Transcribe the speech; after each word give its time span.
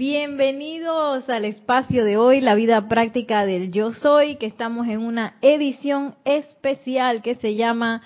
Bienvenidos 0.00 1.28
al 1.28 1.44
espacio 1.44 2.06
de 2.06 2.16
hoy, 2.16 2.40
la 2.40 2.54
vida 2.54 2.88
práctica 2.88 3.44
del 3.44 3.70
yo 3.70 3.92
soy, 3.92 4.36
que 4.36 4.46
estamos 4.46 4.88
en 4.88 5.00
una 5.00 5.34
edición 5.42 6.14
especial 6.24 7.20
que 7.20 7.34
se 7.34 7.54
llama 7.54 8.00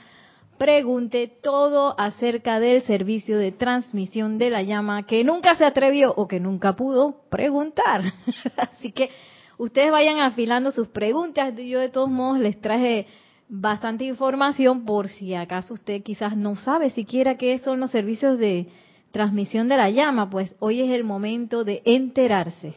Pregunte 0.59 1.29
todo 1.41 1.95
acerca 1.97 2.59
del 2.59 2.83
servicio 2.83 3.39
de 3.39 3.53
transmisión 3.53 4.39
de 4.39 4.51
la 4.51 4.63
llama 4.63 5.07
que 5.07 5.23
nunca 5.23 5.55
se 5.55 5.65
atrevió 5.65 6.13
o 6.17 6.27
que 6.27 6.41
nunca 6.41 6.75
pudo 6.75 7.29
preguntar. 7.31 8.03
Así 8.57 8.91
que 8.91 9.11
ustedes 9.57 9.93
vayan 9.93 10.19
afilando 10.19 10.73
sus 10.73 10.89
preguntas. 10.89 11.55
Yo 11.57 11.79
de 11.79 11.91
todos 11.91 12.11
modos 12.11 12.41
les 12.41 12.61
traje 12.61 13.07
bastante 13.49 14.05
información 14.05 14.85
por 14.85 15.07
si 15.07 15.33
acaso 15.37 15.75
usted 15.75 16.03
quizás 16.03 16.37
no 16.37 16.57
sabe 16.57 16.91
siquiera 16.91 17.37
qué 17.37 17.61
son 17.61 17.79
los 17.79 17.93
servicios 17.93 18.37
de 18.37 18.67
transmisión 19.15 19.69
de 19.69 19.77
la 19.77 19.91
llama, 19.91 20.29
pues 20.29 20.53
hoy 20.59 20.83
es 20.83 20.91
el 20.91 21.05
momento 21.05 21.63
de 21.63 21.83
enterarse. 21.85 22.75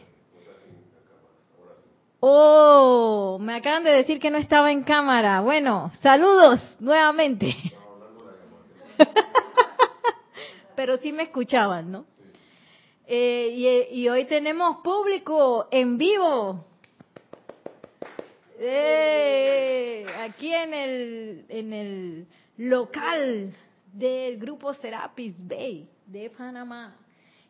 Oh, 2.20 3.38
me 3.40 3.56
acaban 3.56 3.82
de 3.82 3.90
decir 3.90 4.20
que 4.20 4.30
no 4.30 4.38
estaba 4.38 4.70
en 4.70 4.84
cámara. 4.84 5.40
Bueno, 5.40 5.90
saludos 6.00 6.60
nuevamente. 6.78 7.56
Pero 10.76 10.96
sí 10.98 11.10
me 11.10 11.24
escuchaban, 11.24 11.90
¿no? 11.90 12.06
Eh, 13.08 13.88
y, 13.90 14.08
hoy 14.08 14.24
tenemos 14.26 14.76
público 14.76 15.66
en 15.72 15.98
vivo. 15.98 16.64
Eh, 18.60 20.06
aquí 20.20 20.54
en 20.54 20.74
el, 20.74 21.46
en 21.48 21.72
el 21.72 22.26
local 22.58 23.52
del 23.92 24.38
grupo 24.38 24.72
Serapis 24.74 25.34
Bay 25.36 25.88
de 26.08 26.30
Panamá. 26.30 26.94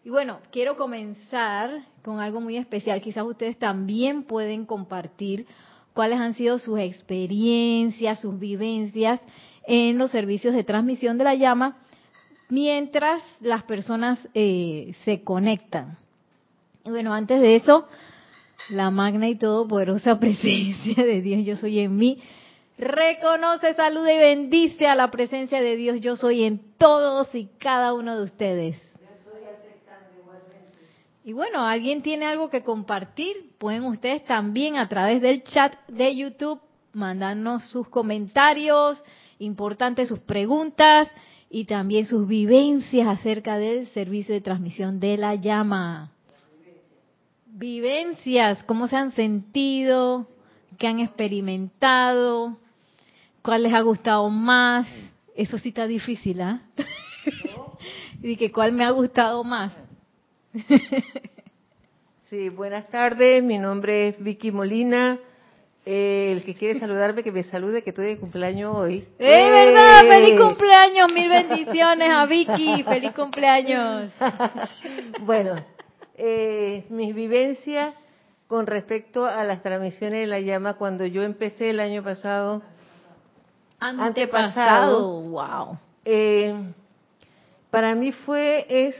Y 0.04 0.10
bueno, 0.10 0.40
quiero 0.50 0.76
comenzar 0.76 1.84
con 2.02 2.18
algo 2.18 2.40
muy 2.40 2.56
especial. 2.56 3.00
Quizás 3.00 3.24
ustedes 3.24 3.56
también 3.56 4.24
pueden 4.24 4.66
compartir 4.66 5.46
cuáles 5.94 6.18
han 6.18 6.34
sido 6.34 6.58
sus 6.58 6.78
experiencias, 6.80 8.20
sus 8.20 8.38
vivencias 8.38 9.20
en 9.64 9.96
los 9.98 10.10
servicios 10.10 10.54
de 10.54 10.64
transmisión 10.64 11.18
de 11.18 11.24
la 11.24 11.34
llama 11.34 11.76
mientras 12.48 13.22
las 13.40 13.62
personas 13.62 14.18
eh, 14.34 14.94
se 15.04 15.22
conectan. 15.22 15.96
Y 16.84 16.90
bueno, 16.90 17.14
antes 17.14 17.40
de 17.40 17.56
eso, 17.56 17.86
la 18.70 18.90
magna 18.90 19.28
y 19.28 19.36
todopoderosa 19.36 20.18
presencia 20.20 21.04
de 21.04 21.20
Dios, 21.20 21.44
yo 21.44 21.56
soy 21.56 21.78
en 21.78 21.96
mí, 21.96 22.18
reconoce, 22.78 23.74
saluda 23.74 24.12
y 24.12 24.18
bendice 24.18 24.86
a 24.86 24.94
la 24.94 25.10
presencia 25.10 25.60
de 25.60 25.76
Dios, 25.76 26.00
yo 26.00 26.16
soy 26.16 26.44
en 26.44 26.60
todos 26.78 27.34
y 27.34 27.48
cada 27.58 27.92
uno 27.92 28.16
de 28.16 28.24
ustedes. 28.24 28.82
Y 31.24 31.34
bueno, 31.34 31.66
¿alguien 31.66 32.00
tiene 32.00 32.24
algo 32.24 32.48
que 32.48 32.62
compartir? 32.62 33.50
Pueden 33.58 33.84
ustedes 33.84 34.24
también 34.24 34.76
a 34.76 34.88
través 34.88 35.20
del 35.20 35.42
chat 35.42 35.74
de 35.88 36.16
YouTube 36.16 36.60
mandarnos 36.94 37.64
sus 37.64 37.88
comentarios, 37.88 39.02
importantes 39.38 40.08
sus 40.08 40.20
preguntas 40.20 41.08
y 41.50 41.64
también 41.64 42.06
sus 42.06 42.26
vivencias 42.26 43.06
acerca 43.06 43.58
del 43.58 43.86
servicio 43.88 44.34
de 44.34 44.40
transmisión 44.40 45.00
de 45.00 45.16
la 45.16 45.34
llama. 45.34 46.12
Vivencias, 47.46 48.62
cómo 48.64 48.88
se 48.88 48.96
han 48.96 49.12
sentido, 49.12 50.28
qué 50.78 50.86
han 50.86 51.00
experimentado, 51.00 52.56
cuál 53.48 53.62
les 53.62 53.72
ha 53.72 53.80
gustado 53.80 54.28
más. 54.28 54.86
Eso 55.34 55.56
sí 55.56 55.70
está 55.70 55.86
difícil, 55.86 56.38
¿ah? 56.42 56.60
y 58.22 58.36
que 58.36 58.52
cuál 58.52 58.72
me 58.72 58.84
ha 58.84 58.90
gustado 58.90 59.42
más. 59.42 59.72
sí, 62.24 62.50
buenas 62.50 62.86
tardes. 62.88 63.42
Mi 63.42 63.56
nombre 63.56 64.08
es 64.08 64.22
Vicky 64.22 64.52
Molina. 64.52 65.18
Eh, 65.86 66.32
el 66.32 66.44
que 66.44 66.54
quiere 66.56 66.78
saludarme, 66.78 67.22
que 67.22 67.32
me 67.32 67.42
salude, 67.44 67.82
que 67.82 67.88
estoy 67.88 68.08
de 68.08 68.18
cumpleaños 68.18 68.76
hoy. 68.76 69.08
¡Es 69.18 69.50
verdad! 69.50 70.04
¡Eh! 70.04 70.08
¡Feliz 70.10 70.38
cumpleaños! 70.38 71.10
Mil 71.14 71.30
bendiciones 71.30 72.10
a 72.10 72.26
Vicky. 72.26 72.82
¡Feliz 72.82 73.12
cumpleaños! 73.12 74.12
bueno, 75.22 75.54
eh, 76.18 76.84
mis 76.90 77.14
vivencias 77.14 77.94
con 78.46 78.66
respecto 78.66 79.24
a 79.24 79.42
las 79.44 79.62
transmisiones 79.62 80.20
de 80.20 80.26
la 80.26 80.40
llama 80.40 80.74
cuando 80.74 81.06
yo 81.06 81.22
empecé 81.22 81.70
el 81.70 81.80
año 81.80 82.04
pasado. 82.04 82.62
Antepasado, 83.80 85.20
wow. 85.22 85.78
Eh, 86.04 86.54
para 87.70 87.94
mí 87.94 88.12
fue 88.12 88.66
es 88.68 88.96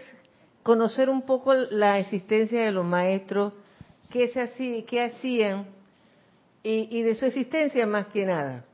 conocer 0.62 1.08
un 1.08 1.22
poco 1.22 1.54
la 1.54 1.98
existencia 1.98 2.64
de 2.64 2.72
los 2.72 2.84
maestros, 2.84 3.54
qué, 4.10 4.28
se 4.28 4.84
qué 4.84 5.02
hacían 5.02 5.66
y, 6.62 7.02
de 7.02 7.14
su 7.14 7.24
existencia 7.24 7.86
más 7.86 8.08
que 8.08 8.26
nada. 8.26 8.64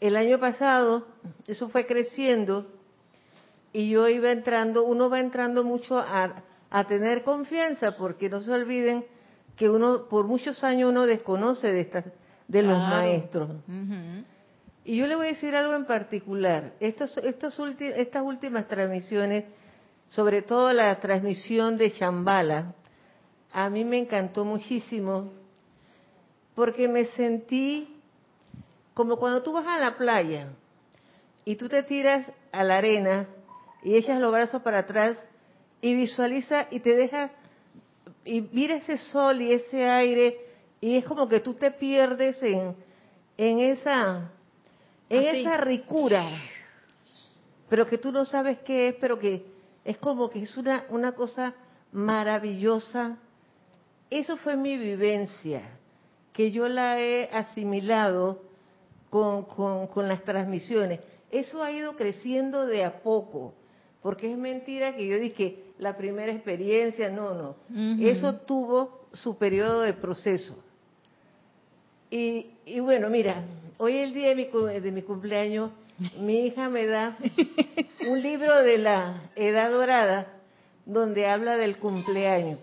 El 0.00 0.16
año 0.16 0.40
pasado 0.40 1.06
eso 1.46 1.68
fue 1.68 1.86
creciendo 1.86 2.66
y 3.72 3.90
yo 3.90 4.08
iba 4.08 4.32
entrando, 4.32 4.84
uno 4.84 5.08
va 5.08 5.20
entrando 5.20 5.62
mucho 5.64 5.98
a, 5.98 6.42
tener 6.88 7.22
confianza 7.22 7.96
porque 7.96 8.28
no 8.28 8.40
se 8.40 8.50
olviden 8.50 9.04
que 9.56 9.70
uno 9.70 10.08
por 10.08 10.26
muchos 10.26 10.64
años 10.64 10.90
uno 10.90 11.06
desconoce 11.06 11.70
de 11.70 11.80
estas 11.82 12.04
de 12.48 12.62
los 12.62 12.76
maestros. 12.76 13.50
Y 14.84 14.96
yo 14.96 15.06
le 15.06 15.16
voy 15.16 15.26
a 15.26 15.30
decir 15.30 15.54
algo 15.56 15.72
en 15.72 15.86
particular. 15.86 16.74
Estas 16.78 17.58
últimas 17.58 18.68
transmisiones, 18.68 19.44
sobre 20.08 20.42
todo 20.42 20.72
la 20.72 21.00
transmisión 21.00 21.78
de 21.78 21.88
Shambhala, 21.88 22.74
a 23.52 23.70
mí 23.70 23.84
me 23.84 23.98
encantó 23.98 24.44
muchísimo 24.44 25.32
porque 26.54 26.86
me 26.86 27.06
sentí 27.06 27.88
como 28.92 29.16
cuando 29.16 29.42
tú 29.42 29.52
vas 29.52 29.66
a 29.66 29.78
la 29.78 29.96
playa 29.96 30.48
y 31.44 31.56
tú 31.56 31.68
te 31.68 31.82
tiras 31.82 32.30
a 32.52 32.62
la 32.62 32.78
arena 32.78 33.26
y 33.82 33.96
echas 33.96 34.20
los 34.20 34.32
brazos 34.32 34.62
para 34.62 34.80
atrás 34.80 35.16
y 35.80 35.94
visualiza 35.94 36.66
y 36.70 36.80
te 36.80 36.94
deja 36.94 37.30
y 38.24 38.40
mira 38.40 38.76
ese 38.76 38.98
sol 38.98 39.40
y 39.40 39.52
ese 39.52 39.88
aire 39.88 40.38
y 40.80 40.96
es 40.96 41.04
como 41.04 41.28
que 41.28 41.40
tú 41.40 41.54
te 41.54 41.70
pierdes 41.70 42.40
en 42.42 42.74
esa 43.36 44.30
en 45.14 45.36
esa 45.36 45.56
ricura 45.58 46.24
pero 47.68 47.86
que 47.86 47.98
tú 47.98 48.12
no 48.12 48.24
sabes 48.24 48.58
qué 48.58 48.88
es 48.88 48.94
pero 49.00 49.18
que 49.18 49.44
es 49.84 49.98
como 49.98 50.30
que 50.30 50.42
es 50.42 50.56
una 50.56 50.84
una 50.90 51.12
cosa 51.12 51.54
maravillosa 51.92 53.18
eso 54.10 54.36
fue 54.36 54.56
mi 54.56 54.76
vivencia 54.76 55.62
que 56.34 56.50
yo 56.50 56.68
la 56.68 57.00
he 57.00 57.30
asimilado 57.32 58.42
con, 59.08 59.44
con, 59.86 60.08
las 60.08 60.24
transmisiones. 60.24 60.98
Eso 61.30 61.62
ha 61.62 61.70
ido 61.70 61.94
creciendo 61.94 62.66
de 62.66 62.84
a 62.84 63.00
poco, 63.02 63.54
porque 64.02 64.30
es 64.30 64.36
mentira 64.36 64.96
que 64.96 65.06
yo 65.06 65.18
dije 65.18 65.62
la 65.78 65.96
primera 65.96 66.32
experiencia, 66.32 67.08
no, 67.08 67.34
no. 67.34 67.56
Eso 68.04 68.34
tuvo 68.40 69.06
su 69.12 69.38
periodo 69.38 69.82
de 69.82 69.92
proceso. 69.92 70.56
Y, 72.10 72.50
y, 72.66 72.80
bueno, 72.80 73.08
mira, 73.08 73.44
hoy 73.78 73.96
el 73.96 74.14
día 74.14 74.28
de 74.28 74.34
mi, 74.34 74.80
de 74.80 74.90
mi 74.92 75.02
cumpleaños, 75.02 75.70
mi 76.18 76.46
hija 76.46 76.68
me 76.68 76.86
da 76.86 77.16
un 78.08 78.22
libro 78.22 78.62
de 78.62 78.78
la 78.78 79.30
Edad 79.36 79.70
Dorada 79.70 80.26
donde 80.86 81.26
habla 81.26 81.56
del 81.56 81.78
cumpleaños. 81.78 82.58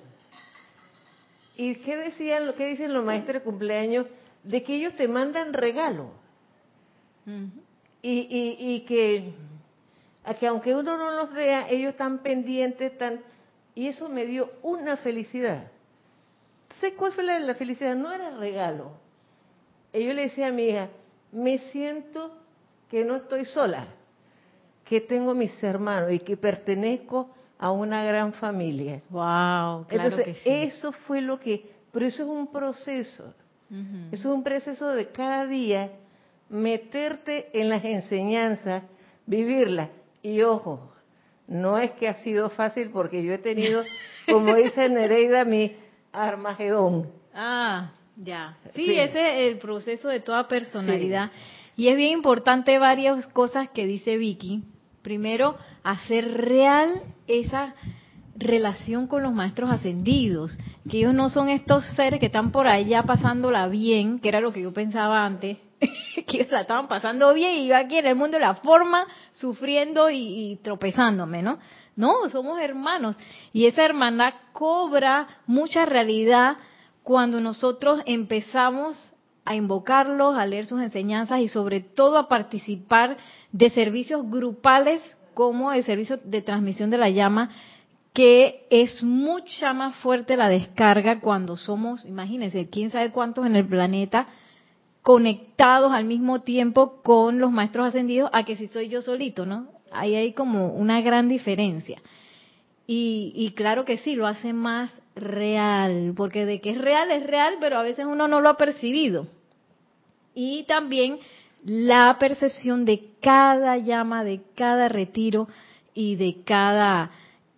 ¿Y 1.56 1.76
qué 1.76 1.98
decían, 1.98 2.54
que 2.54 2.68
dicen 2.68 2.94
los 2.94 3.04
maestros 3.04 3.36
de 3.36 3.42
cumpleaños? 3.42 4.08
De 4.44 4.64
que 4.64 4.76
ellos 4.76 4.96
te 4.96 5.08
mandan 5.08 5.54
regalo. 5.54 6.12
y, 8.02 8.10
y, 8.12 8.58
y, 8.60 8.82
que, 8.82 9.34
que 10.40 10.48
aunque 10.48 10.76
uno 10.76 10.98
no 10.98 11.12
los 11.12 11.32
vea, 11.34 11.70
ellos 11.70 11.92
están 11.92 12.20
pendientes, 12.20 12.94
están, 12.94 13.22
y 13.76 13.88
eso 13.88 14.10
me 14.10 14.26
dio 14.26 14.52
una 14.64 14.98
felicidad. 14.98 15.68
¿Sé 16.80 16.96
cuál 16.96 17.12
fue 17.12 17.24
la, 17.24 17.38
la 17.40 17.56
felicidad? 17.56 17.96
No 17.96 18.12
era 18.12 18.36
regalo. 18.38 18.94
Y 19.94 20.06
yo 20.06 20.14
le 20.14 20.24
decía 20.24 20.48
a 20.48 20.52
mi 20.52 20.64
hija, 20.64 20.90
me 21.32 21.58
siento 21.58 22.32
que 22.90 23.06
no 23.06 23.16
estoy 23.16 23.46
sola, 23.46 23.88
que 24.86 25.02
tengo 25.02 25.34
mis 25.34 25.64
hermanos 25.64 26.12
y 26.12 26.20
que 26.20 26.36
pertenezco 26.36 27.30
a 27.58 27.72
una 27.72 28.04
gran 28.04 28.34
familia. 28.34 29.02
Wow, 29.10 29.86
claro 29.88 30.10
Entonces, 30.10 30.38
eso 30.44 30.92
fue 30.92 31.22
lo 31.22 31.40
que, 31.40 31.72
pero 31.92 32.06
eso 32.06 32.24
es 32.24 32.30
un 32.30 32.52
proceso. 32.52 33.34
Eso 34.12 34.30
es 34.30 34.36
un 34.36 34.44
proceso 34.44 34.90
de 34.90 35.08
cada 35.12 35.48
día 35.48 35.92
meterte 36.50 37.58
en 37.58 37.70
las 37.70 37.86
enseñanzas, 37.86 38.84
vivirlas. 39.26 39.88
Y 40.22 40.42
ojo, 40.42 40.92
no 41.48 41.80
es 41.80 41.92
que 41.92 42.10
ha 42.10 42.16
sido 42.16 42.50
fácil 42.50 42.90
porque 42.90 43.24
yo 43.24 43.34
he 43.34 43.38
tenido, 43.38 43.84
como 44.30 44.56
dice 44.56 44.90
Nereida, 44.90 45.46
mi 45.46 45.74
Armagedón. 46.12 47.10
Ah, 47.34 47.92
ya. 48.24 48.58
Sí, 48.74 48.98
ese 48.98 49.48
es 49.48 49.54
el 49.54 49.60
proceso 49.60 50.08
de 50.08 50.20
toda 50.20 50.48
personalidad. 50.48 51.32
Y 51.76 51.88
es 51.88 51.98
bien 51.98 52.12
importante 52.14 52.78
varias 52.78 53.26
cosas 53.28 53.70
que 53.70 53.86
dice 53.88 54.18
Vicky, 54.18 54.64
Primero, 55.02 55.58
hacer 55.84 56.32
real 56.32 57.02
esa 57.28 57.74
relación 58.36 59.08
con 59.08 59.24
los 59.24 59.34
maestros 59.34 59.72
ascendidos, 59.72 60.58
que 60.90 60.98
ellos 60.98 61.14
no 61.14 61.30
son 61.30 61.50
estos 61.50 61.86
seres 61.96 62.20
que 62.20 62.28
están 62.28 62.52
por 62.52 62.68
allá 62.68 63.04
pasándola 63.04 63.68
bien, 63.68 64.20
que 64.20 64.30
era 64.30 64.42
lo 64.42 64.54
que 64.54 64.62
yo 64.62 64.74
pensaba 64.74 65.26
antes, 65.26 65.58
que 66.28 66.38
ellos 66.38 66.52
la 66.52 66.62
estaban 66.62 66.88
pasando 66.88 67.34
bien 67.34 67.58
y 67.58 67.68
yo 67.68 67.76
aquí 67.76 67.98
en 67.98 68.06
el 68.06 68.16
mundo 68.16 68.38
de 68.38 68.42
la 68.42 68.56
forma 68.56 69.06
sufriendo 69.34 70.10
y, 70.12 70.18
y 70.52 70.56
tropezándome, 70.58 71.42
¿no? 71.42 71.58
No, 71.96 72.30
somos 72.30 72.62
hermanos 72.62 73.16
y 73.54 73.66
esa 73.66 73.84
hermandad 73.84 74.34
cobra 74.54 75.28
mucha 75.48 75.86
realidad 75.86 76.58
cuando 77.04 77.42
nosotros 77.42 78.02
empezamos 78.06 79.12
a 79.46 79.56
invocarlos, 79.56 80.36
a 80.36 80.46
leer 80.46 80.66
sus 80.66 80.82
enseñanzas 80.82 81.42
y 81.42 81.48
sobre 81.48 81.80
todo 81.82 82.18
a 82.18 82.28
participar 82.28 83.18
de 83.52 83.70
servicios 83.70 84.30
grupales 84.30 85.02
como 85.34 85.72
el 85.72 85.84
servicio 85.84 86.20
de 86.24 86.42
transmisión 86.42 86.90
de 86.90 86.98
la 86.98 87.10
llama 87.10 87.50
que 88.14 88.68
es 88.70 89.04
mucha 89.04 89.74
más 89.74 89.96
fuerte 89.98 90.36
la 90.36 90.50
descarga 90.50 91.22
cuando 91.22 91.56
somos, 91.56 92.06
imagínense, 92.06 92.70
quién 92.70 92.90
sabe 92.90 93.12
cuántos 93.12 93.46
en 93.46 93.56
el 93.56 93.66
planeta 93.66 94.28
conectados 95.02 95.94
al 95.94 96.06
mismo 96.06 96.42
tiempo 96.42 97.02
con 97.04 97.40
los 97.40 97.52
maestros 97.52 97.88
ascendidos 97.88 98.30
a 98.34 98.44
que 98.44 98.58
si 98.58 98.68
soy 98.68 98.90
yo 98.90 99.02
solito, 99.02 99.46
¿no? 99.46 99.68
Ahí 99.92 100.16
hay 100.16 100.34
como 100.34 100.74
una 100.74 101.02
gran 101.02 101.28
diferencia. 101.30 102.02
Y, 102.86 103.32
y 103.36 103.52
claro 103.52 103.86
que 103.86 103.98
sí, 103.98 104.16
lo 104.16 104.28
hace 104.28 104.54
más 104.54 104.92
real, 105.22 106.14
porque 106.16 106.46
de 106.46 106.60
que 106.60 106.72
es 106.72 106.78
real 106.78 107.12
es 107.12 107.26
real, 107.26 107.58
pero 107.60 107.78
a 107.78 107.84
veces 107.84 108.06
uno 108.06 108.28
no 108.28 108.42
lo 108.42 108.50
ha 108.50 108.58
percibido. 108.58 109.28
Y 110.34 110.64
también 110.64 111.20
la 111.64 112.18
percepción 112.20 112.86
de 112.86 113.10
cada 113.22 113.78
llama, 113.78 114.24
de 114.24 114.42
cada 114.56 114.90
retiro 114.90 115.48
y 115.94 116.16
de 116.16 116.44
cada 116.44 117.12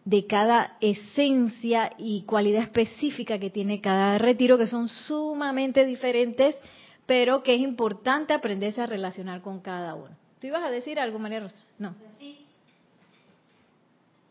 de 0.05 0.27
cada 0.27 0.77
esencia 0.81 1.93
y 1.97 2.23
cualidad 2.23 2.63
específica 2.63 3.39
que 3.39 3.49
tiene 3.49 3.79
cada 3.79 4.17
retiro, 4.17 4.57
que 4.57 4.67
son 4.67 4.89
sumamente 4.89 5.85
diferentes, 5.85 6.57
pero 7.05 7.41
que 7.41 7.55
es 7.55 7.61
importante 7.61 8.33
aprenderse 8.33 8.81
a 8.81 8.85
relacionar 8.85 9.41
con 9.41 9.61
cada 9.61 9.95
uno. 9.95 10.15
¿Tú 10.39 10.47
ibas 10.47 10.63
a 10.63 10.69
decir 10.69 10.99
algo, 10.99 11.19
María 11.19 11.39
Rosa? 11.39 11.55
No. 11.79 11.95
Sí. 12.19 12.45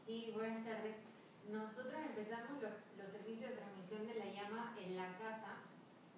Sí, 0.06 0.30
buenas 0.34 0.64
tardes. 0.64 0.96
Nosotros 1.50 1.94
empezamos 2.06 2.60
los, 2.60 2.72
los 2.98 3.08
servicios 3.12 3.48
de 3.48 3.56
transmisión 3.56 4.06
de 4.06 4.14
la 4.20 4.28
llama 4.32 4.76
en 4.76 4.96
la 4.96 5.08
casa 5.16 5.56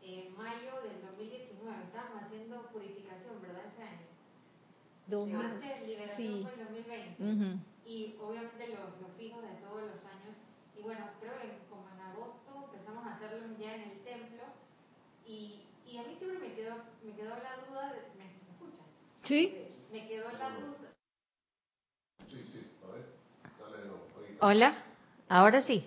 en 0.03 0.35
mayo 0.37 0.83
del 0.83 1.01
2019. 1.15 1.79
Estábamos 1.85 2.23
haciendo 2.25 2.63
purificación, 2.73 3.41
¿verdad? 3.41 3.63
Ese 3.71 3.83
año. 3.83 4.07
Antes, 5.07 5.79
liberación 5.81 6.17
sí. 6.17 6.49
fue 6.53 6.63
el 6.63 6.69
2020. 6.69 7.23
Ujú. 7.23 7.61
y 7.87 8.15
obviamente 8.21 8.67
los, 8.73 9.01
los 9.01 9.13
fijos 9.17 9.43
de 9.45 9.55
todos 9.61 9.83
los 9.85 10.05
años. 10.07 10.35
Y 10.77 10.83
bueno, 10.83 11.05
creo 11.21 11.39
que 11.41 11.67
como 11.69 11.89
en 11.89 12.01
agosto 12.01 12.51
empezamos 12.73 13.07
a 13.07 13.15
hacerlos 13.15 13.59
ya 13.59 13.75
en 13.77 13.83
el 13.91 13.99
templo 14.05 14.43
y, 15.27 15.65
y 15.91 15.99
a 15.99 16.03
mí 16.03 16.15
siempre 16.19 16.49
me 16.49 16.55
quedó, 16.55 16.77
me 17.05 17.13
quedó 17.15 17.37
la 17.37 17.57
duda, 17.67 17.93
de, 17.93 18.01
¿me, 18.19 18.25
me 18.25 18.51
escuchan? 18.53 18.87
Sí. 19.25 19.59
Me 19.93 20.07
quedó 20.07 20.31
la 20.33 20.49
duda. 20.51 20.77
Sí, 22.29 22.43
sí, 22.53 22.67
a 22.83 22.93
ver, 22.93 23.05
dale. 23.61 23.91
Hola, 24.41 24.75
ahora 25.29 25.63
sí. 25.63 25.85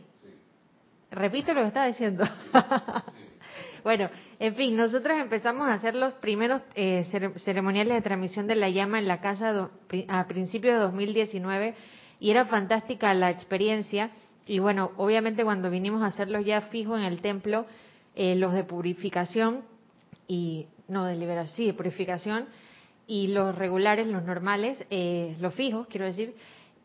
Repito 1.12 1.54
lo 1.54 1.62
que 1.62 1.68
estaba 1.68 1.88
diciendo. 1.88 2.26
Bueno, 3.84 4.10
en 4.40 4.56
fin, 4.56 4.76
nosotros 4.76 5.18
empezamos 5.18 5.68
a 5.68 5.74
hacer 5.74 5.96
los 5.96 6.14
primeros 6.16 6.62
eh, 6.76 7.06
cere- 7.12 7.38
ceremoniales 7.40 7.94
de 7.96 8.02
transmisión 8.02 8.48
de 8.48 8.56
la 8.56 8.70
llama 8.70 9.00
en 9.00 9.08
la 9.08 9.22
casa 9.22 9.52
do- 9.54 9.72
a 10.08 10.28
principios 10.28 10.74
de 10.76 10.80
2019 10.82 11.76
y 12.20 12.32
era 12.32 12.46
fantástica 12.46 13.14
la 13.14 13.30
experiencia. 13.30 14.12
Y 14.46 14.60
bueno, 14.60 14.92
obviamente 14.98 15.44
cuando 15.44 15.70
vinimos 15.70 16.02
a 16.04 16.08
hacerlos 16.08 16.46
ya 16.46 16.62
fijos 16.62 17.00
en 17.00 17.06
el 17.06 17.22
templo, 17.22 17.66
eh, 18.16 18.36
los 18.36 18.54
de 18.54 18.64
purificación 18.64 19.62
y 20.28 20.68
no 20.88 21.06
de 21.06 21.16
liberación, 21.16 21.56
sí, 21.56 21.66
de 21.68 21.74
purificación 21.74 22.46
y 23.06 23.28
los 23.28 23.56
regulares, 23.56 24.08
los 24.08 24.24
normales, 24.24 24.78
eh, 24.90 25.36
los 25.40 25.54
fijos, 25.54 25.88
quiero 25.88 26.06
decir, 26.06 26.34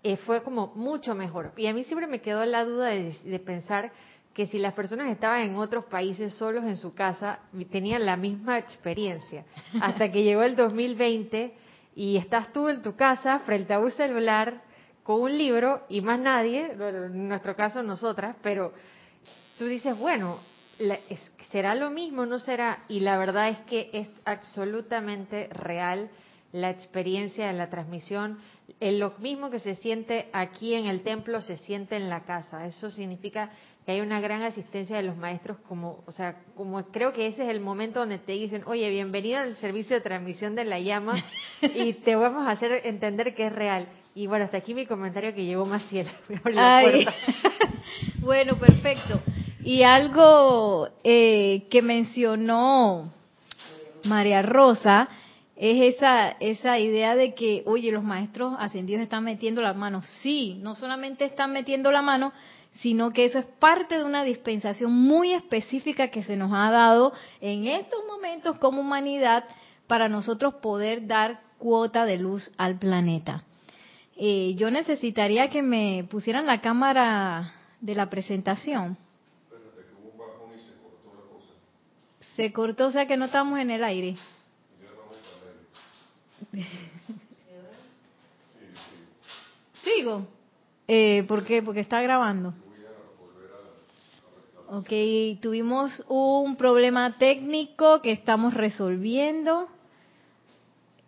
eh, 0.05 0.17
fue 0.19 0.43
como 0.43 0.73
mucho 0.75 1.15
mejor. 1.15 1.53
Y 1.57 1.67
a 1.67 1.73
mí 1.73 1.85
siempre 1.85 2.07
me 2.09 2.21
quedó 2.21 2.45
la 2.45 2.65
duda 2.65 2.89
de, 2.89 3.13
de 3.25 3.39
pensar 3.39 3.93
que 4.35 4.47
si 4.47 4.59
las 4.59 4.73
personas 4.73 5.09
estaban 5.11 5.43
en 5.43 5.57
otros 5.57 5.85
países 5.85 6.35
solos 6.35 6.65
en 6.65 6.77
su 6.77 6.95
casa, 6.95 7.41
tenían 7.71 8.07
la 8.07 8.17
misma 8.17 8.59
experiencia. 8.59 9.45
Hasta 9.81 10.11
que 10.11 10.23
llegó 10.23 10.43
el 10.43 10.57
2020 10.57 11.55
y 11.95 12.17
estás 12.17 12.53
tú 12.53 12.69
en 12.69 12.83
tu 12.83 12.97
casa 12.97 13.41
frente 13.41 13.75
a 13.75 13.79
un 13.79 13.91
celular 13.91 14.63
con 15.03 15.21
un 15.21 15.37
libro 15.37 15.85
y 15.89 16.01
más 16.01 16.19
nadie, 16.19 16.73
en 16.73 17.29
nuestro 17.29 17.57
caso 17.57 17.83
nosotras, 17.83 18.37
pero 18.43 18.73
tú 19.59 19.67
dices, 19.67 19.99
bueno, 19.99 20.39
¿será 21.51 21.75
lo 21.75 21.91
mismo? 21.91 22.25
¿No 22.25 22.39
será? 22.39 22.85
Y 22.89 23.01
la 23.01 23.19
verdad 23.19 23.49
es 23.49 23.59
que 23.61 23.91
es 23.93 24.09
absolutamente 24.25 25.49
real 25.53 26.11
la 26.53 26.71
experiencia 26.71 27.47
de 27.47 27.55
la 27.55 27.71
transmisión. 27.71 28.39
Lo 28.81 29.15
mismo 29.19 29.51
que 29.51 29.59
se 29.59 29.75
siente 29.75 30.29
aquí 30.33 30.75
en 30.75 30.87
el 30.87 31.03
templo 31.03 31.43
se 31.43 31.57
siente 31.57 31.97
en 31.97 32.09
la 32.09 32.25
casa. 32.25 32.67
Eso 32.67 32.91
significa 32.91 33.51
que 33.85 33.93
hay 33.93 34.01
una 34.01 34.21
gran 34.21 34.43
asistencia 34.43 34.97
de 34.97 35.03
los 35.03 35.17
maestros, 35.17 35.59
como, 35.69 36.05
o 36.07 36.13
sea, 36.13 36.37
como 36.57 36.83
creo 36.91 37.13
que 37.13 37.27
ese 37.27 37.45
es 37.45 37.51
el 37.51 37.61
momento 37.61 38.01
donde 38.01 38.19
te 38.19 38.33
dicen, 38.33 38.63
oye, 38.67 38.89
bienvenido 38.91 39.41
al 39.41 39.57
servicio 39.57 39.97
de 39.97 40.03
transmisión 40.03 40.55
de 40.55 40.65
la 40.65 40.79
llama 40.79 41.15
y 41.63 41.95
te 41.95 42.15
vamos 42.15 42.47
a 42.47 42.53
hacer 42.53 42.83
entender 42.85 43.35
que 43.35 43.47
es 43.47 43.53
real. 43.53 43.89
Y 44.15 44.27
bueno, 44.27 44.45
hasta 44.45 44.59
aquí 44.59 44.75
mi 44.75 44.87
comentario 44.87 45.35
que 45.35 45.45
llegó 45.45 45.65
puerta. 46.43 47.15
bueno, 48.21 48.57
perfecto. 48.57 49.21
Y 49.65 49.83
algo 49.83 50.89
eh, 51.03 51.67
que 51.71 51.83
mencionó 51.83 53.13
María 54.05 54.43
Rosa 54.43 55.09
es 55.57 55.95
esa, 55.95 56.31
esa 56.41 56.79
idea 56.79 57.15
de 57.15 57.35
que, 57.35 57.63
oye, 57.67 57.93
los 57.93 58.03
maestros 58.03 58.55
ascendidos 58.59 59.03
están 59.03 59.25
metiendo 59.25 59.63
la 59.63 59.75
mano. 59.75 60.03
Sí, 60.03 60.59
no 60.61 60.75
solamente 60.75 61.25
están 61.25 61.53
metiendo 61.53 61.93
la 61.93 62.03
mano, 62.03 62.33
sino 62.81 63.13
que 63.13 63.25
eso 63.25 63.39
es 63.39 63.45
parte 63.45 63.99
de 63.99 64.05
una 64.05 64.25
dispensación 64.25 64.93
muy 64.93 65.33
específica 65.33 66.09
que 66.09 66.23
se 66.23 66.37
nos 66.37 66.53
ha 66.53 66.71
dado 66.71 67.13
en 67.41 67.67
estos 67.67 68.01
momentos 68.07 68.59
como 68.59 68.81
humanidad 68.81 69.45
para 69.87 70.09
nosotros 70.09 70.55
poder 70.55 71.07
dar 71.07 71.41
cuota 71.59 72.05
de 72.05 72.19
luz 72.19 72.51
al 72.57 72.79
planeta. 72.79 73.45
Eh, 74.17 74.55
yo 74.57 74.71
necesitaría 74.71 75.49
que 75.49 75.63
me 75.63 76.07
pusieran 76.11 76.47
la 76.47 76.61
cámara 76.61 77.55
de 77.81 77.95
la 77.95 78.09
presentación. 78.11 78.97
Espérate 79.45 79.83
que 79.89 79.95
hubo 79.95 80.13
un 80.13 80.19
bajón 80.19 80.55
y 80.55 80.59
se 80.59 80.73
cortó 80.81 81.13
la 81.15 81.23
cosa. 81.33 81.55
Se 82.37 82.53
cortó, 82.53 82.87
o 82.89 82.93
sea 82.93 83.07
que 83.07 83.17
no 83.17 83.27
estamos 83.27 83.59
en 83.59 83.71
el 83.71 83.85
aire. 83.85 84.17
Ya. 86.53 86.59
Sí, 89.83 89.85
sí. 89.85 89.97
Sigo. 89.97 90.27
Eh, 90.95 91.25
¿Por 91.27 91.43
qué? 91.43 91.63
Porque 91.63 91.81
está 91.81 92.03
grabando. 92.03 92.53
Ok, 94.69 94.91
tuvimos 95.41 96.05
un 96.07 96.57
problema 96.57 97.17
técnico 97.17 98.03
que 98.03 98.13
estamos 98.13 98.53
resolviendo. 98.53 99.69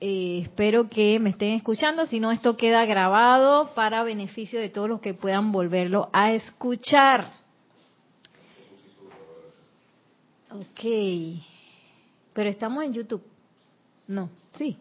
Eh, 0.00 0.40
espero 0.42 0.88
que 0.88 1.18
me 1.20 1.28
estén 1.28 1.52
escuchando, 1.52 2.06
si 2.06 2.18
no 2.18 2.32
esto 2.32 2.56
queda 2.56 2.86
grabado 2.86 3.74
para 3.74 4.04
beneficio 4.04 4.58
de 4.58 4.70
todos 4.70 4.88
los 4.88 5.02
que 5.02 5.12
puedan 5.12 5.52
volverlo 5.52 6.08
a 6.14 6.32
escuchar. 6.32 7.26
Ok, 10.50 11.42
pero 12.32 12.48
estamos 12.48 12.84
en 12.84 12.94
YouTube. 12.94 13.22
No, 14.08 14.30
sí. 14.56 14.78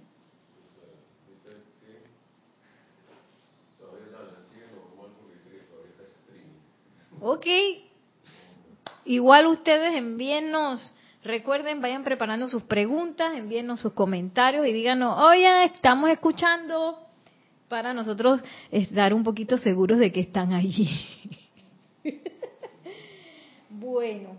Todavía 3.79 4.07
nada, 4.11 4.31
sigue 4.51 4.67
normal 4.71 5.11
porque 5.17 5.37
dice 5.37 5.49
que 5.57 5.63
todavía 5.65 5.91
está 5.91 6.03
streaming. 6.03 6.59
Ok. 7.25 7.47
Igual 9.05 9.47
ustedes 9.47 9.95
envíennos, 9.95 10.93
recuerden, 11.23 11.81
vayan 11.81 12.03
preparando 12.03 12.49
sus 12.49 12.63
preguntas, 12.63 13.37
envíennos 13.37 13.79
sus 13.79 13.93
comentarios 13.93 14.67
y 14.67 14.73
díganos, 14.73 15.17
oye, 15.21 15.63
estamos 15.63 16.09
escuchando 16.09 16.99
para 17.69 17.93
nosotros 17.93 18.41
estar 18.71 19.13
un 19.13 19.23
poquito 19.23 19.57
seguros 19.57 19.99
de 19.99 20.11
que 20.11 20.19
están 20.19 20.51
allí. 20.51 20.89
bueno. 23.69 24.31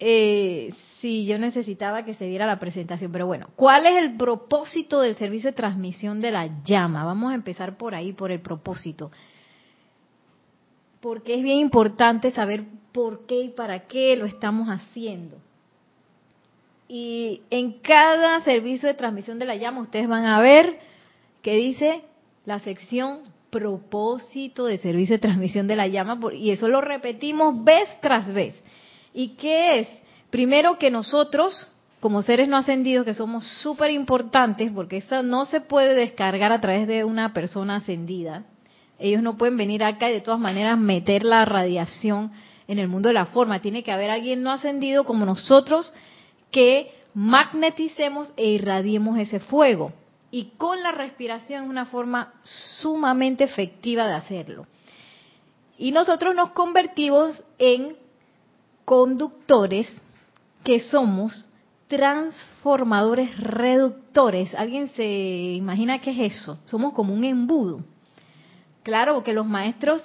Eh, 0.00 0.72
sí, 1.02 1.26
yo 1.26 1.38
necesitaba 1.38 2.02
que 2.02 2.14
se 2.14 2.24
diera 2.24 2.46
la 2.46 2.58
presentación, 2.58 3.12
pero 3.12 3.26
bueno, 3.26 3.50
¿cuál 3.56 3.84
es 3.84 3.98
el 3.98 4.16
propósito 4.16 5.02
del 5.02 5.16
servicio 5.16 5.50
de 5.50 5.56
transmisión 5.56 6.22
de 6.22 6.30
la 6.30 6.62
llama? 6.64 7.04
Vamos 7.04 7.32
a 7.32 7.34
empezar 7.34 7.76
por 7.76 7.94
ahí, 7.94 8.14
por 8.14 8.30
el 8.30 8.40
propósito 8.40 9.10
porque 11.00 11.34
es 11.34 11.42
bien 11.42 11.58
importante 11.58 12.30
saber 12.30 12.64
por 12.92 13.26
qué 13.26 13.40
y 13.42 13.48
para 13.50 13.86
qué 13.86 14.16
lo 14.16 14.26
estamos 14.26 14.68
haciendo. 14.68 15.36
Y 16.88 17.42
en 17.50 17.80
cada 17.80 18.40
servicio 18.40 18.88
de 18.88 18.94
transmisión 18.94 19.38
de 19.38 19.44
la 19.44 19.56
llama 19.56 19.82
ustedes 19.82 20.08
van 20.08 20.24
a 20.24 20.40
ver 20.40 20.78
que 21.42 21.54
dice 21.54 22.02
la 22.44 22.60
sección 22.60 23.20
propósito 23.50 24.66
de 24.66 24.78
servicio 24.78 25.16
de 25.16 25.20
transmisión 25.20 25.66
de 25.66 25.76
la 25.76 25.86
llama 25.86 26.18
y 26.32 26.50
eso 26.50 26.68
lo 26.68 26.80
repetimos 26.80 27.62
vez 27.64 27.88
tras 28.00 28.32
vez. 28.32 28.54
¿Y 29.12 29.30
qué 29.36 29.80
es? 29.80 29.88
Primero 30.30 30.78
que 30.78 30.90
nosotros, 30.90 31.68
como 32.00 32.22
seres 32.22 32.48
no 32.48 32.56
ascendidos, 32.56 33.04
que 33.04 33.14
somos 33.14 33.44
súper 33.62 33.90
importantes, 33.90 34.70
porque 34.72 34.98
eso 34.98 35.22
no 35.22 35.46
se 35.46 35.60
puede 35.60 35.94
descargar 35.94 36.52
a 36.52 36.60
través 36.60 36.86
de 36.86 37.04
una 37.04 37.32
persona 37.32 37.76
ascendida. 37.76 38.44
Ellos 38.98 39.22
no 39.22 39.36
pueden 39.36 39.56
venir 39.56 39.84
acá 39.84 40.10
y 40.10 40.14
de 40.14 40.20
todas 40.20 40.40
maneras 40.40 40.78
meter 40.78 41.24
la 41.24 41.44
radiación 41.44 42.32
en 42.66 42.78
el 42.78 42.88
mundo 42.88 43.08
de 43.08 43.14
la 43.14 43.26
forma. 43.26 43.60
Tiene 43.60 43.82
que 43.82 43.92
haber 43.92 44.10
alguien 44.10 44.42
no 44.42 44.50
ascendido 44.50 45.04
como 45.04 45.24
nosotros 45.24 45.92
que 46.50 46.92
magneticemos 47.14 48.32
e 48.36 48.46
irradiemos 48.50 49.18
ese 49.18 49.40
fuego. 49.40 49.92
Y 50.30 50.50
con 50.58 50.82
la 50.82 50.92
respiración 50.92 51.64
es 51.64 51.70
una 51.70 51.86
forma 51.86 52.34
sumamente 52.80 53.44
efectiva 53.44 54.06
de 54.06 54.14
hacerlo. 54.14 54.66
Y 55.78 55.92
nosotros 55.92 56.34
nos 56.34 56.50
convertimos 56.50 57.42
en 57.58 57.96
conductores 58.84 59.88
que 60.64 60.80
somos 60.80 61.48
transformadores 61.86 63.38
reductores. 63.38 64.54
¿Alguien 64.54 64.88
se 64.94 65.04
imagina 65.04 66.00
qué 66.00 66.10
es 66.10 66.32
eso? 66.34 66.58
Somos 66.66 66.92
como 66.92 67.14
un 67.14 67.24
embudo. 67.24 67.80
Claro, 68.88 69.16
porque 69.16 69.34
los 69.34 69.44
maestros... 69.44 70.02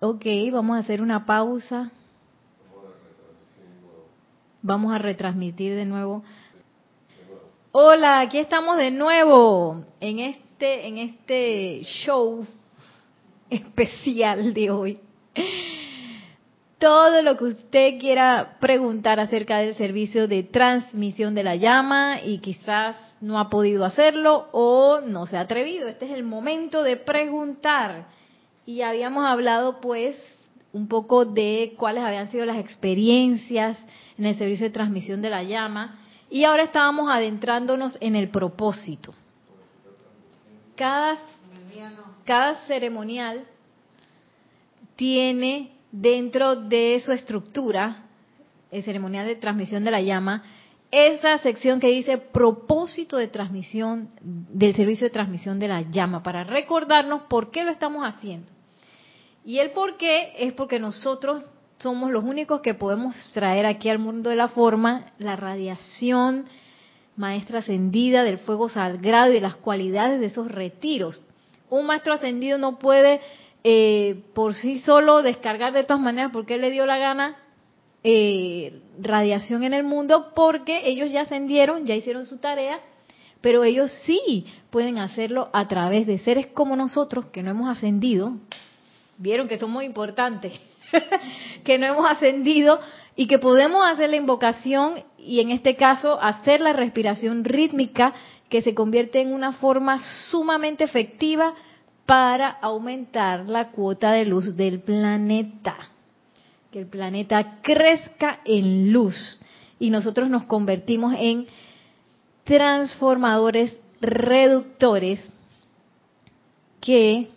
Ok, 0.00 0.24
vamos 0.50 0.78
a 0.78 0.80
hacer 0.80 1.02
una 1.02 1.26
pausa. 1.26 1.90
Vamos 4.62 4.94
a 4.94 4.96
retransmitir 4.96 5.74
de 5.74 5.84
nuevo. 5.84 6.24
Hola, 7.70 8.20
aquí 8.20 8.38
estamos 8.38 8.78
de 8.78 8.90
nuevo 8.90 9.84
en 10.00 10.20
este 10.20 10.86
en 10.86 10.96
este 10.96 11.82
show 11.84 12.46
especial 13.50 14.54
de 14.54 14.70
hoy. 14.70 15.00
Todo 16.78 17.22
lo 17.22 17.36
que 17.36 17.44
usted 17.44 17.98
quiera 17.98 18.56
preguntar 18.60 19.20
acerca 19.20 19.58
del 19.58 19.74
servicio 19.74 20.26
de 20.26 20.42
transmisión 20.42 21.34
de 21.34 21.44
la 21.44 21.56
llama 21.56 22.20
y 22.22 22.38
quizás 22.38 22.96
no 23.20 23.38
ha 23.38 23.48
podido 23.48 23.84
hacerlo 23.84 24.48
o 24.52 25.00
no 25.00 25.26
se 25.26 25.36
ha 25.36 25.42
atrevido. 25.42 25.88
Este 25.88 26.06
es 26.06 26.12
el 26.12 26.24
momento 26.24 26.82
de 26.82 26.96
preguntar. 26.96 28.08
Y 28.66 28.82
habíamos 28.82 29.24
hablado 29.24 29.80
pues 29.80 30.16
un 30.72 30.88
poco 30.88 31.24
de 31.24 31.74
cuáles 31.78 32.02
habían 32.02 32.30
sido 32.30 32.44
las 32.44 32.58
experiencias 32.58 33.78
en 34.18 34.26
el 34.26 34.36
servicio 34.36 34.66
de 34.66 34.72
transmisión 34.72 35.22
de 35.22 35.30
la 35.30 35.44
llama. 35.44 36.00
Y 36.28 36.44
ahora 36.44 36.64
estábamos 36.64 37.08
adentrándonos 37.10 37.96
en 38.00 38.16
el 38.16 38.28
propósito. 38.28 39.14
Cada, 40.74 41.16
cada 42.24 42.56
ceremonial 42.66 43.44
tiene 44.96 45.73
dentro 45.94 46.56
de 46.56 47.00
su 47.04 47.12
estructura, 47.12 48.06
el 48.72 48.82
ceremonial 48.82 49.26
de 49.28 49.36
transmisión 49.36 49.84
de 49.84 49.92
la 49.92 50.00
llama, 50.00 50.42
esa 50.90 51.38
sección 51.38 51.78
que 51.78 51.86
dice 51.88 52.18
propósito 52.18 53.16
de 53.16 53.28
transmisión 53.28 54.10
del 54.20 54.74
servicio 54.74 55.06
de 55.06 55.12
transmisión 55.12 55.60
de 55.60 55.68
la 55.68 55.82
llama, 55.82 56.24
para 56.24 56.42
recordarnos 56.42 57.22
por 57.22 57.52
qué 57.52 57.62
lo 57.62 57.70
estamos 57.70 58.04
haciendo. 58.04 58.48
Y 59.44 59.58
el 59.58 59.70
por 59.70 59.96
qué 59.96 60.32
es 60.38 60.52
porque 60.52 60.80
nosotros 60.80 61.44
somos 61.78 62.10
los 62.10 62.24
únicos 62.24 62.60
que 62.60 62.74
podemos 62.74 63.14
traer 63.32 63.64
aquí 63.64 63.88
al 63.88 63.98
mundo 64.00 64.30
de 64.30 64.36
la 64.36 64.48
forma 64.48 65.12
la 65.18 65.36
radiación 65.36 66.46
maestra 67.16 67.60
ascendida 67.60 68.24
del 68.24 68.38
fuego 68.38 68.68
sagrado 68.68 69.30
y 69.30 69.34
de 69.34 69.40
las 69.40 69.56
cualidades 69.56 70.18
de 70.18 70.26
esos 70.26 70.50
retiros. 70.50 71.22
Un 71.70 71.86
maestro 71.86 72.14
ascendido 72.14 72.58
no 72.58 72.80
puede 72.80 73.20
eh, 73.66 74.22
por 74.34 74.54
sí 74.54 74.80
solo 74.80 75.22
descargar 75.22 75.72
de 75.72 75.84
todas 75.84 76.02
maneras 76.02 76.30
porque 76.32 76.58
le 76.58 76.70
dio 76.70 76.84
la 76.84 76.98
gana 76.98 77.36
eh, 78.02 78.82
radiación 79.00 79.64
en 79.64 79.72
el 79.72 79.84
mundo 79.84 80.32
porque 80.34 80.86
ellos 80.86 81.10
ya 81.10 81.22
ascendieron, 81.22 81.86
ya 81.86 81.94
hicieron 81.94 82.26
su 82.26 82.36
tarea, 82.36 82.78
pero 83.40 83.64
ellos 83.64 83.90
sí 84.04 84.44
pueden 84.68 84.98
hacerlo 84.98 85.48
a 85.54 85.66
través 85.66 86.06
de 86.06 86.18
seres 86.18 86.48
como 86.48 86.76
nosotros 86.76 87.24
que 87.32 87.42
no 87.42 87.52
hemos 87.52 87.70
ascendido. 87.70 88.34
Vieron 89.16 89.48
que 89.48 89.58
somos 89.58 89.82
importantes 89.82 90.52
que 91.64 91.78
no 91.78 91.86
hemos 91.86 92.10
ascendido 92.10 92.78
y 93.16 93.26
que 93.26 93.38
podemos 93.38 93.82
hacer 93.86 94.10
la 94.10 94.16
invocación 94.16 95.02
y 95.16 95.40
en 95.40 95.50
este 95.50 95.76
caso 95.76 96.20
hacer 96.20 96.60
la 96.60 96.74
respiración 96.74 97.44
rítmica 97.44 98.12
que 98.50 98.60
se 98.60 98.74
convierte 98.74 99.22
en 99.22 99.32
una 99.32 99.52
forma 99.52 99.98
sumamente 100.30 100.84
efectiva 100.84 101.54
para 102.06 102.50
aumentar 102.50 103.48
la 103.48 103.70
cuota 103.70 104.12
de 104.12 104.24
luz 104.24 104.56
del 104.56 104.80
planeta. 104.80 105.76
Que 106.70 106.80
el 106.80 106.86
planeta 106.86 107.60
crezca 107.62 108.40
en 108.44 108.92
luz 108.92 109.40
y 109.78 109.90
nosotros 109.90 110.28
nos 110.28 110.44
convertimos 110.44 111.14
en 111.18 111.46
transformadores 112.44 113.78
reductores 114.00 115.26
que 116.80 117.28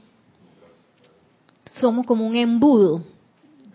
somos 1.79 2.05
como 2.05 2.25
un 2.25 2.36
embudo 2.36 3.03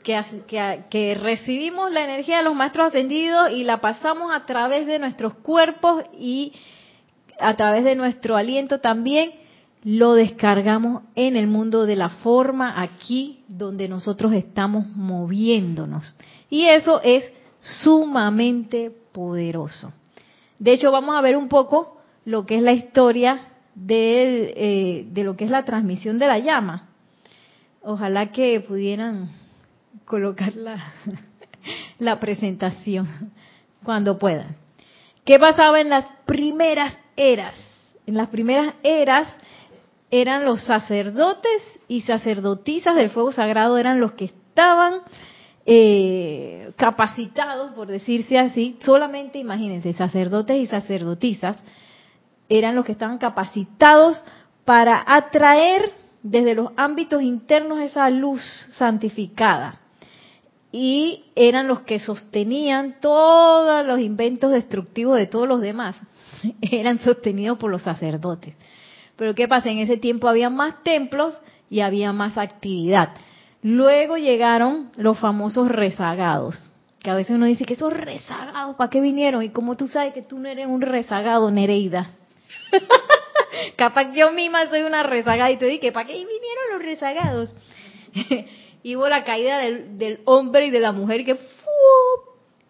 que, 0.03 1.19
recibimos 1.21 1.93
la 1.93 2.05
energía 2.05 2.39
de 2.39 2.43
los 2.43 2.55
maestros 2.55 2.89
ascendidos 2.89 3.53
y 3.53 3.65
la 3.65 3.81
pasamos 3.81 4.33
a 4.35 4.45
través 4.45 4.87
de 4.87 4.99
nuestros 4.99 5.35
cuerpos 5.35 6.05
y 6.19 6.53
a 7.39 7.55
través 7.55 7.85
de 7.85 7.95
nuestro 7.95 8.37
aliento 8.37 8.81
también 8.81 9.33
lo 9.85 10.15
descargamos 10.15 11.03
en 11.15 11.37
el 11.37 11.49
mundo 11.49 11.87
de 11.87 11.97
la 11.97 12.09
forma 12.09 12.81
aquí 12.81 13.45
donde 13.49 13.89
nosotros 13.89 14.33
estamos 14.33 14.87
moviéndonos. 14.89 16.17
Y 16.49 16.67
eso 16.67 17.01
es 17.03 17.31
sumamente 17.61 18.93
poderoso. 19.13 19.93
De 20.59 20.73
hecho, 20.73 20.93
vamos 20.93 21.17
a 21.17 21.21
ver 21.21 21.37
un 21.37 21.49
poco 21.49 22.01
lo 22.25 22.47
que 22.47 22.57
es 22.57 22.63
la 22.63 22.73
historia 22.73 23.49
de, 23.75 24.55
eh, 24.57 25.07
de 25.11 25.25
lo 25.25 25.37
que 25.37 25.45
es 25.45 25.51
la 25.51 25.65
transmisión 25.65 26.19
de 26.19 26.27
la 26.27 26.39
llama. 26.39 26.89
Ojalá 27.83 28.31
que 28.31 28.61
pudieran 28.61 29.31
colocar 30.05 30.55
la, 30.55 32.21
presentación 32.21 33.33
cuando 33.83 34.19
puedan. 34.19 34.57
¿Qué 35.25 35.39
pasaba 35.39 35.81
en 35.81 35.89
las 35.89 36.05
primeras 36.27 36.97
eras? 37.17 37.57
En 38.07 38.17
las 38.17 38.29
primeras 38.29 38.75
eras 38.83 39.29
eran 40.13 40.45
los 40.45 40.63
sacerdotes 40.65 41.63
y 41.89 42.03
sacerdotisas 42.03 42.95
del 42.95 43.09
fuego 43.11 43.33
sagrado, 43.33 43.79
eran 43.79 43.99
los 43.99 44.13
que 44.13 44.27
estaban 44.27 45.01
eh, 45.65 46.73
capacitados, 46.77 47.73
por 47.73 47.89
decirse 47.89 48.39
así, 48.39 48.77
solamente 48.83 49.39
imagínense, 49.39 49.95
sacerdotes 49.95 50.59
y 50.59 50.67
sacerdotisas 50.67 51.57
eran 52.51 52.75
los 52.75 52.85
que 52.85 52.93
estaban 52.93 53.17
capacitados 53.17 54.23
para 54.67 55.03
atraer 55.07 55.93
desde 56.23 56.55
los 56.55 56.73
ámbitos 56.77 57.23
internos 57.23 57.81
esa 57.81 58.11
luz 58.11 58.43
santificada 58.73 59.81
y 60.73 61.25
eran 61.35 61.69
los 61.69 61.81
que 61.81 61.99
sostenían 61.99 63.01
todos 63.01 63.87
los 63.87 63.99
inventos 63.99 64.53
destructivos 64.53 65.17
de 65.17 65.27
todos 65.27 65.49
los 65.49 65.63
demás. 65.63 65.97
eran 66.61 66.99
sostenidos 66.99 67.57
por 67.57 67.71
los 67.71 67.83
sacerdotes. 67.83 68.55
Pero 69.17 69.35
¿qué 69.35 69.49
pasa? 69.49 69.71
En 69.71 69.79
ese 69.79 69.97
tiempo 69.97 70.29
había 70.29 70.51
más 70.51 70.83
templos 70.83 71.41
y 71.71 71.81
había 71.81 72.13
más 72.13 72.39
actividad. 72.39 73.15
Luego 73.63 74.17
llegaron 74.17 74.91
los 74.97 75.19
famosos 75.19 75.69
rezagados, 75.69 76.59
que 77.01 77.11
a 77.11 77.15
veces 77.15 77.37
uno 77.37 77.47
dice 77.47 77.65
que 77.65 77.75
esos 77.75 77.93
rezagados, 77.93 78.77
¿para 78.77 78.91
qué 78.91 79.01
vinieron? 79.01 79.43
Y 79.43 79.51
como 79.51 79.77
tú 79.77 79.89
sabes 79.89 80.13
que 80.13 80.23
tú 80.23 80.39
no 80.39 80.49
eres 80.49 80.67
un 80.67 80.81
rezagado, 80.81 81.51
Nereida. 81.51 82.11
Capaz 83.77 84.13
yo 84.15 84.33
misma 84.33 84.69
soy 84.69 84.83
una 84.83 85.03
rezagada 85.03 85.51
y 85.51 85.59
te 85.59 85.67
dije, 85.67 85.93
¿para 85.93 86.07
qué 86.07 86.15
vinieron 86.15 86.65
los 86.73 86.83
rezagados? 86.83 87.55
y 88.83 88.97
hubo 88.97 89.09
la 89.09 89.25
caída 89.25 89.59
del, 89.59 90.21
hombre 90.25 90.67
y 90.67 90.71
de 90.71 90.81
la 90.81 90.93
mujer 90.93 91.25
que 91.25 91.39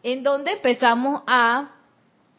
en 0.02 0.22
donde 0.22 0.52
empezamos 0.52 1.22
a 1.26 1.70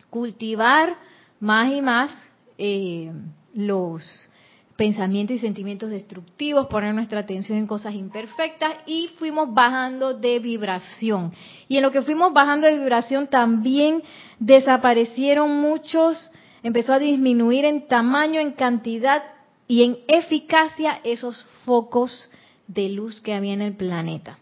cultivar 0.10 0.98
más 1.40 1.72
y 1.72 1.82
más 1.82 2.18
eh, 2.58 3.12
los 3.54 4.30
pensamientos 4.76 5.38
y 5.38 5.40
sentimientos 5.40 5.90
destructivos, 5.90 6.68
poner 6.68 6.94
nuestra 6.96 7.20
atención 7.20 7.58
en 7.58 7.68
cosas 7.68 7.94
imperfectas 7.94 8.74
y 8.86 9.10
fuimos 9.20 9.54
bajando 9.54 10.14
de 10.14 10.40
vibración. 10.40 11.32
Y 11.68 11.78
en 11.78 11.84
lo 11.84 11.92
que 11.92 12.02
fuimos 12.02 12.34
bajando 12.34 12.68
de 12.68 12.80
vibración 12.80 13.28
también 13.28 14.02
desaparecieron 14.40 15.62
muchos, 15.62 16.32
empezó 16.64 16.94
a 16.94 17.00
disminuir 17.00 17.66
en 17.66 17.88
tamaño, 17.88 18.40
en 18.40 18.54
cantidad 18.54 19.24
y 19.68 19.84
en 19.84 20.00
eficacia 20.08 21.00
esos 21.04 21.44
focos 21.66 22.30
de 22.68 22.90
luz 22.90 23.22
que 23.22 23.34
había 23.34 23.54
en 23.54 23.62
el 23.62 23.76
planeta. 23.76 24.40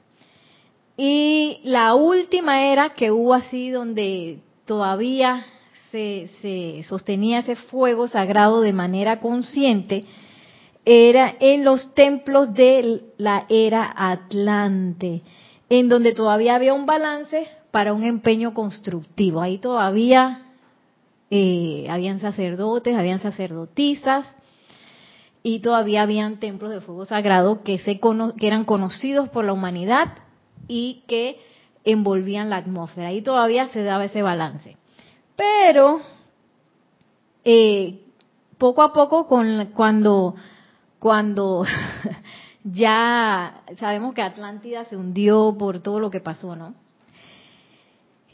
Y 0.97 1.59
la 1.63 1.95
última 1.95 2.63
era 2.63 2.93
que 2.93 3.11
hubo 3.11 3.33
así 3.33 3.69
donde 3.69 4.39
todavía 4.65 5.45
se, 5.91 6.83
sostenía 6.87 7.39
ese 7.39 7.55
fuego 7.55 8.07
sagrado 8.07 8.61
de 8.61 8.73
manera 8.73 9.19
consciente, 9.19 10.05
era 10.83 11.35
en 11.39 11.63
los 11.63 11.93
templos 11.93 12.53
de 12.53 13.03
la 13.17 13.45
era 13.49 13.93
Atlante, 13.95 15.21
en 15.69 15.89
donde 15.89 16.13
todavía 16.13 16.55
había 16.55 16.73
un 16.73 16.85
balance 16.85 17.47
para 17.69 17.93
un 17.93 18.03
empeño 18.03 18.53
constructivo. 18.53 19.41
Ahí 19.41 19.59
todavía 19.59 20.47
eh, 21.29 21.85
habían 21.89 22.19
sacerdotes, 22.19 22.95
habían 22.95 23.19
sacerdotisas 23.19 24.25
y 25.43 25.59
todavía 25.59 26.01
habían 26.01 26.39
templos 26.39 26.71
de 26.71 26.81
fuego 26.81 27.05
sagrado 27.05 27.63
que, 27.63 27.77
se 27.77 27.99
que 27.99 28.47
eran 28.47 28.65
conocidos 28.65 29.29
por 29.29 29.45
la 29.45 29.53
humanidad 29.53 30.17
y 30.67 31.03
que 31.07 31.37
envolvían 31.83 32.49
la 32.49 32.57
atmósfera. 32.57 33.09
Ahí 33.09 33.21
todavía 33.21 33.67
se 33.67 33.83
daba 33.83 34.05
ese 34.05 34.23
balance. 34.23 34.77
Pero 35.35 36.01
eh, 37.43 37.99
poco 38.57 38.81
a 38.83 38.93
poco, 38.93 39.27
con, 39.27 39.71
cuando, 39.73 40.35
cuando 40.99 41.65
ya 42.63 43.63
sabemos 43.79 44.13
que 44.13 44.21
Atlántida 44.21 44.85
se 44.85 44.95
hundió 44.95 45.55
por 45.57 45.79
todo 45.79 45.99
lo 45.99 46.11
que 46.11 46.19
pasó, 46.19 46.55
¿no? 46.55 46.75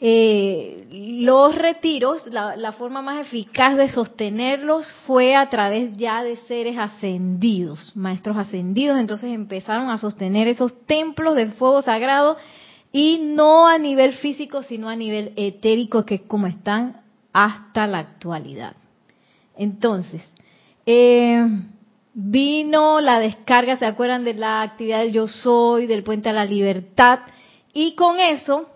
Eh, 0.00 0.86
los 1.24 1.56
retiros, 1.56 2.24
la, 2.28 2.54
la, 2.54 2.70
forma 2.70 3.02
más 3.02 3.26
eficaz 3.26 3.76
de 3.76 3.90
sostenerlos 3.90 4.92
fue 5.08 5.34
a 5.34 5.50
través 5.50 5.96
ya 5.96 6.22
de 6.22 6.36
seres 6.36 6.78
ascendidos, 6.78 7.96
maestros 7.96 8.36
ascendidos, 8.36 9.00
entonces 9.00 9.32
empezaron 9.32 9.90
a 9.90 9.98
sostener 9.98 10.46
esos 10.46 10.86
templos 10.86 11.34
de 11.34 11.48
fuego 11.48 11.82
sagrado 11.82 12.36
y 12.92 13.18
no 13.22 13.68
a 13.68 13.78
nivel 13.78 14.14
físico, 14.14 14.62
sino 14.62 14.88
a 14.88 14.96
nivel 14.96 15.32
etérico, 15.36 16.04
que 16.04 16.16
es 16.16 16.20
como 16.22 16.46
están 16.46 17.02
hasta 17.32 17.86
la 17.86 17.98
actualidad. 17.98 18.74
Entonces, 19.56 20.22
eh, 20.86 21.44
vino 22.14 23.00
la 23.00 23.20
descarga, 23.20 23.76
¿se 23.76 23.86
acuerdan 23.86 24.24
de 24.24 24.34
la 24.34 24.62
actividad 24.62 25.00
del 25.00 25.12
yo 25.12 25.28
soy, 25.28 25.86
del 25.86 26.02
puente 26.02 26.28
a 26.28 26.32
la 26.32 26.44
libertad? 26.44 27.20
Y 27.72 27.94
con 27.94 28.20
eso 28.20 28.68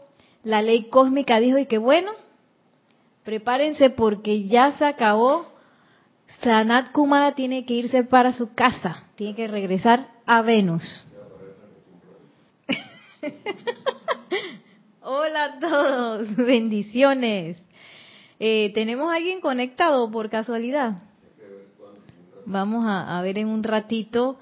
la 0.44 0.60
ley 0.60 0.84
cósmica 0.84 1.40
dijo 1.40 1.58
y 1.58 1.66
que 1.66 1.78
bueno, 1.78 2.12
prepárense 3.24 3.90
porque 3.90 4.44
ya 4.44 4.72
se 4.72 4.84
acabó. 4.84 5.46
Sanat 6.42 6.92
Kumara 6.92 7.34
tiene 7.34 7.64
que 7.64 7.74
irse 7.74 8.04
para 8.04 8.32
su 8.32 8.54
casa, 8.54 9.04
tiene 9.16 9.34
que 9.34 9.48
regresar 9.48 10.08
a 10.26 10.42
Venus. 10.42 11.04
Hola 15.02 15.44
a 15.44 15.60
todos, 15.60 16.36
bendiciones. 16.36 17.62
Eh, 18.38 18.72
¿Tenemos 18.74 19.12
a 19.12 19.16
alguien 19.16 19.40
conectado 19.40 20.10
por 20.10 20.28
casualidad? 20.28 21.02
Vamos 22.44 22.84
a, 22.86 23.22
ver 23.22 23.38
en 23.38 23.46
un 23.46 23.62
ratito 23.62 24.38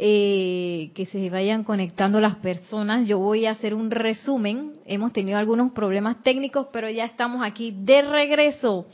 eh, 0.00 0.90
que 0.94 1.06
se 1.06 1.30
vayan 1.30 1.62
conectando 1.62 2.20
las 2.20 2.36
personas. 2.36 3.06
Yo 3.06 3.20
voy 3.20 3.46
a 3.46 3.52
hacer 3.52 3.72
un 3.72 3.92
resumen. 3.92 4.72
Hemos 4.84 5.12
tenido 5.12 5.38
algunos 5.38 5.70
problemas 5.70 6.24
técnicos, 6.24 6.66
pero 6.72 6.90
ya 6.90 7.04
estamos 7.04 7.46
aquí 7.46 7.72
de 7.72 8.02
regreso 8.02 8.86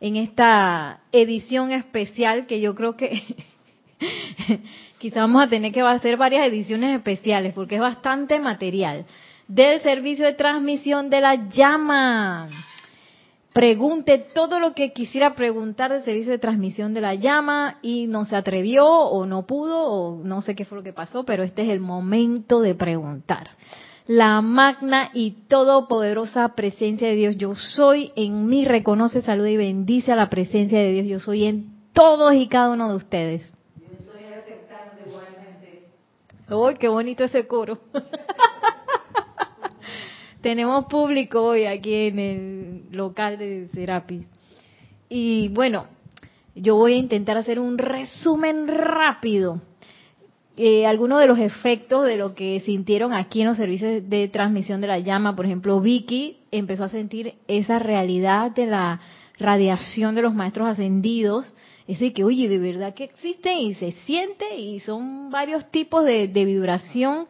en 0.00 0.16
esta 0.16 1.00
edición 1.12 1.72
especial 1.72 2.46
que 2.46 2.60
yo 2.60 2.74
creo 2.74 2.94
que 2.98 3.22
quizá 5.04 5.20
vamos 5.20 5.42
a 5.42 5.50
tener 5.50 5.70
que 5.70 5.82
hacer 5.82 6.16
varias 6.16 6.46
ediciones 6.46 6.96
especiales 6.96 7.52
porque 7.52 7.74
es 7.74 7.80
bastante 7.82 8.40
material 8.40 9.04
del 9.46 9.82
servicio 9.82 10.24
de 10.24 10.32
transmisión 10.32 11.10
de 11.10 11.20
la 11.20 11.50
llama 11.50 12.48
pregunte 13.52 14.16
todo 14.34 14.60
lo 14.60 14.72
que 14.72 14.94
quisiera 14.94 15.34
preguntar 15.34 15.92
del 15.92 16.04
servicio 16.04 16.32
de 16.32 16.38
transmisión 16.38 16.94
de 16.94 17.02
la 17.02 17.14
llama 17.16 17.80
y 17.82 18.06
no 18.06 18.24
se 18.24 18.34
atrevió 18.34 18.86
o 18.88 19.26
no 19.26 19.46
pudo 19.46 19.78
o 19.78 20.24
no 20.24 20.40
sé 20.40 20.54
qué 20.54 20.64
fue 20.64 20.78
lo 20.78 20.84
que 20.84 20.94
pasó, 20.94 21.24
pero 21.24 21.42
este 21.42 21.64
es 21.64 21.68
el 21.68 21.80
momento 21.80 22.62
de 22.62 22.74
preguntar. 22.74 23.50
La 24.06 24.40
magna 24.40 25.10
y 25.12 25.32
todopoderosa 25.48 26.48
presencia 26.54 27.08
de 27.08 27.14
Dios 27.14 27.36
yo 27.36 27.54
soy 27.54 28.10
en 28.16 28.46
mí 28.46 28.64
reconoce, 28.64 29.20
saluda 29.20 29.50
y 29.50 29.58
bendice 29.58 30.12
a 30.12 30.16
la 30.16 30.30
presencia 30.30 30.78
de 30.78 30.92
Dios 30.92 31.06
yo 31.06 31.20
soy 31.20 31.44
en 31.44 31.74
todos 31.92 32.34
y 32.34 32.48
cada 32.48 32.70
uno 32.70 32.88
de 32.88 32.96
ustedes. 32.96 33.52
Yo 33.76 33.96
soy 34.04 34.24
aceptando 34.32 35.00
igualmente. 35.06 35.90
¡Uy, 36.54 36.74
qué 36.74 36.88
bonito 36.88 37.24
ese 37.24 37.46
coro! 37.46 37.78
tenemos 40.44 40.84
público 40.84 41.42
hoy 41.42 41.64
aquí 41.64 41.94
en 41.94 42.18
el 42.18 42.82
local 42.90 43.38
de 43.38 43.68
Serapis. 43.72 44.26
Y 45.08 45.48
bueno, 45.48 45.86
yo 46.54 46.76
voy 46.76 46.92
a 46.92 46.96
intentar 46.96 47.38
hacer 47.38 47.58
un 47.58 47.78
resumen 47.78 48.68
rápido. 48.68 49.62
Eh, 50.56 50.86
algunos 50.86 51.20
de 51.20 51.26
los 51.26 51.38
efectos 51.38 52.06
de 52.06 52.18
lo 52.18 52.34
que 52.34 52.60
sintieron 52.60 53.14
aquí 53.14 53.40
en 53.40 53.48
los 53.48 53.56
servicios 53.56 54.08
de 54.08 54.28
transmisión 54.28 54.82
de 54.82 54.86
la 54.86 54.98
llama, 54.98 55.34
por 55.34 55.46
ejemplo, 55.46 55.80
Vicky 55.80 56.40
empezó 56.50 56.84
a 56.84 56.88
sentir 56.90 57.34
esa 57.48 57.78
realidad 57.78 58.50
de 58.50 58.66
la 58.66 59.00
radiación 59.38 60.14
de 60.14 60.22
los 60.22 60.34
maestros 60.34 60.68
ascendidos, 60.68 61.54
ese 61.86 62.12
que, 62.12 62.24
oye, 62.24 62.48
de 62.48 62.58
verdad 62.58 62.94
que 62.94 63.04
existe 63.04 63.54
y 63.54 63.74
se 63.74 63.92
siente 64.06 64.56
y 64.56 64.80
son 64.80 65.30
varios 65.30 65.70
tipos 65.70 66.04
de, 66.04 66.26
vibración 66.28 67.26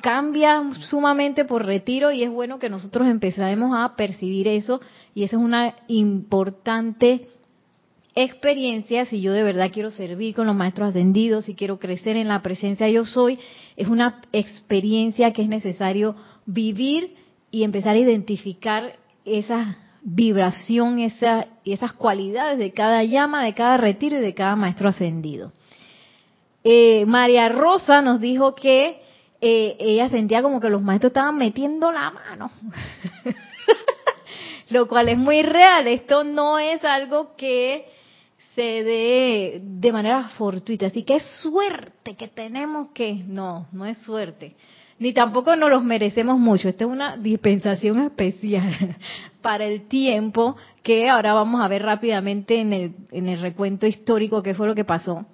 cambia 0.00 0.62
sumamente 0.88 1.44
por 1.44 1.66
retiro 1.66 2.12
y 2.12 2.22
es 2.22 2.30
bueno 2.30 2.60
que 2.60 2.70
nosotros 2.70 3.08
empecemos 3.08 3.72
a 3.76 3.96
percibir 3.96 4.46
eso 4.46 4.80
y 5.12 5.24
esa 5.24 5.36
es 5.36 5.42
una 5.42 5.74
importante 5.88 7.28
experiencia. 8.14 9.06
Si 9.06 9.20
yo 9.20 9.32
de 9.32 9.42
verdad 9.42 9.70
quiero 9.72 9.90
servir 9.90 10.36
con 10.36 10.46
los 10.46 10.54
maestros 10.54 10.90
ascendidos, 10.90 11.46
si 11.46 11.56
quiero 11.56 11.80
crecer 11.80 12.16
en 12.16 12.28
la 12.28 12.42
presencia 12.42 12.88
yo 12.88 13.04
soy, 13.04 13.40
es 13.76 13.88
una 13.88 14.20
experiencia 14.30 15.32
que 15.32 15.42
es 15.42 15.48
necesario 15.48 16.14
vivir 16.46 17.16
y 17.50 17.64
empezar 17.64 17.96
a 17.96 17.98
identificar 17.98 18.94
esa 19.24 19.78
vibración 20.02 20.98
esa, 20.98 21.46
esas 21.64 21.92
cualidades 21.92 22.58
de 22.58 22.72
cada 22.72 23.02
llama, 23.04 23.44
de 23.44 23.54
cada 23.54 23.76
retiro 23.76 24.16
y 24.16 24.20
de 24.20 24.34
cada 24.34 24.56
maestro 24.56 24.88
ascendido. 24.88 25.52
Eh, 26.64 27.04
María 27.06 27.48
Rosa 27.48 28.02
nos 28.02 28.20
dijo 28.20 28.54
que 28.54 29.02
eh, 29.40 29.76
ella 29.78 30.08
sentía 30.08 30.42
como 30.42 30.60
que 30.60 30.70
los 30.70 30.82
maestros 30.82 31.10
estaban 31.10 31.38
metiendo 31.38 31.92
la 31.92 32.10
mano. 32.10 32.50
Lo 34.70 34.86
cual 34.86 35.08
es 35.08 35.16
muy 35.16 35.42
real. 35.42 35.86
Esto 35.86 36.24
no 36.24 36.58
es 36.58 36.84
algo 36.84 37.36
que 37.36 37.86
se 38.54 38.82
dé 38.82 39.60
de 39.62 39.92
manera 39.92 40.28
fortuita. 40.30 40.86
Así 40.86 41.04
que 41.04 41.16
es 41.16 41.22
suerte 41.40 42.16
que 42.16 42.28
tenemos 42.28 42.88
que... 42.92 43.14
No, 43.14 43.66
no 43.72 43.86
es 43.86 43.96
suerte. 43.98 44.56
Ni 44.98 45.12
tampoco 45.12 45.54
nos 45.54 45.70
los 45.70 45.84
merecemos 45.84 46.38
mucho. 46.38 46.68
Esta 46.68 46.84
es 46.84 46.90
una 46.90 47.16
dispensación 47.16 48.00
especial 48.00 48.96
para 49.42 49.64
el 49.64 49.86
tiempo 49.86 50.56
que 50.82 51.08
ahora 51.08 51.32
vamos 51.34 51.60
a 51.60 51.68
ver 51.68 51.82
rápidamente 51.82 52.60
en 52.60 52.72
el, 52.72 52.94
en 53.12 53.28
el 53.28 53.40
recuento 53.40 53.86
histórico 53.86 54.42
qué 54.42 54.54
fue 54.54 54.66
lo 54.66 54.74
que 54.74 54.84
pasó 54.84 55.26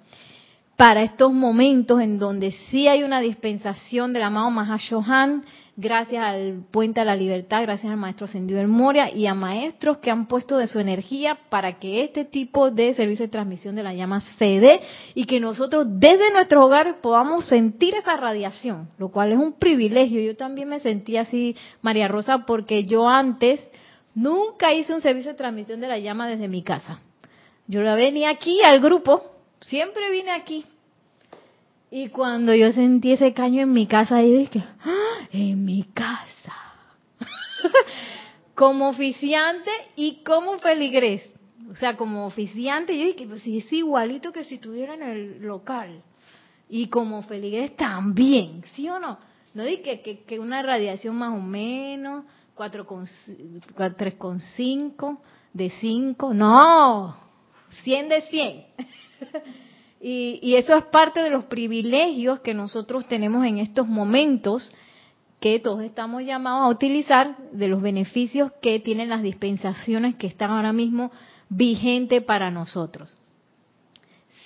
para 0.75 1.03
estos 1.03 1.31
momentos 1.31 2.01
en 2.01 2.19
donde 2.19 2.51
sí 2.69 2.87
hay 2.87 3.03
una 3.03 3.21
dispensación 3.21 4.13
del 4.13 4.23
amado 4.23 4.51
Mahashohan, 4.51 5.43
gracias 5.77 6.23
al 6.23 6.63
Puente 6.71 7.01
a 7.01 7.05
la 7.05 7.15
Libertad, 7.15 7.61
gracias 7.63 7.91
al 7.91 7.97
Maestro 7.97 8.25
Ascendido 8.25 8.59
del 8.59 8.67
Moria 8.67 9.13
y 9.13 9.27
a 9.27 9.33
maestros 9.33 9.97
que 9.97 10.11
han 10.11 10.27
puesto 10.27 10.57
de 10.57 10.67
su 10.67 10.79
energía 10.79 11.37
para 11.49 11.79
que 11.79 12.03
este 12.03 12.25
tipo 12.25 12.71
de 12.71 12.93
servicio 12.93 13.25
de 13.25 13.31
transmisión 13.31 13.75
de 13.75 13.83
la 13.83 13.93
llama 13.93 14.21
se 14.37 14.59
dé 14.59 14.81
y 15.13 15.25
que 15.25 15.39
nosotros 15.39 15.85
desde 15.87 16.31
nuestros 16.31 16.63
hogares 16.63 16.95
podamos 17.01 17.45
sentir 17.47 17.95
esa 17.95 18.17
radiación, 18.17 18.89
lo 18.97 19.09
cual 19.09 19.31
es 19.31 19.37
un 19.37 19.53
privilegio. 19.53 20.21
Yo 20.21 20.35
también 20.35 20.69
me 20.69 20.79
sentí 20.79 21.17
así, 21.17 21.55
María 21.81 22.07
Rosa, 22.07 22.45
porque 22.45 22.85
yo 22.85 23.07
antes 23.07 23.65
nunca 24.13 24.73
hice 24.73 24.93
un 24.93 25.01
servicio 25.01 25.31
de 25.31 25.37
transmisión 25.37 25.81
de 25.81 25.87
la 25.87 25.99
llama 25.99 26.27
desde 26.27 26.47
mi 26.47 26.63
casa. 26.63 26.99
Yo 27.67 27.81
la 27.81 27.95
venía 27.95 28.29
aquí 28.29 28.61
al 28.61 28.79
grupo 28.79 29.35
Siempre 29.61 30.11
vine 30.11 30.31
aquí. 30.31 30.65
Y 31.91 32.09
cuando 32.09 32.53
yo 32.53 32.71
sentí 32.73 33.13
ese 33.13 33.33
caño 33.33 33.63
en 33.63 33.73
mi 33.73 33.87
casa, 33.87 34.21
yo 34.21 34.37
dije, 34.37 34.63
¡Ah! 34.83 35.27
en 35.31 35.63
mi 35.63 35.83
casa. 35.83 36.53
como 38.55 38.89
oficiante 38.89 39.71
y 39.95 40.23
como 40.23 40.59
feligrés. 40.59 41.33
O 41.69 41.75
sea, 41.75 41.95
como 41.95 42.25
oficiante, 42.25 42.97
yo 42.97 43.05
dije, 43.05 43.27
pues 43.27 43.41
sí, 43.41 43.59
es 43.59 43.71
igualito 43.73 44.31
que 44.31 44.43
si 44.43 44.55
estuviera 44.55 44.93
en 44.93 45.03
el 45.03 45.41
local. 45.41 46.01
Y 46.69 46.87
como 46.87 47.21
feligrés 47.23 47.75
también, 47.75 48.63
¿sí 48.73 48.87
o 48.89 48.99
no? 48.99 49.17
No 49.53 49.63
dije 49.63 50.01
que, 50.01 50.23
que, 50.23 50.39
una 50.39 50.61
radiación 50.61 51.15
más 51.15 51.33
o 51.33 51.41
menos, 51.41 52.25
3,5 52.57 55.17
de 55.53 55.69
5, 55.69 56.33
no, 56.33 57.17
100 57.83 58.09
de 58.09 58.21
100. 58.21 58.65
y, 60.01 60.55
eso 60.55 60.75
es 60.75 60.83
parte 60.85 61.21
de 61.21 61.29
los 61.29 61.45
privilegios 61.45 62.41
que 62.41 62.53
nosotros 62.53 63.07
tenemos 63.07 63.45
en 63.45 63.57
estos 63.59 63.87
momentos 63.87 64.71
que 65.39 65.59
todos 65.59 65.81
estamos 65.83 66.23
llamados 66.23 66.65
a 66.65 66.69
utilizar 66.69 67.37
de 67.51 67.67
los 67.67 67.81
beneficios 67.81 68.51
que 68.61 68.79
tienen 68.79 69.09
las 69.09 69.21
dispensaciones 69.21 70.15
que 70.15 70.27
están 70.27 70.51
ahora 70.51 70.73
mismo 70.73 71.11
vigentes 71.49 72.23
para 72.23 72.51
nosotros. 72.51 73.15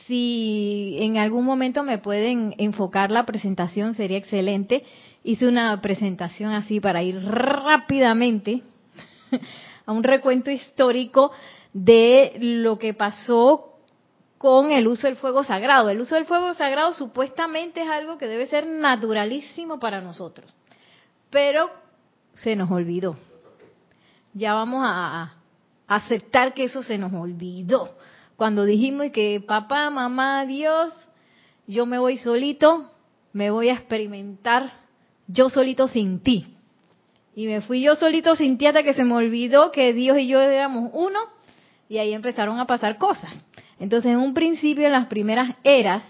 si 0.08 0.98
en 1.00 1.18
algún 1.18 1.46
momento 1.46 1.84
me 1.84 2.00
pueden 2.00 2.56
enfocar 2.58 3.12
la 3.12 3.28
presentación, 3.28 3.94
sería 3.94 4.18
excelente. 4.18 4.84
Hice 5.24 5.48
una 5.48 5.80
presentación 5.82 6.52
así 6.52 6.80
para 6.80 7.04
ir 7.04 7.24
rápidamente 7.24 8.64
a 9.86 9.92
un 9.92 10.04
recuento 10.04 10.50
histórico 10.50 11.32
de 11.74 12.34
lo 12.40 12.80
que 12.80 12.96
pasó 12.96 13.69
con 14.40 14.72
el 14.72 14.88
uso 14.88 15.06
del 15.06 15.18
fuego 15.18 15.44
sagrado. 15.44 15.90
El 15.90 16.00
uso 16.00 16.16
del 16.16 16.26
fuego 16.26 16.54
sagrado 16.54 16.94
supuestamente 16.94 17.82
es 17.82 17.90
algo 17.90 18.18
que 18.18 18.26
debe 18.26 18.48
ser 18.48 18.66
naturalísimo 18.66 19.80
para 19.80 20.02
nosotros, 20.02 20.52
pero 21.30 21.70
se 22.34 22.56
nos 22.56 22.72
olvidó. 22.72 23.18
Ya 24.34 24.54
vamos 24.54 24.82
a, 24.86 25.36
aceptar 25.88 26.54
que 26.54 26.66
eso 26.66 26.84
se 26.84 26.98
nos 26.98 27.12
olvidó. 27.14 27.98
Cuando 28.36 28.64
dijimos 28.64 29.08
que 29.12 29.44
papá, 29.46 29.90
mamá, 29.90 30.46
Dios, 30.46 30.94
yo 31.68 31.86
me 31.88 31.98
voy 31.98 32.18
solito, 32.18 32.92
me 33.34 33.50
voy 33.50 33.70
a 33.70 33.74
experimentar 33.74 34.72
yo 35.28 35.50
solito 35.50 35.88
sin 35.88 36.20
ti. 36.20 36.56
Y 37.36 37.48
me 37.48 37.62
fui 37.62 37.82
yo 37.82 37.96
solito 37.96 38.36
sin 38.36 38.58
ti 38.58 38.68
hasta 38.68 38.84
que 38.84 38.94
se 38.94 39.04
me 39.04 39.16
olvidó 39.16 39.72
que 39.72 39.92
Dios 39.94 40.20
y 40.20 40.28
yo 40.28 40.40
éramos 40.40 40.92
uno 40.94 41.20
y 41.90 41.98
ahí 41.98 42.14
empezaron 42.14 42.60
a 42.60 42.68
pasar 42.68 43.00
cosas. 43.00 43.34
Entonces, 43.80 44.12
en 44.12 44.20
un 44.20 44.34
principio, 44.34 44.86
en 44.86 44.92
las 44.92 45.08
primeras 45.08 45.56
eras, 45.64 46.04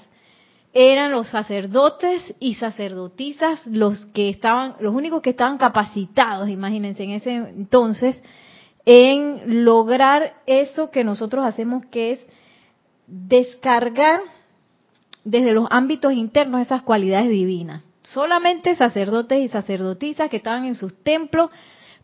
eran 0.74 1.12
los 1.12 1.30
sacerdotes 1.30 2.34
y 2.40 2.56
sacerdotisas 2.56 3.66
los 3.66 4.06
que 4.08 4.30
estaban, 4.30 4.76
los 4.80 4.94
únicos 4.94 5.22
que 5.22 5.32
estaban 5.32 5.58
capacitados, 5.58 6.50
imagínense, 6.50 7.04
en 7.04 7.12
ese 7.12 7.36
entonces, 7.36 8.22
en 8.86 9.64
lograr 9.66 10.34
eso 10.46 10.92
que 10.92 11.04
nosotros 11.04 11.46
hacemos, 11.46 11.86
que 11.88 12.14
es 12.14 12.20
descargar 13.08 14.22
desde 15.24 15.54
los 15.54 15.68
ámbitos 15.70 16.14
internos 16.14 16.62
esas 16.62 16.84
cualidades 16.84 17.30
divinas. 17.30 17.84
Solamente 18.04 18.76
sacerdotes 18.76 19.40
y 19.44 19.48
sacerdotisas 19.48 20.30
que 20.30 20.38
estaban 20.38 20.66
en 20.66 20.76
sus 20.76 21.04
templos, 21.04 21.52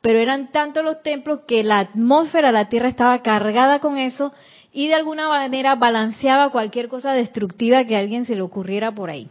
pero 0.01 0.19
eran 0.19 0.51
tantos 0.51 0.83
los 0.83 1.01
templos 1.01 1.41
que 1.47 1.63
la 1.63 1.79
atmósfera 1.79 2.51
la 2.51 2.69
tierra 2.69 2.89
estaba 2.89 3.21
cargada 3.21 3.79
con 3.79 3.97
eso 3.97 4.33
y 4.75 4.89
de 4.89 4.95
alguna 4.95 5.29
manera 5.29 5.75
balanceaba 5.75 6.49
cualquier 6.49 6.89
cosa 6.89 7.13
destructiva 7.13 7.85
que 7.85 7.95
a 7.95 7.99
alguien 7.99 8.25
se 8.25 8.35
le 8.35 8.41
ocurriera 8.41 8.91
por 8.91 9.09
ahí. 9.09 9.29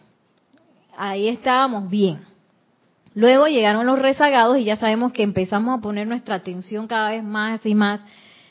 Ahí 0.96 1.28
estábamos 1.28 1.90
bien. 1.90 2.22
Luego 3.14 3.46
llegaron 3.46 3.84
los 3.84 3.98
rezagados 3.98 4.56
y 4.56 4.64
ya 4.64 4.76
sabemos 4.76 5.12
que 5.12 5.22
empezamos 5.22 5.78
a 5.78 5.82
poner 5.82 6.06
nuestra 6.06 6.36
atención 6.36 6.86
cada 6.86 7.10
vez 7.10 7.22
más 7.22 7.60
y 7.66 7.74
más 7.74 8.00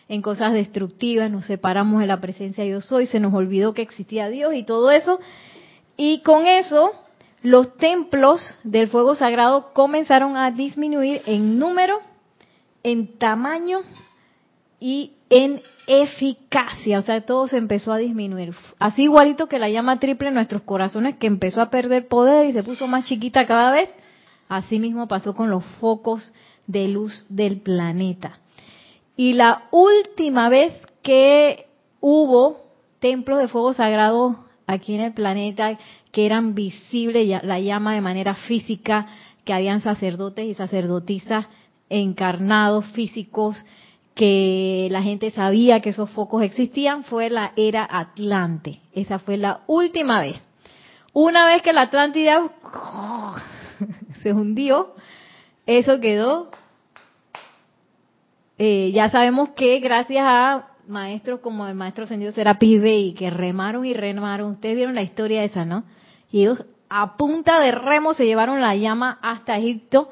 en 0.08 0.22
cosas 0.22 0.54
destructivas, 0.54 1.32
nos 1.32 1.48
separamos 1.48 2.00
de 2.00 2.06
la 2.06 2.22
presencia 2.22 2.64
de 2.64 2.70
Dios 2.70 2.86
soy, 2.86 3.08
se 3.08 3.20
nos 3.20 3.34
olvidó 3.34 3.74
que 3.74 3.82
existía 3.82 4.30
Dios 4.30 4.54
y 4.54 4.62
todo 4.62 4.92
eso. 4.92 5.20
Y 5.98 6.22
con 6.22 6.46
eso 6.46 6.92
los 7.42 7.76
templos 7.78 8.56
del 8.64 8.88
fuego 8.90 9.16
sagrado 9.16 9.74
comenzaron 9.74 10.38
a 10.38 10.52
disminuir 10.52 11.24
en 11.26 11.58
número, 11.58 11.98
en 12.84 13.18
tamaño 13.18 13.80
y 14.80 15.14
en 15.34 15.64
eficacia, 15.88 17.00
o 17.00 17.02
sea, 17.02 17.22
todo 17.22 17.48
se 17.48 17.58
empezó 17.58 17.92
a 17.92 17.98
disminuir. 17.98 18.54
Así 18.78 19.04
igualito 19.04 19.48
que 19.48 19.58
la 19.58 19.68
llama 19.68 20.00
triple 20.00 20.28
en 20.28 20.36
nuestros 20.36 20.62
corazones 20.62 21.18
que 21.18 21.26
empezó 21.26 21.60
a 21.60 21.72
perder 21.72 22.08
poder 22.08 22.48
y 22.48 22.54
se 22.54 22.62
puso 22.62 22.86
más 22.86 23.06
chiquita 23.06 23.48
cada 23.48 23.72
vez, 23.72 23.90
así 24.48 24.78
mismo 24.78 25.08
pasó 25.08 25.34
con 25.34 25.50
los 25.50 25.66
focos 25.82 26.36
de 26.68 26.88
luz 26.88 27.26
del 27.30 27.62
planeta. 27.62 28.38
Y 29.18 29.34
la 29.34 29.64
última 29.72 30.50
vez 30.50 30.72
que 31.02 31.66
hubo 32.00 32.62
templos 33.00 33.40
de 33.40 33.48
fuego 33.48 33.74
sagrado 33.74 34.46
aquí 34.68 34.94
en 34.94 35.02
el 35.02 35.14
planeta 35.14 35.80
que 36.12 36.28
eran 36.28 36.54
visibles 36.54 37.44
la 37.44 37.60
llama 37.60 37.96
de 37.96 38.02
manera 38.02 38.36
física, 38.36 39.08
que 39.46 39.54
habían 39.54 39.82
sacerdotes 39.82 40.46
y 40.46 40.54
sacerdotisas 40.54 41.48
encarnados, 41.90 42.86
físicos, 42.94 43.66
que 44.16 44.88
la 44.92 45.02
gente 45.02 45.32
sabía 45.32 45.82
que 45.82 45.90
esos 45.90 46.10
focos 46.12 46.44
existían, 46.44 47.04
fue 47.04 47.30
la 47.30 47.54
era 47.56 47.88
Atlante. 47.90 48.82
Esa 48.94 49.20
fue 49.20 49.38
la 49.38 49.62
última 49.68 50.22
vez. 50.22 50.42
Una 51.14 51.46
vez 51.46 51.62
que 51.62 51.74
la 51.74 51.84
Atlántida 51.84 52.50
se 54.22 54.34
hundió, 54.34 54.94
eso 55.66 56.00
quedó. 56.00 56.52
Eh, 58.58 58.92
ya 58.94 59.10
sabemos 59.10 59.50
que 59.50 59.80
gracias 59.80 60.24
a 60.26 60.68
maestros 60.88 61.40
como 61.40 61.68
el 61.68 61.76
maestro 61.76 62.04
ascendido 62.04 62.32
Serapis 62.32 62.82
Bey, 62.82 63.14
que 63.14 63.30
remaron 63.30 63.86
y 63.86 63.94
remaron, 63.94 64.52
ustedes 64.52 64.76
vieron 64.76 64.96
la 64.96 65.02
historia 65.02 65.44
esa, 65.44 65.66
¿no? 65.66 65.84
Y 66.32 66.42
ellos 66.42 66.64
a 66.90 67.18
punta 67.18 67.60
de 67.60 67.72
remo 67.72 68.14
se 68.14 68.26
llevaron 68.26 68.62
la 68.62 68.76
llama 68.76 69.18
hasta 69.22 69.58
Egipto, 69.58 70.10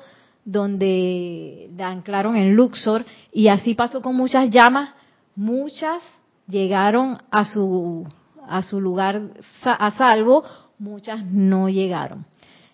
donde 0.52 1.70
la 1.78 1.90
anclaron 1.90 2.36
en 2.36 2.56
Luxor, 2.56 3.06
y 3.32 3.48
así 3.48 3.74
pasó 3.74 4.02
con 4.02 4.16
muchas 4.16 4.50
llamas, 4.50 4.94
muchas 5.36 6.02
llegaron 6.48 7.20
a 7.32 7.46
su, 7.46 8.08
a 8.48 8.62
su 8.64 8.82
lugar 8.82 9.22
a 9.64 9.92
salvo, 9.92 10.44
muchas 10.78 11.24
no 11.26 11.70
llegaron. 11.70 12.26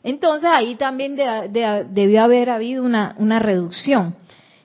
Entonces 0.04 0.50
ahí 0.52 0.76
también 0.76 1.16
debió 1.16 2.24
haber 2.24 2.50
habido 2.50 2.84
una, 2.84 3.16
una 3.18 3.40
reducción. 3.40 4.16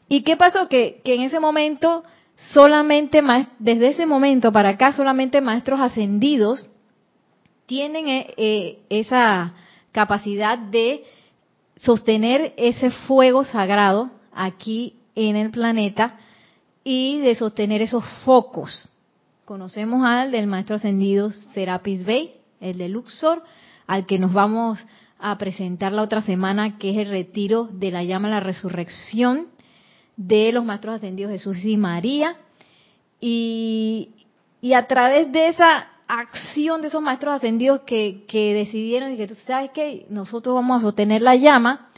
¿Y 0.09 0.23
qué 0.23 0.37
pasó? 0.37 0.69
Que, 0.69 1.01
que 1.05 1.15
en 1.15 1.23
ese 1.23 1.41
momento 1.41 2.05
solamente, 2.53 3.23
desde 3.59 3.89
ese 3.89 4.07
momento 4.07 4.53
para 4.53 4.71
acá, 4.71 4.93
solamente 4.93 5.41
maestros 5.41 5.81
ascendidos 5.81 6.69
tienen 7.67 8.09
eh, 8.09 8.35
eh, 8.37 8.79
esa 8.91 9.55
capacidad 9.93 10.59
de 10.59 11.05
sostener 11.83 12.55
ese 12.57 12.91
fuego 12.91 13.45
sagrado 13.45 14.11
aquí 14.33 14.95
en 15.15 15.37
el 15.37 15.51
planeta 15.51 16.17
y 16.85 17.21
de 17.21 17.35
sostener 17.35 17.83
esos 17.83 18.05
focos. 18.25 18.89
Conocemos 19.45 20.05
al 20.05 20.31
del 20.31 20.47
maestro 20.47 20.77
ascendido 20.77 21.31
Serapis 21.31 22.05
Bey, 22.05 22.35
el 22.61 22.79
de 22.79 22.89
Luxor, 22.89 23.43
al 23.87 24.07
que 24.07 24.19
nos 24.19 24.33
vamos 24.33 24.79
a 25.19 25.37
presentar 25.39 25.93
la 25.93 26.03
otra 26.03 26.23
semana, 26.23 26.79
que 26.79 26.91
es 26.91 26.99
el 26.99 27.11
retiro 27.11 27.69
de 27.73 27.91
la 27.91 28.03
llama 28.05 28.29
la 28.29 28.41
resurrección 28.41 29.49
de 30.17 30.53
los 30.53 30.65
maestros 30.65 30.97
ascendidos 30.97 31.33
Jesús 31.33 31.65
y 31.65 31.77
María. 31.77 32.37
Y, 33.21 34.11
y 34.61 34.73
a 34.73 34.87
través 34.87 35.31
de 35.33 35.49
esa 35.49 35.92
acción 36.21 36.83
de 36.83 36.89
esos 36.89 37.01
maestros 37.01 37.35
ascendidos 37.35 37.81
que, 37.81 38.25
que 38.29 38.53
decidieron 38.53 39.13
y 39.13 39.17
que 39.17 39.27
tú 39.27 39.35
sabes 39.47 39.71
que 39.71 40.05
nosotros 40.11 40.55
vamos 40.55 40.79
a 40.79 40.87
sostener 40.87 41.23
la 41.23 41.37
llama, 41.37 41.89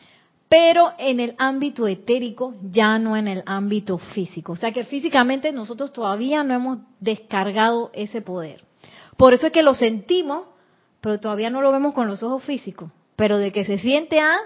pero 0.48 0.92
en 0.98 1.18
el 1.18 1.34
ámbito 1.36 1.88
etérico, 1.88 2.54
ya 2.70 2.98
no 3.00 3.16
en 3.16 3.26
el 3.26 3.42
ámbito 3.44 3.98
físico. 3.98 4.52
O 4.52 4.56
sea 4.56 4.70
que 4.70 4.84
físicamente 4.84 5.50
nosotros 5.50 5.92
todavía 5.92 6.44
no 6.44 6.54
hemos 6.54 6.78
descargado 7.00 7.90
ese 7.92 8.22
poder. 8.22 8.62
Por 9.16 9.34
eso 9.34 9.48
es 9.48 9.52
que 9.52 9.64
lo 9.64 9.74
sentimos, 9.74 10.46
pero 11.00 11.18
todavía 11.18 11.50
no 11.50 11.60
lo 11.60 11.72
vemos 11.72 11.92
con 11.92 12.06
los 12.06 12.22
ojos 12.22 12.44
físicos. 12.44 12.90
Pero 13.16 13.38
de 13.38 13.50
que 13.50 13.64
se 13.64 13.78
siente 13.78 14.20
a, 14.20 14.36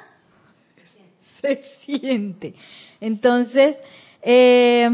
se 1.42 1.62
siente. 1.84 2.54
Entonces, 3.00 3.76
eh, 4.22 4.88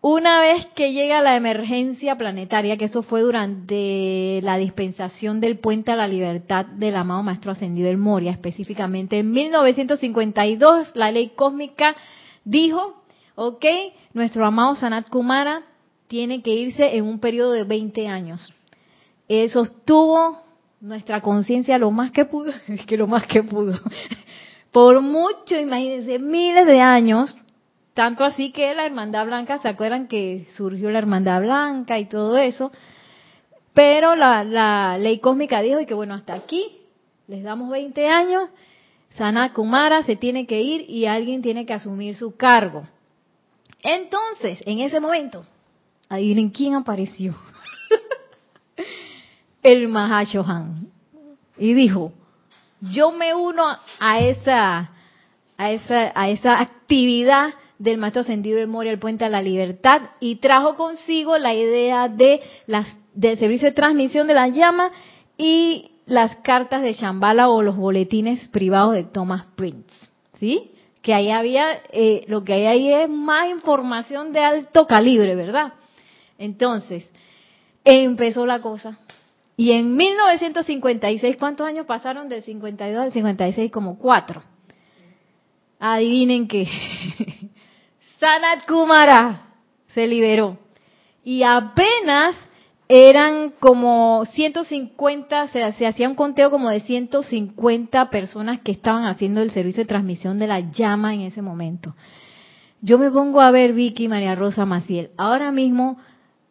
una 0.00 0.40
vez 0.40 0.66
que 0.76 0.92
llega 0.92 1.20
la 1.22 1.34
emergencia 1.34 2.16
planetaria, 2.16 2.76
que 2.76 2.84
eso 2.84 3.02
fue 3.02 3.20
durante 3.20 4.40
la 4.42 4.56
dispensación 4.56 5.40
del 5.40 5.58
puente 5.58 5.90
a 5.90 5.96
la 5.96 6.06
libertad 6.06 6.66
del 6.66 6.94
amado 6.94 7.24
Maestro 7.24 7.50
Ascendido 7.50 7.88
del 7.88 7.98
Moria, 7.98 8.30
específicamente 8.30 9.18
en 9.18 9.32
1952, 9.32 10.94
la 10.94 11.10
ley 11.10 11.30
cósmica 11.30 11.96
dijo, 12.44 13.02
ok, 13.34 13.64
nuestro 14.14 14.46
amado 14.46 14.76
Sanat 14.76 15.08
Kumara 15.08 15.64
tiene 16.06 16.42
que 16.42 16.54
irse 16.54 16.96
en 16.96 17.04
un 17.04 17.18
periodo 17.18 17.52
de 17.52 17.64
20 17.64 18.06
años. 18.06 18.54
Él 19.26 19.50
sostuvo 19.50 20.42
nuestra 20.80 21.20
conciencia 21.20 21.76
lo 21.76 21.90
más 21.90 22.12
que 22.12 22.24
pudo, 22.24 22.52
es 22.68 22.86
que 22.86 22.96
lo 22.96 23.08
más 23.08 23.26
que 23.26 23.42
pudo, 23.42 23.80
por 24.70 25.00
mucho, 25.00 25.58
imagínense, 25.58 26.20
miles 26.20 26.66
de 26.66 26.80
años, 26.80 27.36
tanto 27.98 28.24
así 28.24 28.52
que 28.52 28.76
la 28.76 28.86
Hermandad 28.86 29.26
Blanca, 29.26 29.58
¿se 29.58 29.66
acuerdan 29.66 30.06
que 30.06 30.46
surgió 30.54 30.88
la 30.92 31.00
Hermandad 31.00 31.40
Blanca 31.40 31.98
y 31.98 32.04
todo 32.04 32.36
eso? 32.36 32.70
Pero 33.74 34.14
la, 34.14 34.96
ley 34.98 35.18
cósmica 35.18 35.60
dijo 35.62 35.84
que 35.84 35.94
bueno, 35.94 36.14
hasta 36.14 36.34
aquí 36.34 36.78
les 37.26 37.42
damos 37.42 37.68
20 37.70 38.06
años, 38.06 38.50
Sana 39.16 39.52
Kumara 39.52 40.04
se 40.04 40.14
tiene 40.14 40.46
que 40.46 40.62
ir 40.62 40.88
y 40.88 41.06
alguien 41.06 41.42
tiene 41.42 41.66
que 41.66 41.72
asumir 41.74 42.14
su 42.14 42.36
cargo. 42.36 42.86
Entonces, 43.82 44.60
en 44.64 44.78
ese 44.78 45.00
momento, 45.00 45.44
adivinen 46.08 46.50
quién 46.50 46.76
apareció. 46.76 47.34
El 49.64 49.88
Mahashohan. 49.88 50.86
Y 51.56 51.74
dijo, 51.74 52.12
yo 52.80 53.10
me 53.10 53.34
uno 53.34 53.76
a 53.98 54.20
esa, 54.20 54.92
a 55.56 55.70
esa, 55.72 56.12
a 56.14 56.28
esa 56.28 56.60
actividad 56.60 57.54
del 57.78 57.98
maestro 57.98 58.22
ascendido 58.22 58.58
del 58.58 58.68
Moria, 58.68 58.92
el 58.92 58.98
puente 58.98 59.24
a 59.24 59.28
la 59.28 59.42
libertad, 59.42 60.02
y 60.20 60.36
trajo 60.36 60.74
consigo 60.76 61.38
la 61.38 61.54
idea 61.54 62.08
de 62.08 62.40
las, 62.66 62.96
del 63.14 63.38
servicio 63.38 63.68
de 63.68 63.74
transmisión 63.74 64.26
de 64.26 64.34
la 64.34 64.48
llama 64.48 64.90
y 65.36 65.92
las 66.06 66.36
cartas 66.36 66.82
de 66.82 66.94
Shambhala 66.94 67.48
o 67.48 67.62
los 67.62 67.76
boletines 67.76 68.48
privados 68.48 68.94
de 68.94 69.04
Thomas 69.04 69.46
Prince, 69.54 69.94
¿sí? 70.40 70.72
Que 71.02 71.14
ahí 71.14 71.30
había, 71.30 71.80
eh, 71.92 72.24
lo 72.26 72.44
que 72.44 72.54
hay 72.54 72.66
ahí 72.66 72.92
es 72.92 73.08
más 73.08 73.48
información 73.50 74.32
de 74.32 74.40
alto 74.40 74.86
calibre, 74.86 75.36
¿verdad? 75.36 75.74
Entonces, 76.38 77.10
empezó 77.84 78.46
la 78.46 78.60
cosa. 78.60 78.98
Y 79.56 79.72
en 79.72 79.96
1956, 79.96 81.36
¿cuántos 81.36 81.66
años 81.66 81.84
pasaron 81.86 82.28
del 82.28 82.42
52 82.42 83.02
al 83.02 83.12
56? 83.12 83.70
Como 83.70 83.98
cuatro. 83.98 84.42
Adivinen 85.80 86.48
qué. 86.48 86.68
Sanat 88.18 88.66
Kumara 88.66 89.42
se 89.88 90.06
liberó. 90.06 90.58
Y 91.24 91.42
apenas 91.42 92.36
eran 92.88 93.52
como 93.60 94.24
150, 94.24 95.48
se, 95.48 95.72
se 95.72 95.86
hacía 95.86 96.08
un 96.08 96.14
conteo 96.14 96.50
como 96.50 96.70
de 96.70 96.80
150 96.80 98.10
personas 98.10 98.60
que 98.60 98.72
estaban 98.72 99.04
haciendo 99.04 99.42
el 99.42 99.50
servicio 99.50 99.82
de 99.82 99.88
transmisión 99.88 100.38
de 100.38 100.46
la 100.46 100.60
llama 100.60 101.14
en 101.14 101.20
ese 101.20 101.42
momento. 101.42 101.94
Yo 102.80 102.98
me 102.98 103.10
pongo 103.10 103.40
a 103.40 103.50
ver 103.50 103.72
Vicky 103.72 104.08
María 104.08 104.34
Rosa 104.34 104.64
Maciel. 104.64 105.10
Ahora 105.16 105.52
mismo 105.52 105.98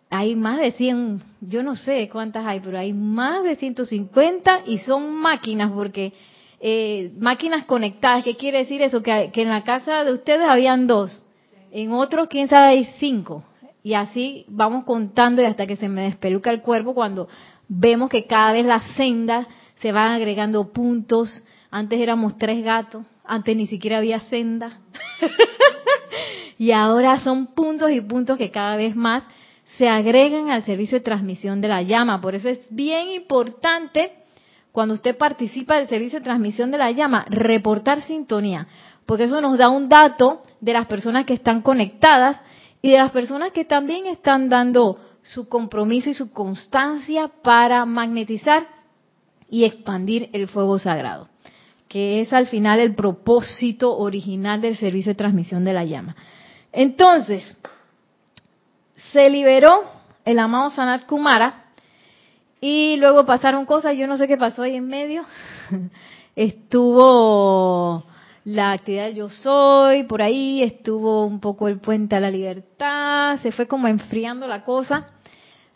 hay 0.10 0.36
más 0.36 0.60
de 0.60 0.72
100, 0.72 1.24
yo 1.42 1.64
no 1.64 1.76
sé 1.76 2.08
cuántas 2.10 2.46
hay, 2.46 2.60
pero 2.60 2.78
hay 2.78 2.94
más 2.94 3.44
de 3.44 3.56
150 3.56 4.62
y 4.68 4.78
son 4.80 5.16
máquinas 5.16 5.72
porque 5.72 6.14
eh, 6.60 7.12
máquinas 7.18 7.66
conectadas. 7.66 8.24
¿Qué 8.24 8.36
quiere 8.36 8.60
decir 8.60 8.82
eso? 8.82 9.02
Que, 9.02 9.32
que 9.34 9.42
en 9.42 9.50
la 9.50 9.64
casa 9.64 10.04
de 10.04 10.14
ustedes 10.14 10.48
habían 10.48 10.86
dos, 10.88 11.24
en 11.84 11.92
otros 11.92 12.28
quién 12.28 12.48
sabe 12.48 12.70
hay 12.70 12.86
cinco. 12.98 13.44
Y 13.84 13.94
así 13.94 14.46
vamos 14.48 14.84
contando 14.84 15.44
y 15.44 15.46
hasta 15.46 15.68
que 15.68 15.76
se 15.76 15.88
me 15.88 16.02
despeluca 16.02 16.50
el 16.50 16.62
cuerpo 16.62 16.96
cuando 16.96 17.30
vemos 17.68 18.10
que 18.10 18.26
cada 18.26 18.52
vez 18.52 18.66
las 18.66 18.84
sendas 18.96 19.46
se 19.80 19.92
van 19.92 20.14
agregando 20.14 20.74
puntos. 20.74 21.44
Antes 21.70 22.00
éramos 22.00 22.36
tres 22.40 22.64
gatos, 22.64 23.06
antes 23.24 23.56
ni 23.56 23.68
siquiera 23.68 24.00
había 24.00 24.20
senda. 24.22 24.80
y 26.58 26.72
ahora 26.72 27.20
son 27.20 27.54
puntos 27.54 27.92
y 27.92 28.02
puntos 28.02 28.40
que 28.40 28.50
cada 28.50 28.76
vez 28.76 28.96
más 28.96 29.24
se 29.78 29.88
agregan 29.88 30.50
al 30.50 30.64
servicio 30.64 30.98
de 30.98 31.04
transmisión 31.04 31.62
de 31.62 31.68
la 31.68 31.84
llama. 31.84 32.20
Por 32.22 32.34
eso 32.34 32.50
es 32.50 32.60
bien 32.72 33.12
importante 33.12 34.14
cuando 34.72 34.94
usted 34.94 35.18
participa 35.18 35.78
del 35.78 35.88
servicio 35.88 36.20
de 36.20 36.24
transmisión 36.24 36.72
de 36.72 36.78
la 36.78 36.92
llama, 36.92 37.26
reportar 37.30 38.02
sintonía, 38.04 38.68
porque 39.08 39.24
eso 39.24 39.42
nos 39.42 39.58
da 39.58 39.70
un 39.70 39.90
dato 39.90 40.44
de 40.60 40.74
las 40.74 40.86
personas 40.86 41.26
que 41.26 41.34
están 41.34 41.62
conectadas 41.62 42.40
y 42.82 42.92
de 42.92 42.98
las 42.98 43.12
personas 43.12 43.54
que 43.54 43.66
también 43.66 44.06
están 44.06 44.50
dando 44.50 45.00
su 45.24 45.48
compromiso 45.48 46.10
y 46.10 46.14
su 46.14 46.32
constancia 46.32 47.32
para 47.42 47.86
magnetizar 47.86 48.68
y 49.50 49.64
expandir 49.64 50.30
el 50.34 50.50
fuego 50.50 50.78
sagrado, 50.78 51.30
que 51.88 52.20
es 52.20 52.34
al 52.34 52.48
final 52.48 52.80
el 52.80 52.96
propósito 52.96 53.98
original 53.98 54.60
del 54.62 54.78
servicio 54.78 55.14
de 55.14 55.18
transmisión 55.18 55.64
de 55.64 55.74
la 55.74 55.86
llama. 55.86 56.18
Entonces, 56.74 57.58
se 59.14 59.30
liberó 59.30 59.86
el 60.26 60.38
amado 60.38 60.70
Sanat 60.70 61.06
Kumara 61.06 61.64
y 62.60 62.98
luego 62.98 63.26
pasaron 63.26 63.66
cosas, 63.66 63.96
yo 63.96 64.06
no 64.06 64.18
sé 64.18 64.28
qué 64.28 64.36
pasó 64.36 64.64
ahí 64.64 64.76
en 64.76 64.88
medio. 64.88 65.24
Estuvo 66.36 68.04
la 68.48 68.72
actividad 68.72 69.10
Yo 69.10 69.30
Soy, 69.30 70.04
por 70.04 70.22
ahí 70.22 70.64
estuvo 70.64 71.26
un 71.26 71.42
poco 71.42 71.68
el 71.68 71.80
puente 71.82 72.16
a 72.16 72.22
la 72.22 72.32
libertad, 72.32 73.38
se 73.42 73.52
fue 73.52 73.68
como 73.68 73.90
enfriando 73.90 74.48
la 74.48 74.64
cosa, 74.64 75.10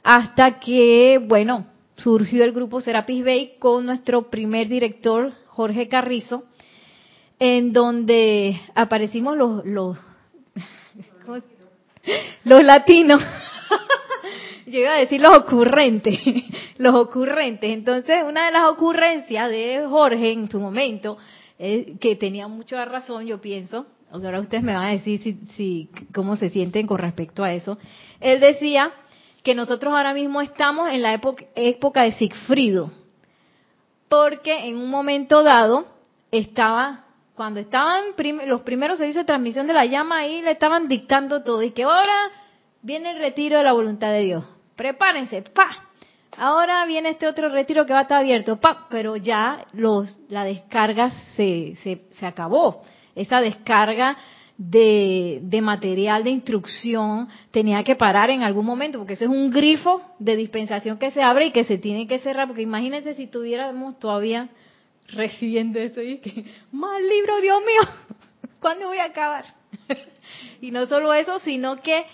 hasta 0.03 0.57
que, 0.57 1.19
bueno, 1.21 1.65
surgió 1.97 2.45
el 2.45 2.53
grupo 2.53 2.79
Serapis 2.79 3.25
Bay 3.25 3.55
con 3.59 3.85
nuestro 3.85 4.29
primer 4.29 4.69
director, 4.69 5.33
Jorge 5.47 5.89
Carrizo, 5.89 6.45
en 7.39 7.73
donde 7.73 8.57
aparecimos 8.73 9.35
los, 9.35 9.65
los, 9.65 9.97
los 12.45 12.63
latinos. 12.63 13.21
Yo 14.65 14.79
iba 14.79 14.93
a 14.93 14.99
decir 14.99 15.19
los 15.19 15.37
ocurrentes, 15.39 16.17
los 16.77 16.95
ocurrentes. 16.95 17.69
Entonces, 17.69 18.23
una 18.25 18.45
de 18.45 18.53
las 18.53 18.69
ocurrencias 18.69 19.49
de 19.49 19.85
Jorge 19.89 20.31
en 20.31 20.49
su 20.49 20.57
momento 20.57 21.17
que 21.99 22.15
tenía 22.15 22.47
mucha 22.47 22.83
razón, 22.85 23.27
yo 23.27 23.39
pienso, 23.39 23.85
ahora 24.11 24.39
ustedes 24.39 24.63
me 24.63 24.73
van 24.73 24.85
a 24.85 24.91
decir 24.91 25.21
si, 25.21 25.33
si, 25.55 25.89
cómo 26.11 26.35
se 26.35 26.49
sienten 26.49 26.87
con 26.87 26.97
respecto 26.97 27.43
a 27.43 27.53
eso. 27.53 27.77
Él 28.19 28.39
decía 28.39 28.91
que 29.43 29.53
nosotros 29.53 29.93
ahora 29.93 30.15
mismo 30.15 30.41
estamos 30.41 30.89
en 30.89 31.03
la 31.03 31.13
época, 31.13 31.45
época 31.53 32.01
de 32.01 32.13
Sigfrido, 32.13 32.91
porque 34.09 34.69
en 34.69 34.77
un 34.77 34.89
momento 34.89 35.43
dado 35.43 35.85
estaba, 36.31 37.05
cuando 37.35 37.59
estaban 37.59 38.05
los 38.47 38.61
primeros 38.61 38.97
servicios 38.97 39.23
de 39.23 39.27
transmisión 39.27 39.67
de 39.67 39.73
la 39.73 39.85
llama 39.85 40.17
ahí, 40.17 40.41
le 40.41 40.51
estaban 40.51 40.87
dictando 40.87 41.43
todo, 41.43 41.61
y 41.61 41.71
que 41.71 41.83
ahora 41.83 42.31
viene 42.81 43.11
el 43.11 43.19
retiro 43.19 43.57
de 43.57 43.63
la 43.63 43.73
voluntad 43.73 44.11
de 44.11 44.21
Dios. 44.21 44.45
Prepárense, 44.75 45.43
pa, 45.43 45.90
Ahora 46.37 46.85
viene 46.85 47.09
este 47.09 47.27
otro 47.27 47.49
retiro 47.49 47.85
que 47.85 47.93
va 47.93 47.99
a 47.99 48.03
estar 48.03 48.19
abierto, 48.19 48.57
¡pap! 48.57 48.87
pero 48.89 49.17
ya 49.17 49.65
los, 49.73 50.17
la 50.29 50.45
descarga 50.45 51.09
se, 51.35 51.75
se, 51.83 52.03
se 52.11 52.25
acabó. 52.25 52.83
Esa 53.15 53.41
descarga 53.41 54.17
de, 54.57 55.39
de, 55.41 55.61
material 55.61 56.23
de 56.23 56.29
instrucción 56.29 57.27
tenía 57.51 57.83
que 57.83 57.95
parar 57.95 58.29
en 58.29 58.43
algún 58.43 58.65
momento, 58.65 58.99
porque 58.99 59.13
ese 59.13 59.25
es 59.25 59.29
un 59.29 59.49
grifo 59.49 60.01
de 60.19 60.35
dispensación 60.35 60.97
que 60.97 61.11
se 61.11 61.21
abre 61.21 61.47
y 61.47 61.51
que 61.51 61.65
se 61.65 61.77
tiene 61.77 62.07
que 62.07 62.19
cerrar, 62.19 62.47
porque 62.47 62.61
imagínense 62.61 63.13
si 63.15 63.27
tuviéramos 63.27 63.99
todavía 63.99 64.49
recibiendo 65.07 65.79
eso 65.79 66.01
y 66.01 66.19
que, 66.19 66.45
más 66.71 67.01
libro, 67.01 67.41
Dios 67.41 67.59
mío, 67.61 67.93
¿cuándo 68.61 68.87
voy 68.87 68.99
a 68.99 69.05
acabar? 69.05 69.45
y 70.61 70.71
no 70.71 70.85
solo 70.85 71.13
eso, 71.13 71.39
sino 71.39 71.81
que 71.81 72.05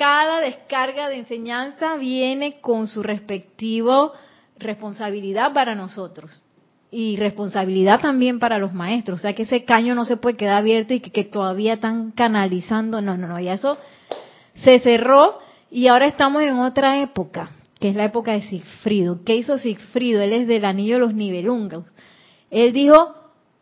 cada 0.00 0.40
descarga 0.40 1.10
de 1.10 1.16
enseñanza 1.16 1.96
viene 1.96 2.58
con 2.62 2.86
su 2.86 3.02
respectivo 3.02 4.14
responsabilidad 4.58 5.52
para 5.52 5.74
nosotros 5.74 6.42
y 6.90 7.16
responsabilidad 7.16 8.00
también 8.00 8.38
para 8.38 8.56
los 8.56 8.72
maestros. 8.72 9.18
O 9.18 9.20
sea 9.20 9.34
que 9.34 9.42
ese 9.42 9.66
caño 9.66 9.94
no 9.94 10.06
se 10.06 10.16
puede 10.16 10.38
quedar 10.38 10.56
abierto 10.56 10.94
y 10.94 11.00
que, 11.00 11.24
todavía 11.24 11.74
están 11.74 12.12
canalizando. 12.12 13.02
No, 13.02 13.18
no, 13.18 13.28
no, 13.28 13.38
ya 13.40 13.52
eso 13.52 13.76
se 14.54 14.78
cerró 14.78 15.38
y 15.70 15.88
ahora 15.88 16.06
estamos 16.06 16.44
en 16.44 16.58
otra 16.60 17.02
época, 17.02 17.50
que 17.78 17.90
es 17.90 17.94
la 17.94 18.06
época 18.06 18.32
de 18.32 18.40
Sigfrido. 18.40 19.22
¿Qué 19.22 19.36
hizo 19.36 19.58
Sigfrido? 19.58 20.22
Él 20.22 20.32
es 20.32 20.48
del 20.48 20.64
anillo 20.64 20.94
de 20.94 21.00
los 21.00 21.12
nivelungos. 21.12 21.84
Él 22.50 22.72
dijo, 22.72 23.16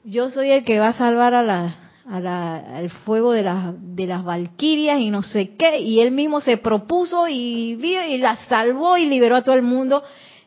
yo 0.04 0.30
soy 0.30 0.52
el 0.52 0.62
que 0.62 0.78
va 0.78 0.90
a 0.90 0.92
salvar 0.92 1.34
a 1.34 1.42
la, 1.42 1.87
al 2.10 2.88
fuego 3.04 3.32
de, 3.32 3.42
las 3.42 3.74
de 3.78 4.06
las 4.06 4.24
valquirias 4.24 4.98
y 4.98 5.10
no 5.10 5.22
sé 5.22 5.56
qué, 5.56 5.80
y 5.80 6.00
él 6.00 6.10
mismo 6.10 6.40
se 6.40 6.56
propuso 6.56 7.28
y, 7.28 7.78
y 7.82 8.18
la 8.18 8.36
salvó 8.48 8.96
y 8.96 9.06
liberó 9.06 9.36
a 9.36 9.44
todo 9.44 9.54
el 9.54 9.62
mundo, 9.62 10.02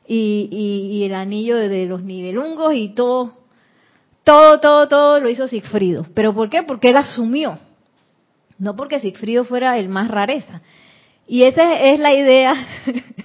y, 0.07 0.49
y, 0.91 1.03
el 1.05 1.13
anillo 1.13 1.55
de, 1.55 1.85
los 1.85 2.03
nivelungos 2.03 2.73
y 2.75 2.89
todo, 2.89 3.33
todo, 4.23 4.59
todo, 4.59 4.87
todo 4.87 5.19
lo 5.19 5.29
hizo 5.29 5.47
Sigfrido. 5.47 6.05
¿Pero 6.13 6.33
por 6.33 6.49
qué? 6.49 6.63
Porque 6.63 6.89
él 6.89 6.97
asumió, 6.97 7.59
no 8.57 8.75
porque 8.75 8.99
Sigfrido 8.99 9.45
fuera 9.45 9.77
el 9.77 9.87
más 9.87 10.09
rareza. 10.09 10.61
Y 11.27 11.43
esa 11.43 11.79
es 11.79 11.99
la 11.99 12.13
idea. 12.13 12.53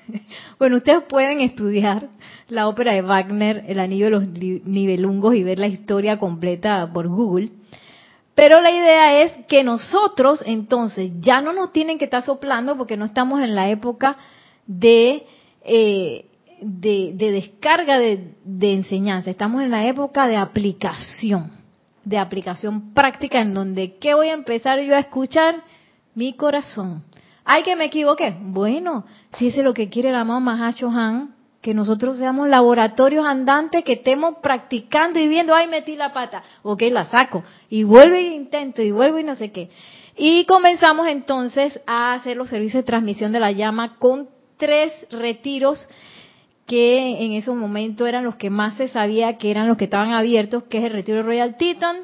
bueno, 0.61 0.77
ustedes 0.77 1.03
pueden 1.09 1.41
estudiar 1.41 2.09
la 2.49 2.69
ópera 2.69 2.93
de 2.93 3.03
Wagner, 3.03 3.65
El 3.67 3.81
Anillo 3.81 4.05
de 4.05 4.11
los 4.13 4.29
Nivelungos, 4.29 5.35
y 5.35 5.43
ver 5.43 5.59
la 5.59 5.67
historia 5.67 6.19
completa 6.19 6.89
por 6.93 7.09
Google. 7.09 7.51
Pero 8.37 8.61
la 8.61 8.71
idea 8.71 9.23
es 9.23 9.33
que 9.49 9.65
nosotros 9.65 10.43
entonces 10.45 11.11
ya 11.21 11.41
no 11.41 11.55
nos 11.55 11.73
tienen 11.73 11.97
que 11.97 12.05
estar 12.05 12.23
soplando 12.23 12.77
porque 12.77 12.99
no 12.99 13.07
estamos 13.07 13.41
en 13.41 13.55
la 13.55 13.71
época 13.71 14.19
de, 14.67 15.25
eh, 15.65 16.27
de, 16.61 17.15
descarga 17.17 17.99
de, 17.99 18.35
de, 18.45 18.75
enseñanza, 18.75 19.31
estamos 19.31 19.63
en 19.63 19.71
la 19.71 19.87
época 19.87 20.29
de 20.29 20.37
aplicación, 20.37 21.51
de 22.05 22.19
aplicación 22.19 22.93
práctica 22.93 23.41
en 23.41 23.55
donde, 23.55 23.97
¿qué 23.97 24.13
voy 24.13 24.29
a 24.29 24.35
empezar 24.35 24.81
yo 24.81 24.95
a 24.95 25.01
escuchar? 25.01 25.65
Mi 26.15 26.35
corazón. 26.35 27.05
¿Hay 27.43 27.63
que 27.63 27.75
me 27.75 27.87
equivoqué? 27.87 28.37
Bueno, 28.39 29.07
si 29.39 29.47
ese 29.47 29.61
es 29.61 29.65
lo 29.65 29.73
que 29.73 29.89
quiere 29.89 30.13
la 30.13 30.25
mamá 30.25 30.69
Hacho 30.69 30.91
Han, 30.91 31.36
que 31.67 31.75
nosotros 31.75 32.17
seamos 32.17 32.47
laboratorios 32.47 33.27
andantes, 33.27 33.83
que 33.83 33.95
estemos 33.95 34.37
practicando 34.41 35.19
y 35.19 35.27
viendo, 35.27 35.53
ay, 35.53 35.67
metí 35.67 35.97
la 35.97 36.13
pata, 36.13 36.45
ok, 36.63 36.81
la 36.93 37.07
saco, 37.07 37.43
y 37.69 37.83
vuelvo 37.83 38.15
y 38.15 38.37
intento, 38.37 38.83
y 38.83 38.93
vuelvo 38.93 39.19
y 39.19 39.25
no 39.25 39.35
sé 39.35 39.51
qué. 39.51 39.69
Y 40.17 40.45
comenzamos 40.45 41.09
entonces 41.09 41.81
a 41.85 42.15
hacer 42.15 42.37
los 42.37 42.51
servicios 42.51 42.85
de 42.85 42.87
transmisión 42.87 43.33
de 43.33 43.41
la 43.41 43.51
llama 43.51 43.97
con 43.99 44.29
tres 44.57 44.93
retiros 45.11 45.89
que 46.67 47.25
en 47.25 47.33
ese 47.33 47.51
momento 47.51 48.07
eran 48.07 48.23
los 48.23 48.37
que 48.37 48.49
más 48.49 48.77
se 48.77 48.87
sabía 48.87 49.37
que 49.37 49.51
eran 49.51 49.67
los 49.67 49.77
que 49.77 49.87
estaban 49.87 50.13
abiertos, 50.13 50.63
que 50.71 50.79
es 50.79 50.85
el 50.85 50.93
retiro 50.93 51.25
Royal 51.25 51.57
Teton, 51.57 51.97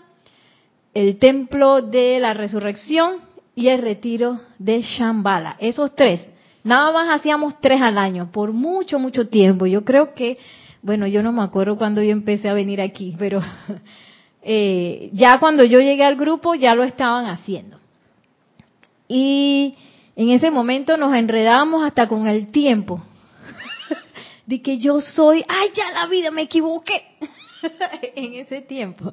el 0.92 1.20
templo 1.20 1.82
de 1.82 2.18
la 2.18 2.34
resurrección 2.34 3.18
y 3.54 3.68
el 3.68 3.80
retiro 3.80 4.40
de 4.58 4.82
Shambhala. 4.82 5.54
Esos 5.60 5.94
tres. 5.94 6.31
Nada 6.64 6.92
más 6.92 7.08
hacíamos 7.08 7.60
tres 7.60 7.82
al 7.82 7.98
año, 7.98 8.30
por 8.30 8.52
mucho, 8.52 8.98
mucho 8.98 9.28
tiempo. 9.28 9.66
Yo 9.66 9.84
creo 9.84 10.14
que, 10.14 10.38
bueno, 10.80 11.06
yo 11.06 11.22
no 11.22 11.32
me 11.32 11.42
acuerdo 11.42 11.76
cuando 11.76 12.02
yo 12.02 12.10
empecé 12.10 12.48
a 12.48 12.54
venir 12.54 12.80
aquí, 12.80 13.16
pero 13.18 13.42
eh, 14.42 15.10
ya 15.12 15.38
cuando 15.40 15.64
yo 15.64 15.80
llegué 15.80 16.04
al 16.04 16.16
grupo 16.16 16.54
ya 16.54 16.74
lo 16.74 16.84
estaban 16.84 17.26
haciendo. 17.26 17.78
Y 19.08 19.74
en 20.14 20.30
ese 20.30 20.50
momento 20.50 20.96
nos 20.96 21.14
enredamos 21.14 21.82
hasta 21.82 22.06
con 22.06 22.28
el 22.28 22.52
tiempo. 22.52 23.02
de 24.46 24.62
que 24.62 24.78
yo 24.78 25.00
soy, 25.00 25.44
ay, 25.48 25.70
ya 25.74 25.90
la 25.90 26.06
vida, 26.06 26.30
me 26.30 26.42
equivoqué. 26.42 27.02
en 28.14 28.34
ese 28.34 28.60
tiempo. 28.60 29.10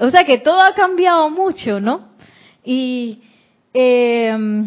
O 0.00 0.10
sea 0.10 0.24
que 0.24 0.38
todo 0.38 0.62
ha 0.64 0.74
cambiado 0.74 1.28
mucho, 1.30 1.78
¿no? 1.78 2.08
Y 2.64 3.20
eh, 3.72 4.66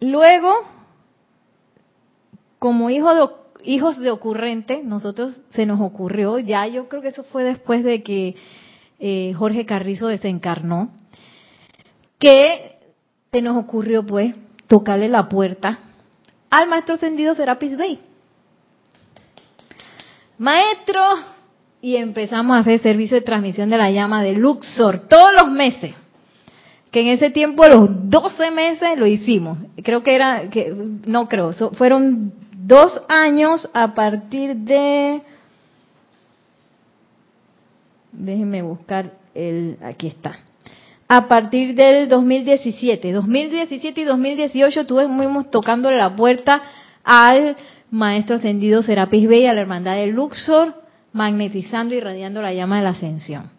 luego, 0.00 0.52
como 2.58 2.88
de, 2.88 3.30
hijos 3.64 3.98
de 3.98 4.10
ocurrente, 4.10 4.82
nosotros 4.82 5.36
se 5.50 5.66
nos 5.66 5.80
ocurrió, 5.80 6.38
ya 6.38 6.66
yo 6.66 6.88
creo 6.88 7.02
que 7.02 7.08
eso 7.08 7.24
fue 7.24 7.44
después 7.44 7.84
de 7.84 8.02
que 8.02 8.36
eh, 8.98 9.32
Jorge 9.36 9.66
Carrizo 9.66 10.06
desencarnó, 10.06 10.90
que 12.18 12.78
se 13.32 13.42
nos 13.42 13.56
ocurrió 13.56 14.04
pues 14.06 14.34
tocarle 14.66 15.08
la 15.08 15.28
puerta 15.28 15.78
al 16.50 16.68
maestro 16.68 16.94
ascendido 16.94 17.34
Serapis 17.34 17.76
Bey. 17.76 18.00
Maestro, 20.38 21.02
y 21.80 21.96
empezamos 21.96 22.56
a 22.56 22.60
hacer 22.60 22.80
servicio 22.80 23.16
de 23.16 23.22
transmisión 23.22 23.70
de 23.70 23.78
la 23.78 23.90
llama 23.90 24.22
de 24.22 24.34
Luxor 24.34 25.08
todos 25.08 25.32
los 25.32 25.50
meses. 25.50 25.94
Que 26.96 27.02
en 27.02 27.08
ese 27.08 27.28
tiempo, 27.28 27.68
los 27.68 28.08
12 28.08 28.50
meses 28.52 28.98
lo 28.98 29.06
hicimos. 29.06 29.58
Creo 29.82 30.02
que 30.02 30.14
era, 30.14 30.48
que 30.48 30.74
no 31.04 31.28
creo, 31.28 31.52
fueron 31.74 32.32
dos 32.52 33.02
años 33.06 33.68
a 33.74 33.92
partir 33.92 34.56
de. 34.56 35.20
Déjenme 38.12 38.62
buscar 38.62 39.12
el. 39.34 39.76
Aquí 39.82 40.06
está. 40.06 40.38
A 41.06 41.28
partir 41.28 41.74
del 41.74 42.08
2017. 42.08 43.12
2017 43.12 44.00
y 44.00 44.04
2018 44.04 44.80
estuvimos 44.80 45.50
tocando 45.50 45.90
la 45.90 46.16
puerta 46.16 46.62
al 47.04 47.56
Maestro 47.90 48.36
Ascendido 48.36 48.82
Serapis 48.82 49.28
Bey, 49.28 49.44
a 49.44 49.52
la 49.52 49.60
Hermandad 49.60 49.96
de 49.96 50.06
Luxor, 50.06 50.82
magnetizando 51.12 51.94
y 51.94 52.00
radiando 52.00 52.40
la 52.40 52.54
llama 52.54 52.78
de 52.78 52.84
la 52.84 52.90
ascensión. 52.92 53.50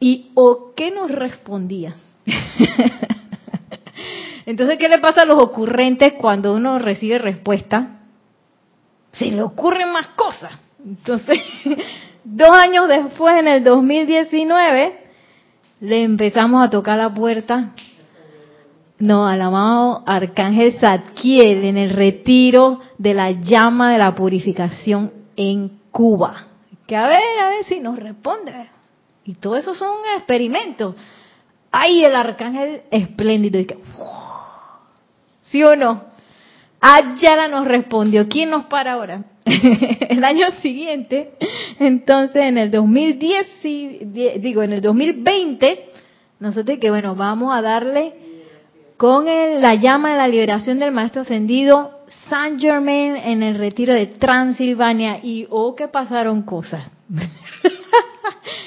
¿Y 0.00 0.30
o 0.32 0.72
qué 0.74 0.90
nos 0.90 1.10
respondía? 1.10 1.96
Entonces, 4.46 4.78
¿qué 4.78 4.88
le 4.88 4.98
pasa 4.98 5.22
a 5.22 5.26
los 5.26 5.42
ocurrentes 5.42 6.14
cuando 6.18 6.54
uno 6.54 6.78
recibe 6.78 7.18
respuesta? 7.18 8.00
Se 9.12 9.26
le 9.26 9.42
ocurren 9.42 9.92
más 9.92 10.08
cosas. 10.08 10.52
Entonces, 10.84 11.38
dos 12.24 12.50
años 12.50 12.88
después, 12.88 13.38
en 13.38 13.48
el 13.48 13.64
2019, 13.64 15.00
le 15.80 16.02
empezamos 16.02 16.64
a 16.64 16.70
tocar 16.70 16.98
la 16.98 17.12
puerta. 17.12 17.70
No, 18.98 19.26
al 19.26 19.42
amado 19.42 20.04
Arcángel 20.06 20.78
Zadkiel 20.78 21.64
en 21.64 21.76
el 21.76 21.90
retiro 21.90 22.80
de 22.96 23.14
la 23.14 23.32
llama 23.32 23.92
de 23.92 23.98
la 23.98 24.14
purificación 24.14 25.12
en 25.36 25.80
Cuba. 25.90 26.46
Que 26.86 26.96
a 26.96 27.08
ver, 27.08 27.40
a 27.40 27.48
ver 27.48 27.64
si 27.64 27.80
nos 27.80 27.98
responde. 27.98 28.52
Y 29.24 29.34
todo 29.34 29.56
eso 29.56 29.74
son 29.74 29.96
experimentos. 30.16 30.94
¡Ay, 31.76 32.04
el 32.04 32.14
arcángel 32.14 32.82
espléndido! 32.92 33.58
Y 33.58 33.64
que, 33.66 33.76
¿Sí 35.42 35.64
o 35.64 35.74
no? 35.74 36.04
Ayala 36.80 37.48
nos 37.48 37.66
respondió. 37.66 38.28
¿Quién 38.28 38.50
nos 38.50 38.66
para 38.66 38.92
ahora? 38.92 39.24
el 39.44 40.22
año 40.22 40.52
siguiente, 40.62 41.32
entonces 41.80 42.42
en 42.44 42.58
el 42.58 42.70
2010, 42.70 43.62
digo, 44.40 44.62
en 44.62 44.72
el 44.72 44.80
2020, 44.80 45.88
nosotros 46.38 46.78
que 46.78 46.90
bueno, 46.90 47.16
vamos 47.16 47.52
a 47.52 47.60
darle 47.60 48.12
con 48.96 49.26
la 49.26 49.74
llama 49.74 50.12
de 50.12 50.16
la 50.16 50.28
liberación 50.28 50.78
del 50.78 50.92
Maestro 50.92 51.22
Ascendido 51.22 52.04
San 52.30 52.60
Germain 52.60 53.16
en 53.16 53.42
el 53.42 53.58
retiro 53.58 53.92
de 53.92 54.06
Transilvania 54.06 55.18
y 55.22 55.48
oh 55.50 55.74
que 55.74 55.88
pasaron 55.88 56.42
cosas. 56.42 56.88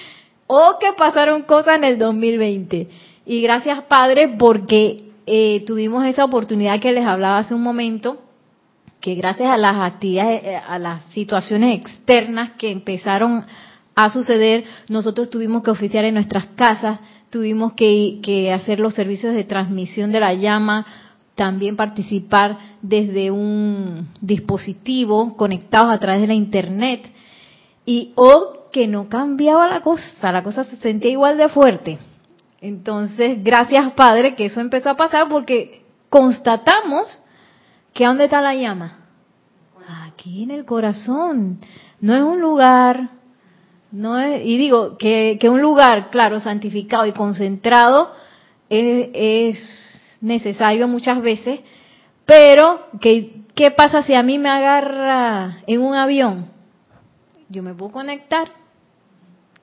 oh 0.47 0.77
que 0.79 0.93
pasaron 0.97 1.43
cosas 1.43 1.77
en 1.77 1.83
el 1.83 1.99
2020. 1.99 2.88
Y 3.25 3.41
gracias 3.41 3.83
Padre 3.83 4.36
porque 4.39 5.03
eh, 5.25 5.63
tuvimos 5.67 6.05
esa 6.05 6.23
oportunidad 6.23 6.79
que 6.79 6.93
les 6.93 7.05
hablaba 7.05 7.39
hace 7.39 7.53
un 7.53 7.62
momento, 7.62 8.21
que 9.01 9.15
gracias 9.15 9.49
a 9.49 9.57
las 9.57 9.75
actividades, 9.75 10.43
eh, 10.43 10.55
a 10.55 10.79
las 10.79 11.03
situaciones 11.12 11.77
externas 11.77 12.51
que 12.57 12.71
empezaron 12.71 13.45
a 13.93 14.10
suceder, 14.10 14.63
nosotros 14.88 15.29
tuvimos 15.29 15.63
que 15.63 15.71
oficiar 15.71 16.05
en 16.05 16.13
nuestras 16.13 16.45
casas, 16.55 16.99
tuvimos 17.29 17.73
que, 17.73 18.19
que 18.23 18.53
hacer 18.53 18.79
los 18.79 18.93
servicios 18.93 19.36
de 19.36 19.43
transmisión 19.43 20.12
de 20.12 20.19
la 20.19 20.33
llama, 20.33 20.86
también 21.36 21.75
participar 21.75 22.57
desde 22.81 23.29
un 23.31 24.07
dispositivo 24.21 25.36
conectados 25.36 25.93
a 25.93 25.99
través 25.99 26.21
de 26.21 26.27
la 26.27 26.33
internet 26.33 27.12
y 27.86 28.12
o 28.15 28.57
que 28.71 28.88
no 28.88 29.10
cambiaba 29.10 29.67
la 29.67 29.82
cosa, 29.82 30.32
la 30.32 30.43
cosa 30.43 30.63
se 30.63 30.75
sentía 30.77 31.12
igual 31.12 31.38
de 31.38 31.49
fuerte. 31.49 31.97
Entonces, 32.62 33.43
gracias 33.43 33.91
Padre 33.93 34.36
que 34.36 34.45
eso 34.45 34.60
empezó 34.60 34.89
a 34.89 34.97
pasar 34.97 35.27
porque 35.30 35.84
constatamos 36.10 37.21
que 37.93 38.06
¿dónde 38.06 38.25
está 38.25 38.41
la 38.41 38.56
llama? 38.56 38.99
Aquí 40.06 40.43
en 40.43 40.51
el 40.51 40.65
corazón. 40.65 41.60
No 41.99 42.15
es 42.15 42.21
un 42.21 42.39
lugar, 42.41 43.10
no 43.91 44.19
es, 44.19 44.45
y 44.45 44.58
digo 44.58 44.97
que, 44.97 45.38
que 45.39 45.49
un 45.49 45.62
lugar, 45.62 46.10
claro, 46.10 46.39
santificado 46.39 47.06
y 47.06 47.13
concentrado 47.13 48.12
es, 48.69 49.10
es 49.13 50.01
necesario 50.21 50.88
muchas 50.88 51.21
veces, 51.21 51.62
pero 52.25 52.88
que, 52.99 53.41
¿qué 53.56 53.71
pasa 53.71 54.03
si 54.03 54.13
a 54.13 54.23
mí 54.23 54.38
me 54.38 54.49
agarra 54.49 55.60
en 55.65 55.82
un 55.82 55.95
avión? 55.95 56.57
Yo 57.49 57.63
me 57.63 57.73
puedo 57.73 57.91
conectar. 57.91 58.51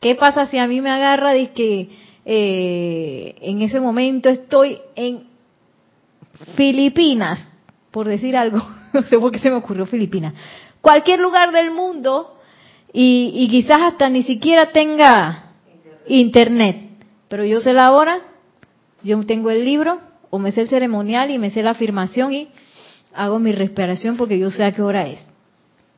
¿Qué 0.00 0.14
pasa 0.14 0.46
si 0.46 0.58
a 0.58 0.66
mí 0.66 0.80
me 0.80 0.90
agarra 0.90 1.32
de 1.32 1.52
que 1.52 1.90
eh, 2.24 3.36
en 3.40 3.62
ese 3.62 3.80
momento 3.80 4.28
estoy 4.28 4.78
en 4.96 5.24
Filipinas, 6.56 7.46
por 7.90 8.06
decir 8.06 8.36
algo, 8.36 8.58
no 8.92 9.02
sé 9.02 9.18
por 9.18 9.30
qué 9.30 9.38
se 9.38 9.50
me 9.50 9.56
ocurrió 9.56 9.86
Filipinas, 9.86 10.34
cualquier 10.80 11.20
lugar 11.20 11.52
del 11.52 11.70
mundo 11.70 12.38
y, 12.92 13.32
y 13.34 13.48
quizás 13.48 13.78
hasta 13.80 14.08
ni 14.08 14.22
siquiera 14.22 14.72
tenga 14.72 15.52
internet, 16.06 16.88
pero 17.28 17.44
yo 17.44 17.60
sé 17.60 17.72
la 17.72 17.92
hora, 17.92 18.20
yo 19.02 19.24
tengo 19.26 19.50
el 19.50 19.64
libro 19.64 20.00
o 20.30 20.38
me 20.38 20.52
sé 20.52 20.62
el 20.62 20.68
ceremonial 20.68 21.30
y 21.30 21.38
me 21.38 21.50
sé 21.50 21.62
la 21.62 21.70
afirmación 21.70 22.32
y 22.32 22.48
hago 23.14 23.38
mi 23.38 23.52
respiración 23.52 24.16
porque 24.16 24.38
yo 24.38 24.50
sé 24.50 24.64
a 24.64 24.72
qué 24.72 24.82
hora 24.82 25.06
es. 25.06 25.33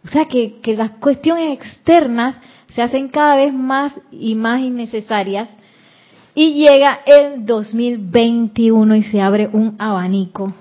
O 0.07 0.09
sea 0.09 0.27
que, 0.27 0.61
que 0.61 0.77
las 0.77 0.93
cuestiones 0.93 1.59
externas 1.59 2.39
se 2.73 2.81
hacen 2.81 3.09
cada 3.09 3.35
vez 3.37 3.53
más 3.53 3.93
y 4.13 4.37
más 4.37 4.61
innecesarias 4.61 5.49
y 6.33 6.55
llega 6.55 7.01
el 7.07 7.45
2021 7.45 8.95
y 8.95 9.03
se 9.03 9.21
abre 9.21 9.49
un 9.53 9.75
abanico 9.79 10.55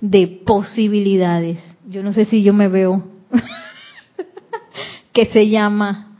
de 0.00 0.28
posibilidades. 0.28 1.58
Yo 1.88 2.04
no 2.04 2.12
sé 2.12 2.26
si 2.26 2.44
yo 2.44 2.54
me 2.54 2.68
veo 2.68 3.02
que 5.12 5.26
se 5.26 5.48
llama 5.48 6.16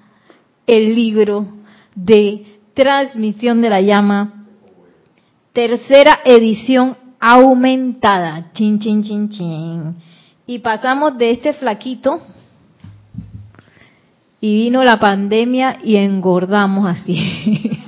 el 0.66 0.96
libro 0.96 1.46
de 1.94 2.58
transmisión 2.74 3.60
de 3.60 3.70
la 3.70 3.80
llama, 3.80 4.44
tercera 5.52 6.20
edición 6.24 6.96
aumentada. 7.20 8.50
Chin, 8.54 8.80
chin, 8.80 9.04
chin, 9.04 9.28
chin. 9.28 10.07
Y 10.48 10.60
pasamos 10.60 11.18
de 11.18 11.30
este 11.30 11.52
flaquito 11.52 12.22
y 14.40 14.62
vino 14.62 14.82
la 14.82 14.98
pandemia 14.98 15.78
y 15.84 15.96
engordamos 15.96 16.88
así. 16.88 17.14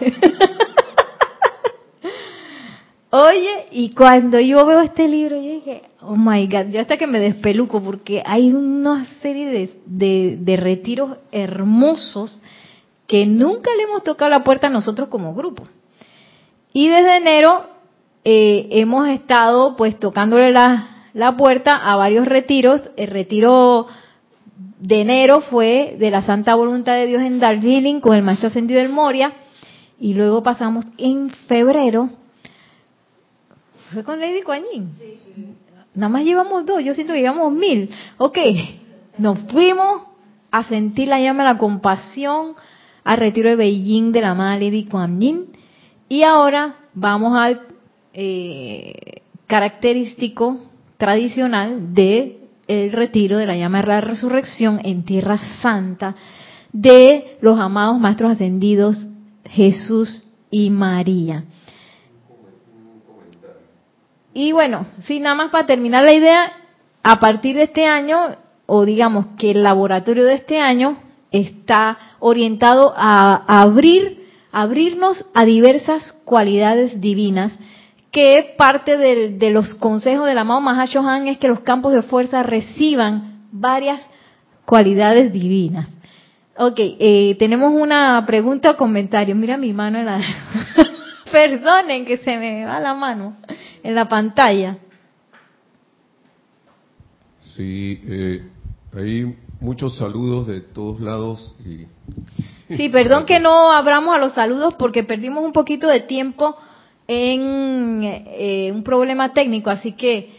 Oye, 3.13 3.67
y 3.71 3.95
cuando 3.95 4.39
yo 4.39 4.67
veo 4.67 4.83
este 4.83 5.09
libro, 5.09 5.37
yo 5.37 5.53
dije, 5.53 5.85
oh 6.03 6.17
my 6.17 6.47
God, 6.49 6.71
yo 6.71 6.83
hasta 6.83 6.99
que 6.99 7.07
me 7.07 7.19
despeluco, 7.19 7.83
porque 7.83 8.23
hay 8.27 8.53
una 8.53 9.07
serie 9.23 9.71
de, 9.87 10.37
de, 10.37 10.57
retiros 10.59 11.17
hermosos 11.33 12.43
que 13.07 13.25
nunca 13.25 13.71
le 13.75 13.85
hemos 13.85 14.05
tocado 14.05 14.31
la 14.31 14.45
puerta 14.45 14.67
a 14.67 14.71
nosotros 14.71 15.09
como 15.09 15.35
grupo. 15.35 15.63
Y 16.75 16.89
desde 16.89 17.17
enero 17.17 17.65
eh, 18.23 18.69
hemos 18.73 19.09
estado 19.09 19.77
pues 19.77 19.99
tocándole 19.99 20.53
la, 20.53 21.00
la 21.13 21.37
puerta 21.37 21.77
a 21.77 21.97
varios 21.97 22.27
retiros. 22.27 22.83
El 22.97 23.09
retiro 23.09 23.87
de 24.79 25.01
enero 25.01 25.41
fue 25.41 25.97
de 25.99 26.11
la 26.11 26.23
Santa 26.23 26.55
Voluntad 26.55 26.95
de 26.95 27.07
Dios 27.07 27.23
en 27.23 27.41
Darjeeling 27.41 28.01
con 28.01 28.17
el 28.17 28.23
Maestro 28.23 28.49
Ascendido 28.49 28.81
del 28.81 28.91
Moria. 28.91 29.33
Y 29.99 30.15
luego 30.15 30.43
pasamos 30.43 30.87
en 30.97 31.31
febrero 31.31 32.11
Fue 33.93 34.03
con 34.03 34.21
Lady 34.21 34.43
Kuan 34.43 34.63
Yin. 34.73 34.91
Nada 35.95 36.09
más 36.09 36.25
llevamos 36.25 36.65
dos, 36.65 36.83
yo 36.83 36.95
siento 36.95 37.13
que 37.13 37.21
llevamos 37.21 37.53
mil. 37.53 37.91
Ok, 38.17 38.39
nos 39.19 39.39
fuimos 39.51 40.03
a 40.51 40.63
sentir 40.65 41.09
la 41.09 41.21
llama 41.21 41.43
de 41.43 41.53
la 41.53 41.59
compasión 41.59 42.55
al 43.05 43.19
retiro 43.19 43.51
de 43.51 43.57
Beijing 43.57 44.13
de 44.13 44.21
la 44.21 44.31
amada 44.31 44.57
Lady 44.57 44.85
Kuan 44.85 45.21
Yin. 45.21 45.47
Y 46.09 46.23
ahora 46.23 46.77
vamos 46.95 47.37
al 47.37 47.63
eh, 48.13 49.23
característico 49.47 50.70
tradicional 51.01 51.95
de 51.95 52.37
el 52.69 52.93
retiro 52.93 53.39
de 53.39 53.47
la 53.47 53.57
llama 53.57 53.81
de 53.81 53.89
la 53.89 54.01
resurrección 54.03 54.81
en 54.85 55.05
Tierra 55.05 55.41
Santa 55.61 56.15
de 56.73 57.39
los 57.41 57.59
amados 57.59 57.99
maestros 57.99 58.33
ascendidos 58.33 58.97
Jesús 59.45 60.29
y 60.51 60.71
María. 60.71 61.45
Y 64.35 64.53
bueno, 64.53 64.87
sí, 65.07 65.19
nada 65.19 65.35
más 65.35 65.51
para 65.51 65.67
terminar 65.67 66.05
la 66.05 66.13
idea, 66.13 66.53
a 67.03 67.19
partir 67.19 67.57
de 67.57 67.65
este 67.65 67.87
año, 67.87 68.19
o 68.67 68.85
digamos 68.85 69.27
que 69.39 69.51
el 69.51 69.63
laboratorio 69.63 70.25
de 70.25 70.35
este 70.35 70.61
año 70.61 70.99
está 71.33 71.99
orientado 72.21 72.93
a 72.95 73.63
abrir, 73.63 74.29
abrirnos 74.53 75.25
a 75.35 75.45
diversas 75.45 76.13
cualidades 76.25 77.01
divinas, 77.01 77.59
que 78.11 78.55
parte 78.57 78.97
de, 78.97 79.31
de 79.39 79.51
los 79.51 79.75
consejos 79.75 80.27
del 80.27 80.39
amado 80.39 80.61
Mahashohan 80.61 81.29
es 81.29 81.39
que 81.39 81.49
los 81.49 81.61
campos 81.61 81.93
de 81.93 82.03
fuerza 82.03 82.43
reciban 82.43 83.47
varias 83.53 84.01
cualidades 84.65 85.33
divinas. 85.33 85.89
Ok, 86.57 86.77
eh, 86.79 87.37
tenemos 87.39 87.73
una 87.73 88.25
pregunta 88.27 88.73
o 88.73 88.77
comentario. 88.77 89.35
Mira 89.35 89.57
mi 89.57 89.73
mano 89.73 89.99
en 89.99 90.07
la... 90.07 90.21
Perdonen 91.33 92.05
que 92.05 92.19
se 92.19 92.37
me 92.37 92.67
va 92.67 92.81
la 92.81 92.95
mano 92.95 93.37
en 93.83 93.95
la 93.95 94.09
pantalla. 94.09 94.77
Sí, 97.41 98.03
eh, 98.07 98.49
hay 98.95 99.37
muchos 99.61 99.97
saludos 99.97 100.49
de 100.49 100.61
todos 100.61 101.01
lados. 101.01 101.55
Y... 101.65 101.87
Sí, 102.75 102.89
perdón 102.89 103.27
que 103.27 103.39
no 103.39 103.73
abramos 103.73 104.15
a 104.15 104.19
los 104.19 104.33
saludos 104.33 104.75
porque 104.75 105.05
perdimos 105.05 105.45
un 105.45 105.53
poquito 105.53 105.87
de 105.87 106.01
tiempo 106.01 106.57
en 107.13 108.05
eh, 108.05 108.71
un 108.73 108.85
problema 108.85 109.33
técnico, 109.33 109.69
así 109.69 109.93
que 109.95 110.31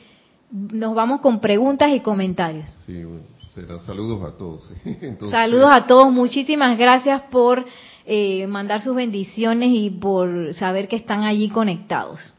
nos 0.51 0.95
vamos 0.95 1.19
con 1.19 1.41
preguntas 1.41 1.91
y 1.93 1.99
comentarios. 1.99 2.69
Sí, 2.85 3.03
bueno, 3.03 3.25
serán 3.53 3.81
saludos 3.81 4.23
a 4.23 4.37
todos. 4.37 4.71
Entonces, 4.85 5.31
Saludos 5.31 5.69
a 5.69 5.85
todos, 5.85 6.13
muchísimas 6.13 6.77
gracias 6.77 7.23
por 7.23 7.65
eh, 8.05 8.47
mandar 8.47 8.81
sus 8.81 8.95
bendiciones 8.95 9.69
y 9.73 9.89
por 9.89 10.53
saber 10.53 10.87
que 10.87 10.95
están 10.95 11.23
allí 11.23 11.49
conectados. 11.49 12.33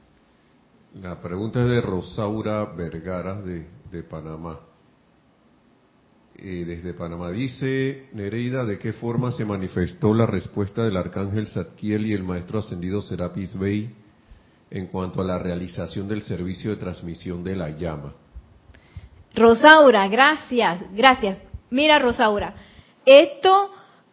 La 0.95 1.21
pregunta 1.21 1.61
es 1.63 1.69
de 1.69 1.83
Rosaura 1.83 2.65
Vergara 2.75 3.35
de, 3.43 3.67
de 3.91 4.03
Panamá. 4.03 4.61
Eh, 6.37 6.65
desde 6.67 6.95
Panamá 6.95 7.31
dice 7.31 8.09
Nereida, 8.15 8.65
¿de 8.65 8.79
qué 8.79 8.95
forma 8.95 9.31
se 9.33 9.45
manifestó 9.45 10.15
la 10.15 10.25
respuesta 10.25 10.85
del 10.85 10.97
arcángel 10.97 11.49
Zadkiel 11.49 12.07
y 12.07 12.15
el 12.15 12.23
maestro 12.23 12.61
ascendido 12.61 13.03
Serapis 13.03 13.59
Bey 13.59 14.02
en 14.73 14.87
cuanto 14.87 15.21
a 15.21 15.25
la 15.25 15.39
realización 15.39 16.09
del 16.09 16.23
servicio 16.23 16.71
de 16.71 16.77
transmisión 16.77 17.45
de 17.45 17.57
la 17.57 17.71
llama? 17.71 18.15
Rosaura, 19.35 20.09
gracias, 20.09 20.81
gracias. 20.95 21.39
Mira, 21.71 21.99
Rosaura, 21.99 22.55
esto, 23.05 23.71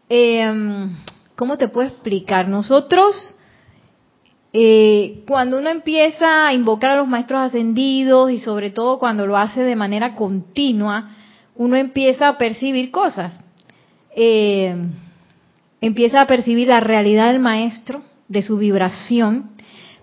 eh, 0.10 0.88
¿cómo 1.36 1.58
te 1.58 1.70
puedo 1.70 1.88
explicar? 1.88 2.50
Nosotros, 2.50 3.16
eh, 4.52 5.24
cuando 5.28 5.60
uno 5.60 5.70
empieza 5.70 6.48
a 6.48 6.54
invocar 6.54 6.92
a 6.92 6.98
los 6.98 7.08
maestros 7.08 7.40
ascendidos 7.40 8.30
y 8.32 8.40
sobre 8.40 8.70
todo 8.70 9.00
cuando 9.00 9.26
lo 9.26 9.38
hace 9.38 9.62
de 9.62 9.76
manera 9.78 10.14
continua, 10.14 11.12
uno 11.56 11.78
empieza 11.78 12.28
a 12.28 12.38
percibir 12.38 12.92
cosas. 12.92 13.34
Eh, 14.14 14.76
empieza 15.80 16.22
a 16.22 16.28
percibir 16.28 16.68
la 16.68 16.82
realidad 16.82 17.32
del 17.32 17.40
maestro, 17.40 18.02
de 18.28 18.42
su 18.42 18.58
vibración, 18.58 19.52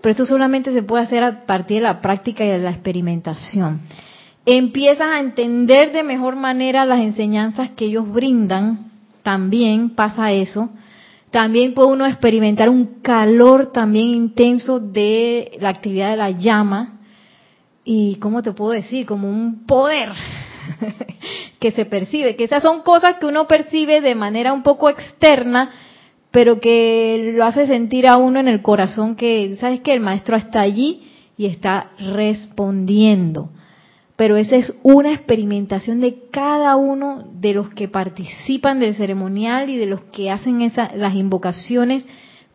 pero 0.07 0.23
esto 0.23 0.25
solamente 0.25 0.71
se 0.71 0.83
puede 0.83 1.03
hacer 1.03 1.21
a 1.21 1.45
partir 1.45 1.79
de 1.79 1.83
la 1.83 1.99
práctica 1.99 2.45
y 2.45 2.47
de 2.47 2.59
la 2.59 2.69
experimentación. 2.69 3.81
Empiezas 4.45 5.05
a 5.05 5.19
entender 5.19 5.91
de 5.91 6.01
mejor 6.01 6.37
manera 6.37 6.85
las 6.85 7.01
enseñanzas 7.01 7.71
que 7.71 7.87
ellos 7.87 8.09
brindan, 8.09 8.89
también 9.21 9.89
pasa 9.95 10.31
eso. 10.31 10.69
También 11.29 11.73
puede 11.73 11.91
uno 11.91 12.05
experimentar 12.05 12.69
un 12.69 13.01
calor 13.01 13.73
también 13.73 14.07
intenso 14.07 14.79
de 14.79 15.57
la 15.59 15.67
actividad 15.67 16.11
de 16.11 16.15
la 16.15 16.31
llama 16.31 16.99
y, 17.83 18.15
¿cómo 18.21 18.41
te 18.41 18.53
puedo 18.53 18.71
decir? 18.71 19.05
Como 19.05 19.29
un 19.29 19.65
poder 19.65 20.13
que 21.59 21.71
se 21.71 21.83
percibe, 21.83 22.37
que 22.37 22.45
esas 22.45 22.63
son 22.63 22.81
cosas 22.81 23.15
que 23.19 23.25
uno 23.25 23.45
percibe 23.45 23.99
de 23.99 24.15
manera 24.15 24.53
un 24.53 24.63
poco 24.63 24.89
externa, 24.89 25.69
pero 26.37 26.59
que 26.59 27.33
lo 27.35 27.45
hace 27.45 27.65
sentir 27.65 28.07
a 28.07 28.17
uno 28.17 28.39
en 28.39 28.47
el 28.47 28.61
corazón 28.61 29.15
que, 29.15 29.57
¿sabes 29.59 29.79
que 29.79 29.91
El 29.91 30.01
maestro 30.01 30.37
está 30.37 30.61
allí 30.61 31.01
y 31.35 31.47
está 31.47 31.93
respondiendo. 31.97 33.49
Pero 34.15 34.37
esa 34.37 34.55
es 34.55 34.71
una 34.83 35.13
experimentación 35.13 35.99
de 35.99 36.25
cada 36.29 36.75
uno 36.75 37.23
de 37.33 37.55
los 37.55 37.71
que 37.71 37.87
participan 37.87 38.79
del 38.79 38.93
ceremonial 38.93 39.71
y 39.71 39.77
de 39.77 39.87
los 39.87 40.01
que 40.11 40.29
hacen 40.29 40.61
esa, 40.61 40.91
las 40.95 41.15
invocaciones 41.15 42.05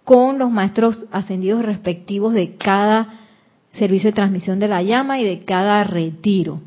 con 0.05 0.39
los 0.39 0.53
maestros 0.53 1.05
ascendidos 1.11 1.65
respectivos 1.65 2.35
de 2.35 2.55
cada 2.55 3.09
servicio 3.73 4.11
de 4.11 4.15
transmisión 4.15 4.61
de 4.61 4.69
la 4.69 4.85
llama 4.85 5.19
y 5.19 5.25
de 5.25 5.45
cada 5.45 5.83
retiro. 5.83 6.61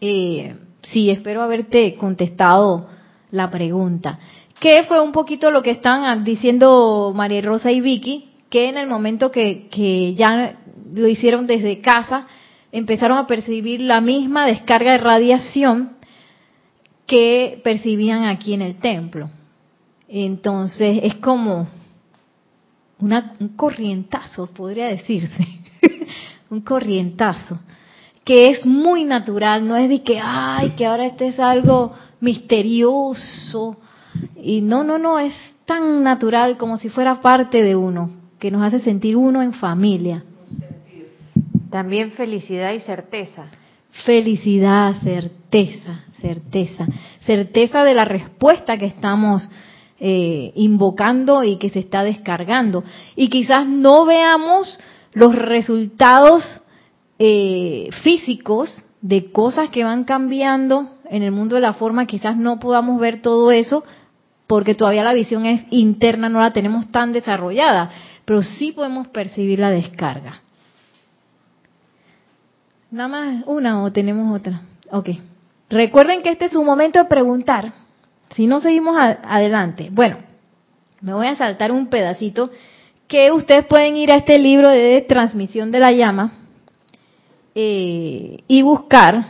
Eh, 0.00 0.54
sí, 0.82 1.10
espero 1.10 1.42
haberte 1.42 1.96
contestado 1.96 2.90
la 3.32 3.50
pregunta. 3.50 4.20
Que 4.60 4.84
fue 4.84 5.00
un 5.00 5.12
poquito 5.12 5.50
lo 5.50 5.62
que 5.62 5.70
están 5.70 6.24
diciendo 6.24 7.12
María 7.14 7.42
Rosa 7.42 7.70
y 7.70 7.80
Vicky, 7.80 8.30
que 8.48 8.68
en 8.68 8.78
el 8.78 8.86
momento 8.86 9.30
que, 9.30 9.68
que 9.70 10.14
ya 10.14 10.58
lo 10.92 11.06
hicieron 11.08 11.46
desde 11.46 11.80
casa, 11.80 12.26
empezaron 12.72 13.18
a 13.18 13.26
percibir 13.26 13.80
la 13.80 14.00
misma 14.00 14.46
descarga 14.46 14.92
de 14.92 14.98
radiación 14.98 15.96
que 17.06 17.60
percibían 17.62 18.24
aquí 18.24 18.54
en 18.54 18.62
el 18.62 18.76
templo. 18.76 19.30
Entonces 20.08 21.00
es 21.02 21.14
como 21.16 21.68
una, 22.98 23.34
un 23.40 23.48
corrientazo, 23.48 24.46
podría 24.48 24.86
decirse, 24.86 25.46
un 26.50 26.60
corrientazo, 26.60 27.58
que 28.24 28.46
es 28.50 28.66
muy 28.66 29.04
natural, 29.04 29.66
no 29.66 29.76
es 29.76 29.88
de 29.88 30.02
que, 30.02 30.20
ay, 30.22 30.70
que 30.70 30.86
ahora 30.86 31.06
este 31.06 31.28
es 31.28 31.38
algo 31.38 31.92
misterioso, 32.20 33.76
y 34.36 34.60
no, 34.60 34.84
no, 34.84 34.98
no, 34.98 35.18
es 35.18 35.34
tan 35.64 36.02
natural 36.02 36.56
como 36.56 36.78
si 36.78 36.88
fuera 36.88 37.20
parte 37.20 37.62
de 37.62 37.76
uno, 37.76 38.10
que 38.38 38.50
nos 38.50 38.62
hace 38.62 38.80
sentir 38.80 39.16
uno 39.16 39.42
en 39.42 39.52
familia. 39.52 40.22
También 41.70 42.12
felicidad 42.12 42.72
y 42.72 42.80
certeza. 42.80 43.46
Felicidad, 44.04 44.94
certeza, 45.02 46.00
certeza. 46.20 46.86
Certeza 47.20 47.82
de 47.82 47.94
la 47.94 48.04
respuesta 48.04 48.76
que 48.78 48.86
estamos 48.86 49.48
eh, 49.98 50.52
invocando 50.54 51.42
y 51.42 51.56
que 51.56 51.70
se 51.70 51.80
está 51.80 52.04
descargando. 52.04 52.84
Y 53.16 53.28
quizás 53.28 53.66
no 53.66 54.04
veamos 54.04 54.78
los 55.12 55.34
resultados 55.34 56.62
eh, 57.18 57.88
físicos 58.02 58.82
de 59.00 59.32
cosas 59.32 59.70
que 59.70 59.84
van 59.84 60.04
cambiando 60.04 60.90
en 61.08 61.22
el 61.22 61.32
mundo 61.32 61.54
de 61.54 61.60
la 61.60 61.72
forma, 61.72 62.06
quizás 62.06 62.36
no 62.36 62.58
podamos 62.58 63.00
ver 63.00 63.22
todo 63.22 63.50
eso 63.52 63.84
porque 64.46 64.74
todavía 64.74 65.02
la 65.02 65.14
visión 65.14 65.46
es 65.46 65.62
interna, 65.70 66.28
no 66.28 66.40
la 66.40 66.52
tenemos 66.52 66.90
tan 66.90 67.12
desarrollada, 67.12 67.90
pero 68.24 68.42
sí 68.42 68.72
podemos 68.72 69.08
percibir 69.08 69.58
la 69.58 69.70
descarga. 69.70 70.42
Nada 72.90 73.08
más 73.08 73.44
una 73.46 73.82
o 73.82 73.92
tenemos 73.92 74.34
otra. 74.34 74.62
Ok. 74.90 75.10
Recuerden 75.68 76.22
que 76.22 76.30
este 76.30 76.44
es 76.44 76.54
un 76.54 76.64
momento 76.64 76.98
de 77.00 77.06
preguntar. 77.06 77.72
Si 78.34 78.46
no 78.46 78.60
seguimos 78.60 78.96
adelante. 78.96 79.88
Bueno, 79.90 80.18
me 81.00 81.12
voy 81.12 81.26
a 81.26 81.36
saltar 81.36 81.72
un 81.72 81.88
pedacito 81.88 82.50
que 83.08 83.30
ustedes 83.32 83.66
pueden 83.66 83.96
ir 83.96 84.12
a 84.12 84.16
este 84.16 84.38
libro 84.38 84.68
de 84.68 85.04
transmisión 85.08 85.70
de 85.70 85.78
la 85.78 85.92
llama 85.92 86.32
eh, 87.54 88.42
y 88.48 88.62
buscar, 88.62 89.28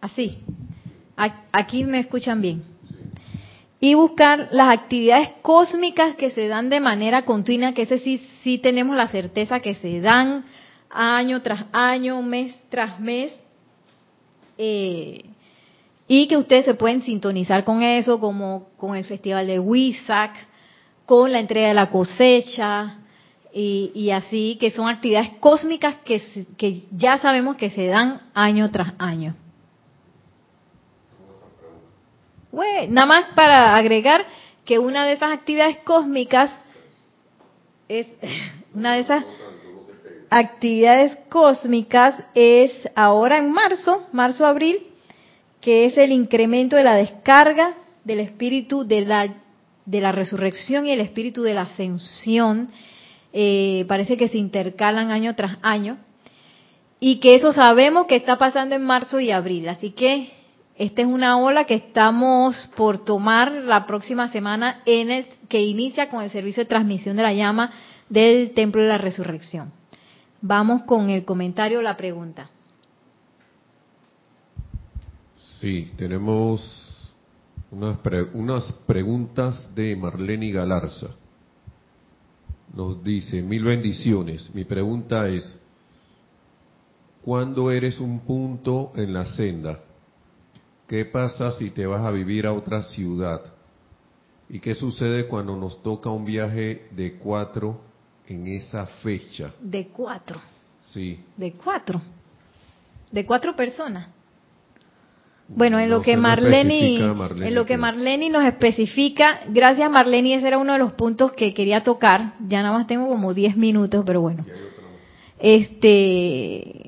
así, 0.00 0.38
aquí 1.52 1.84
me 1.84 2.00
escuchan 2.00 2.40
bien, 2.40 2.64
y 3.80 3.94
buscar 3.94 4.48
las 4.52 4.72
actividades 4.72 5.30
cósmicas 5.42 6.16
que 6.16 6.30
se 6.30 6.48
dan 6.48 6.70
de 6.70 6.80
manera 6.80 7.24
continua, 7.24 7.72
que 7.72 7.82
ese 7.82 7.98
sí, 7.98 8.18
sí 8.42 8.58
tenemos 8.58 8.96
la 8.96 9.08
certeza 9.08 9.60
que 9.60 9.74
se 9.74 10.00
dan 10.00 10.44
año 10.90 11.42
tras 11.42 11.66
año, 11.72 12.22
mes 12.22 12.54
tras 12.70 12.98
mes, 13.00 13.32
eh, 14.56 15.24
y 16.08 16.28
que 16.28 16.36
ustedes 16.36 16.64
se 16.64 16.74
pueden 16.74 17.02
sintonizar 17.02 17.64
con 17.64 17.82
eso, 17.82 18.18
como 18.20 18.68
con 18.78 18.96
el 18.96 19.04
Festival 19.04 19.46
de 19.46 19.58
Huizac, 19.58 20.34
con 21.04 21.32
la 21.32 21.40
entrega 21.40 21.68
de 21.68 21.74
la 21.74 21.90
cosecha, 21.90 22.98
y, 23.52 23.90
y 23.94 24.10
así, 24.10 24.56
que 24.60 24.70
son 24.70 24.88
actividades 24.88 25.30
cósmicas 25.40 25.96
que, 26.04 26.22
que 26.56 26.82
ya 26.92 27.18
sabemos 27.18 27.56
que 27.56 27.70
se 27.70 27.86
dan 27.86 28.20
año 28.34 28.70
tras 28.70 28.92
año. 28.98 29.34
Nada 32.88 33.06
más 33.06 33.24
para 33.34 33.76
agregar 33.76 34.24
que 34.64 34.78
una 34.78 35.04
de 35.04 35.12
esas 35.12 35.32
actividades 35.32 35.78
cósmicas 35.78 36.50
es 37.88 38.06
una 38.74 38.94
de 38.94 39.00
esas 39.00 39.24
actividades 40.30 41.16
cósmicas 41.28 42.14
es 42.34 42.72
ahora 42.94 43.38
en 43.38 43.52
marzo, 43.52 44.06
marzo-abril, 44.12 44.78
que 45.60 45.86
es 45.86 45.96
el 45.98 46.12
incremento 46.12 46.76
de 46.76 46.84
la 46.84 46.94
descarga 46.94 47.74
del 48.04 48.20
espíritu 48.20 48.84
de 48.84 49.02
la, 49.02 49.34
de 49.84 50.00
la 50.00 50.12
resurrección 50.12 50.86
y 50.86 50.92
el 50.92 51.00
espíritu 51.00 51.42
de 51.42 51.54
la 51.54 51.62
ascensión. 51.62 52.70
Eh, 53.32 53.84
parece 53.88 54.16
que 54.16 54.28
se 54.28 54.38
intercalan 54.38 55.10
año 55.10 55.34
tras 55.34 55.58
año. 55.62 55.98
Y 56.98 57.20
que 57.20 57.34
eso 57.34 57.52
sabemos 57.52 58.06
que 58.06 58.16
está 58.16 58.38
pasando 58.38 58.74
en 58.74 58.82
marzo 58.82 59.20
y 59.20 59.30
abril. 59.30 59.68
Así 59.68 59.90
que 59.90 60.32
esta 60.78 61.02
es 61.02 61.06
una 61.08 61.38
ola 61.38 61.64
que 61.64 61.74
estamos 61.74 62.68
por 62.76 63.04
tomar 63.04 63.50
la 63.50 63.86
próxima 63.86 64.28
semana 64.30 64.82
en 64.84 65.10
el 65.10 65.26
que 65.48 65.62
inicia 65.62 66.10
con 66.10 66.22
el 66.22 66.30
servicio 66.30 66.62
de 66.64 66.68
transmisión 66.68 67.16
de 67.16 67.22
la 67.22 67.32
llama 67.32 67.70
del 68.08 68.52
Templo 68.52 68.82
de 68.82 68.88
la 68.88 68.98
Resurrección. 68.98 69.72
Vamos 70.42 70.82
con 70.82 71.08
el 71.10 71.24
comentario, 71.24 71.80
la 71.80 71.96
pregunta. 71.96 72.50
Sí, 75.60 75.92
tenemos 75.96 76.60
unas, 77.70 77.98
pre- 77.98 78.24
unas 78.34 78.70
preguntas 78.86 79.74
de 79.74 79.96
Marlene 79.96 80.50
Galarza. 80.50 81.08
Nos 82.74 83.02
dice, 83.02 83.40
mil 83.42 83.64
bendiciones. 83.64 84.54
Mi 84.54 84.64
pregunta 84.64 85.26
es, 85.28 85.58
¿cuándo 87.22 87.70
eres 87.70 87.98
un 87.98 88.20
punto 88.20 88.92
en 88.94 89.14
la 89.14 89.24
senda? 89.24 89.80
¿Qué 90.88 91.04
pasa 91.04 91.52
si 91.52 91.70
te 91.70 91.84
vas 91.86 92.04
a 92.04 92.10
vivir 92.10 92.46
a 92.46 92.52
otra 92.52 92.82
ciudad? 92.82 93.40
¿Y 94.48 94.60
qué 94.60 94.74
sucede 94.74 95.26
cuando 95.26 95.56
nos 95.56 95.82
toca 95.82 96.08
un 96.10 96.24
viaje 96.24 96.86
de 96.92 97.14
cuatro 97.14 97.80
en 98.28 98.46
esa 98.46 98.86
fecha? 98.86 99.52
De 99.60 99.88
cuatro, 99.88 100.40
Sí. 100.84 101.18
de 101.36 101.52
cuatro, 101.52 102.00
de 103.10 103.26
cuatro 103.26 103.56
personas. 103.56 104.08
Bueno, 105.48 105.78
en 105.78 105.88
No 105.88 105.96
lo 105.98 106.02
que 106.02 106.12
especifica, 106.12 107.14
Marleni, 107.14 107.46
en 107.48 107.54
lo 107.54 107.64
que 107.64 107.74
qué. 107.74 107.78
Marleni 107.78 108.28
nos 108.28 108.44
especifica, 108.44 109.40
gracias 109.48 109.88
Marleni, 109.90 110.34
ese 110.34 110.48
era 110.48 110.58
uno 110.58 110.72
de 110.72 110.78
los 110.80 110.92
puntos 110.94 111.32
que 111.32 111.54
quería 111.54 111.84
tocar. 111.84 112.34
Ya 112.46 112.62
nada 112.62 112.76
más 112.76 112.86
tengo 112.86 113.08
como 113.08 113.32
10 113.32 113.56
minutos, 113.56 114.02
pero 114.04 114.20
bueno. 114.20 114.44
Este, 115.38 116.85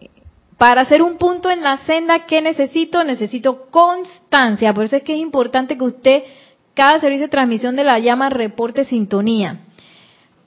para 0.59 0.83
hacer 0.83 1.03
un 1.03 1.17
punto 1.19 1.51
en 1.51 1.63
la 1.63 1.79
senda, 1.79 2.27
¿qué 2.27 2.43
necesito? 2.43 3.05
Necesito 3.05 3.71
constancia. 3.71 4.75
Por 4.75 4.85
eso 4.85 4.97
es 4.97 5.05
que 5.05 5.15
es 5.15 5.21
importante 5.21 5.79
que 5.79 5.85
usted, 5.85 6.25
cada 6.75 6.99
servicio 6.99 7.27
de 7.27 7.31
transmisión 7.31 7.77
de 7.77 7.85
la 7.85 8.01
llama, 8.01 8.29
reporte 8.29 8.85
sintonía. 8.85 9.61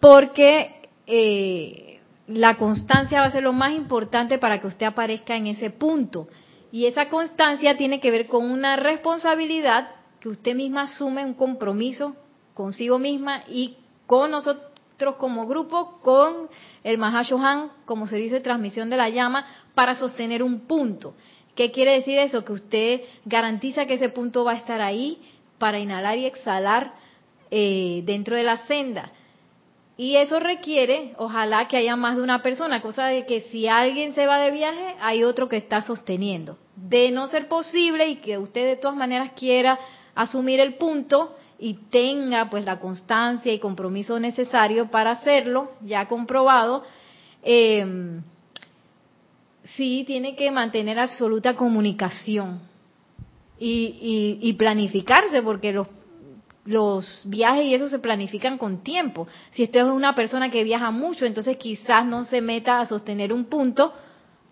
Porque 0.02 0.90
eh, 1.08 2.02
la 2.28 2.58
constancia 2.58 3.22
va 3.22 3.28
a 3.28 3.32
ser 3.32 3.44
lo 3.44 3.54
más 3.54 3.74
importante 3.74 4.38
para 4.38 4.60
que 4.60 4.68
usted 4.68 4.86
aparezca 4.86 5.38
en 5.38 5.48
ese 5.48 5.70
punto. 5.70 6.28
Y 6.74 6.88
esa 6.88 7.08
constancia 7.08 7.78
tiene 7.78 8.02
que 8.02 8.12
ver 8.12 8.28
con 8.28 8.52
una 8.52 8.76
responsabilidad 8.76 9.92
que 10.20 10.28
usted 10.28 10.56
misma 10.56 10.84
asume, 10.84 11.24
un 11.24 11.36
compromiso 11.36 12.18
consigo 12.54 13.00
misma 13.00 13.44
y 13.48 13.78
con 14.08 14.32
nosotros 14.32 14.72
como 15.18 15.48
grupo, 15.48 16.00
con 16.04 16.48
el 16.84 16.98
Mahashohan 16.98 17.72
como 17.86 18.08
servicio 18.08 18.38
de 18.38 18.44
transmisión 18.44 18.90
de 18.90 18.98
la 18.98 19.10
llama 19.10 19.46
para 19.74 19.96
sostener 19.96 20.44
un 20.44 20.62
punto. 20.62 21.14
¿Qué 21.56 21.72
quiere 21.72 21.94
decir 21.94 22.18
eso? 22.18 22.46
Que 22.46 22.54
usted 22.54 23.02
garantiza 23.26 23.86
que 23.86 23.96
ese 23.96 24.10
punto 24.10 24.44
va 24.44 24.54
a 24.54 24.58
estar 24.58 24.82
ahí 24.82 25.22
para 25.58 25.80
inhalar 25.80 26.18
y 26.18 26.26
exhalar 26.26 26.94
eh, 27.50 28.02
dentro 28.06 28.36
de 28.36 28.44
la 28.44 28.58
senda. 28.66 29.12
Y 29.98 30.16
eso 30.16 30.40
requiere, 30.40 31.14
ojalá 31.18 31.68
que 31.68 31.78
haya 31.78 31.96
más 31.96 32.16
de 32.16 32.24
una 32.24 32.42
persona, 32.42 32.82
cosa 32.82 33.08
de 33.08 33.26
que 33.26 33.42
si 33.42 33.68
alguien 33.68 34.16
se 34.16 34.26
va 34.26 34.40
de 34.40 34.50
viaje, 34.50 34.96
hay 35.00 35.24
otro 35.24 35.48
que 35.48 35.58
está 35.58 35.82
sosteniendo. 35.82 36.58
De 36.76 37.12
no 37.12 37.28
ser 37.28 37.48
posible 37.48 38.08
y 38.08 38.16
que 38.16 38.38
usted 38.38 38.66
de 38.66 38.78
todas 38.78 38.98
maneras 38.98 39.32
quiera 39.36 39.78
asumir 40.16 40.60
el 40.60 40.76
punto 40.76 41.36
y 41.60 41.76
tenga 41.92 42.50
pues 42.50 42.66
la 42.66 42.80
constancia 42.80 43.54
y 43.54 43.60
compromiso 43.60 44.20
necesario 44.20 44.90
para 44.90 45.12
hacerlo, 45.12 45.70
ya 45.82 46.08
comprobado, 46.08 46.84
eh, 47.44 48.22
sí 49.82 50.04
tiene 50.06 50.36
que 50.36 50.52
mantener 50.52 51.00
absoluta 51.00 51.56
comunicación 51.56 52.60
y, 53.58 54.38
y- 54.40 54.50
y 54.50 54.54
planificarse, 54.54 55.42
porque 55.42 55.74
los 55.74 55.88
los 56.64 57.22
viajes 57.26 57.66
y 57.66 57.74
eso 57.74 57.88
se 57.88 57.98
planifican 57.98 58.60
con 58.60 58.84
tiempo. 58.84 59.28
Si 59.50 59.64
usted 59.64 59.80
es 59.80 59.86
una 59.88 60.14
persona 60.14 60.52
que 60.52 60.64
viaja 60.64 60.92
mucho, 60.92 61.26
entonces 61.26 61.58
quizás 61.58 62.06
no 62.06 62.24
se 62.26 62.40
meta 62.40 62.80
a 62.80 62.86
sostener 62.86 63.34
un 63.34 63.46
punto 63.46 63.92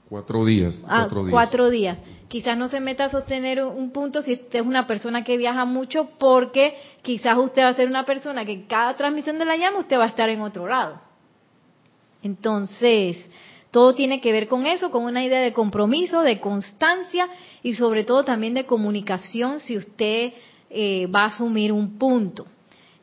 Cuatro 0.09 0.43
días. 0.43 0.83
a 0.87 1.01
Cuatro 1.01 1.19
días. 1.25 1.31
cuatro 1.31 1.69
días. 1.69 1.97
Quizás 2.27 2.57
no 2.57 2.67
se 2.67 2.79
meta 2.79 3.05
a 3.05 3.09
sostener 3.09 3.63
un 3.63 3.91
punto 3.91 4.23
si 4.23 4.33
usted 4.33 4.61
es 4.61 4.65
una 4.65 4.87
persona 4.87 5.23
que 5.23 5.37
viaja 5.37 5.65
mucho, 5.65 6.09
porque 6.17 6.75
quizás 7.03 7.37
usted 7.37 7.61
va 7.61 7.67
a 7.69 7.73
ser 7.75 7.87
una 7.87 8.05
persona 8.05 8.43
que 8.43 8.53
en 8.53 8.63
cada 8.63 8.95
transmisión 8.95 9.37
de 9.37 9.45
la 9.45 9.55
llama 9.57 9.77
usted 9.77 9.99
va 9.99 10.05
a 10.05 10.07
estar 10.07 10.29
en 10.29 10.41
otro 10.41 10.67
lado. 10.67 10.99
Entonces, 12.23 13.17
todo 13.71 13.93
tiene 13.93 14.21
que 14.21 14.31
ver 14.31 14.47
con 14.47 14.65
eso, 14.65 14.89
con 14.91 15.03
una 15.03 15.23
idea 15.23 15.41
de 15.41 15.53
compromiso, 15.53 16.21
de 16.21 16.39
constancia 16.39 17.29
y 17.61 17.75
sobre 17.75 18.03
todo 18.03 18.23
también 18.23 18.55
de 18.55 18.65
comunicación 18.65 19.59
si 19.59 19.77
usted 19.77 20.33
eh, 20.69 21.07
va 21.07 21.23
a 21.23 21.27
asumir 21.27 21.71
un 21.71 21.97
punto. 21.97 22.45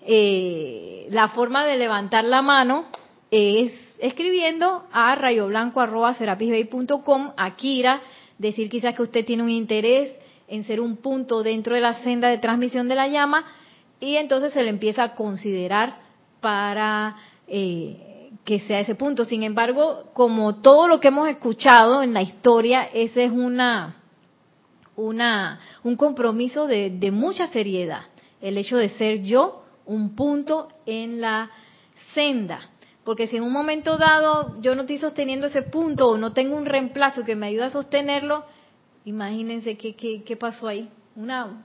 Eh, 0.05 1.07
la 1.11 1.29
forma 1.29 1.65
de 1.67 1.77
levantar 1.77 2.25
la 2.25 2.43
mano 2.43 2.87
es 3.31 3.73
escribiendo 4.01 4.85
a 4.93 5.15
rayoblanco.com, 5.15 7.33
a 7.37 7.57
Kira, 7.57 8.03
decir 8.39 8.69
quizás 8.69 8.95
que 8.95 9.03
usted 9.03 9.25
tiene 9.25 9.43
un 9.43 9.51
interés 9.51 10.13
en 10.49 10.65
ser 10.65 10.81
un 10.81 10.97
punto 10.97 11.43
dentro 11.43 11.75
de 11.75 11.81
la 11.81 11.95
senda 12.03 12.29
de 12.29 12.39
transmisión 12.39 12.89
de 12.89 12.95
la 12.95 13.09
llama 13.09 13.45
y 13.99 14.17
entonces 14.17 14.53
se 14.53 14.63
le 14.63 14.71
empieza 14.71 15.03
a 15.03 15.15
considerar 15.15 15.99
para 16.41 17.17
eh, 17.49 18.06
que 18.47 18.61
sea 18.61 18.81
ese 18.81 18.95
punto. 18.95 19.27
Sin 19.27 19.43
embargo, 19.43 20.11
como 20.15 20.63
todo 20.63 20.89
lo 20.89 21.01
que 21.01 21.09
hemos 21.09 21.29
escuchado 21.29 22.03
en 22.03 22.15
la 22.15 22.23
historia, 22.23 22.85
ese 22.95 23.25
es 23.27 23.33
una 23.33 23.97
una, 24.95 25.61
un 25.85 25.95
compromiso 25.97 26.67
de, 26.67 26.91
de 26.91 27.11
mucha 27.11 27.49
seriedad, 27.49 28.05
el 28.41 28.57
hecho 28.57 28.79
de 28.79 28.89
ser 28.89 29.23
yo 29.23 29.63
un 29.85 30.17
punto 30.17 30.69
en 30.87 31.21
la 31.21 31.51
senda. 32.15 32.61
Porque 33.05 33.27
si 33.29 33.37
en 33.37 33.43
un 33.45 33.53
momento 33.53 33.99
dado 33.99 34.61
yo 34.63 34.75
no 34.75 34.81
estoy 34.83 34.99
sosteniendo 34.99 35.47
ese 35.49 35.63
punto 35.63 36.09
o 36.09 36.17
no 36.17 36.33
tengo 36.33 36.57
un 36.57 36.65
reemplazo 36.67 37.25
que 37.25 37.37
me 37.37 37.47
ayude 37.49 37.65
a 37.65 37.71
sostenerlo, 37.71 38.45
imagínense 39.05 39.77
qué, 39.77 39.95
qué, 39.95 40.25
qué 40.25 40.37
pasó 40.37 40.67
ahí. 40.67 40.89
Una, 41.15 41.63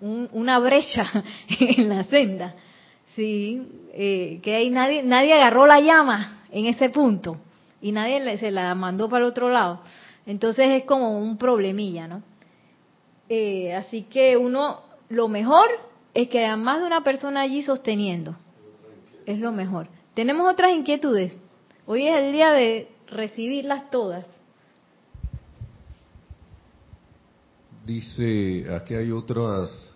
un- 0.00 0.28
una 0.32 0.58
brecha 0.58 1.06
en 1.60 1.88
la 1.88 2.02
senda. 2.04 2.54
Sí, 3.14 3.62
eh, 3.98 4.40
que 4.42 4.54
ahí 4.54 4.68
nadie, 4.68 5.02
nadie 5.02 5.32
agarró 5.32 5.66
la 5.66 5.80
llama 5.80 6.42
en 6.50 6.66
ese 6.66 6.90
punto 6.90 7.38
y 7.80 7.92
nadie 7.92 8.36
se 8.36 8.50
la 8.50 8.74
mandó 8.74 9.08
para 9.08 9.24
el 9.24 9.30
otro 9.30 9.48
lado. 9.48 9.80
Entonces 10.26 10.68
es 10.70 10.84
como 10.84 11.18
un 11.18 11.38
problemilla, 11.38 12.06
¿no? 12.06 12.22
Eh, 13.30 13.74
así 13.74 14.02
que 14.02 14.36
uno, 14.36 14.80
lo 15.08 15.28
mejor 15.28 15.66
es 16.12 16.28
que 16.28 16.40
haya 16.40 16.58
más 16.58 16.80
de 16.80 16.86
una 16.86 17.02
persona 17.02 17.40
allí 17.40 17.62
sosteniendo. 17.62 18.36
Es 19.24 19.38
lo 19.38 19.50
mejor. 19.50 19.88
Tenemos 20.12 20.52
otras 20.52 20.72
inquietudes. 20.72 21.32
Hoy 21.86 22.06
es 22.06 22.18
el 22.18 22.32
día 22.32 22.52
de 22.52 22.88
recibirlas 23.06 23.90
todas. 23.90 24.26
Dice, 27.86 28.66
aquí 28.74 28.94
hay 28.94 29.10
otras, 29.10 29.95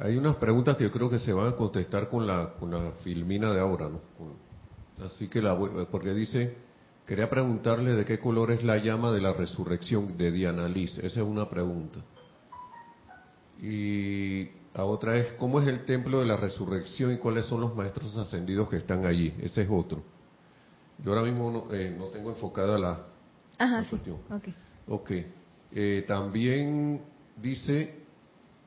hay 0.00 0.16
unas 0.16 0.36
preguntas 0.36 0.76
que 0.76 0.84
yo 0.84 0.90
creo 0.92 1.10
que 1.10 1.18
se 1.18 1.32
van 1.32 1.48
a 1.48 1.56
contestar 1.56 2.08
con 2.08 2.26
la, 2.26 2.54
con 2.58 2.70
la 2.70 2.92
filmina 3.02 3.52
de 3.52 3.60
ahora, 3.60 3.88
¿no? 3.88 4.00
Así 5.04 5.28
que 5.28 5.40
la 5.42 5.54
voy, 5.54 5.70
porque 5.90 6.14
dice, 6.14 6.56
quería 7.06 7.28
preguntarle 7.30 7.92
de 7.94 8.04
qué 8.04 8.18
color 8.18 8.50
es 8.50 8.62
la 8.64 8.76
llama 8.78 9.12
de 9.12 9.20
la 9.20 9.32
resurrección 9.32 10.16
de 10.16 10.30
Diana 10.30 10.68
Liz, 10.68 10.98
esa 10.98 11.20
es 11.20 11.26
una 11.26 11.48
pregunta. 11.48 12.00
Y 13.60 14.44
la 14.74 14.84
otra 14.84 15.16
es, 15.16 15.32
¿cómo 15.32 15.60
es 15.60 15.66
el 15.66 15.84
templo 15.84 16.20
de 16.20 16.26
la 16.26 16.36
resurrección 16.36 17.12
y 17.12 17.18
cuáles 17.18 17.46
son 17.46 17.60
los 17.60 17.74
maestros 17.74 18.16
ascendidos 18.16 18.68
que 18.68 18.76
están 18.76 19.04
allí? 19.04 19.34
Ese 19.40 19.62
es 19.62 19.68
otro. 19.70 20.02
Yo 21.04 21.12
ahora 21.12 21.22
mismo 21.22 21.50
no, 21.50 21.74
eh, 21.74 21.94
no 21.96 22.06
tengo 22.06 22.30
enfocada 22.30 22.78
la, 22.78 23.00
Ajá, 23.58 23.78
la 23.78 23.82
sí. 23.84 23.90
cuestión. 23.90 24.18
ok. 24.30 24.48
Ok. 24.88 25.10
Eh, 25.72 26.04
también 26.08 27.02
dice, 27.36 28.04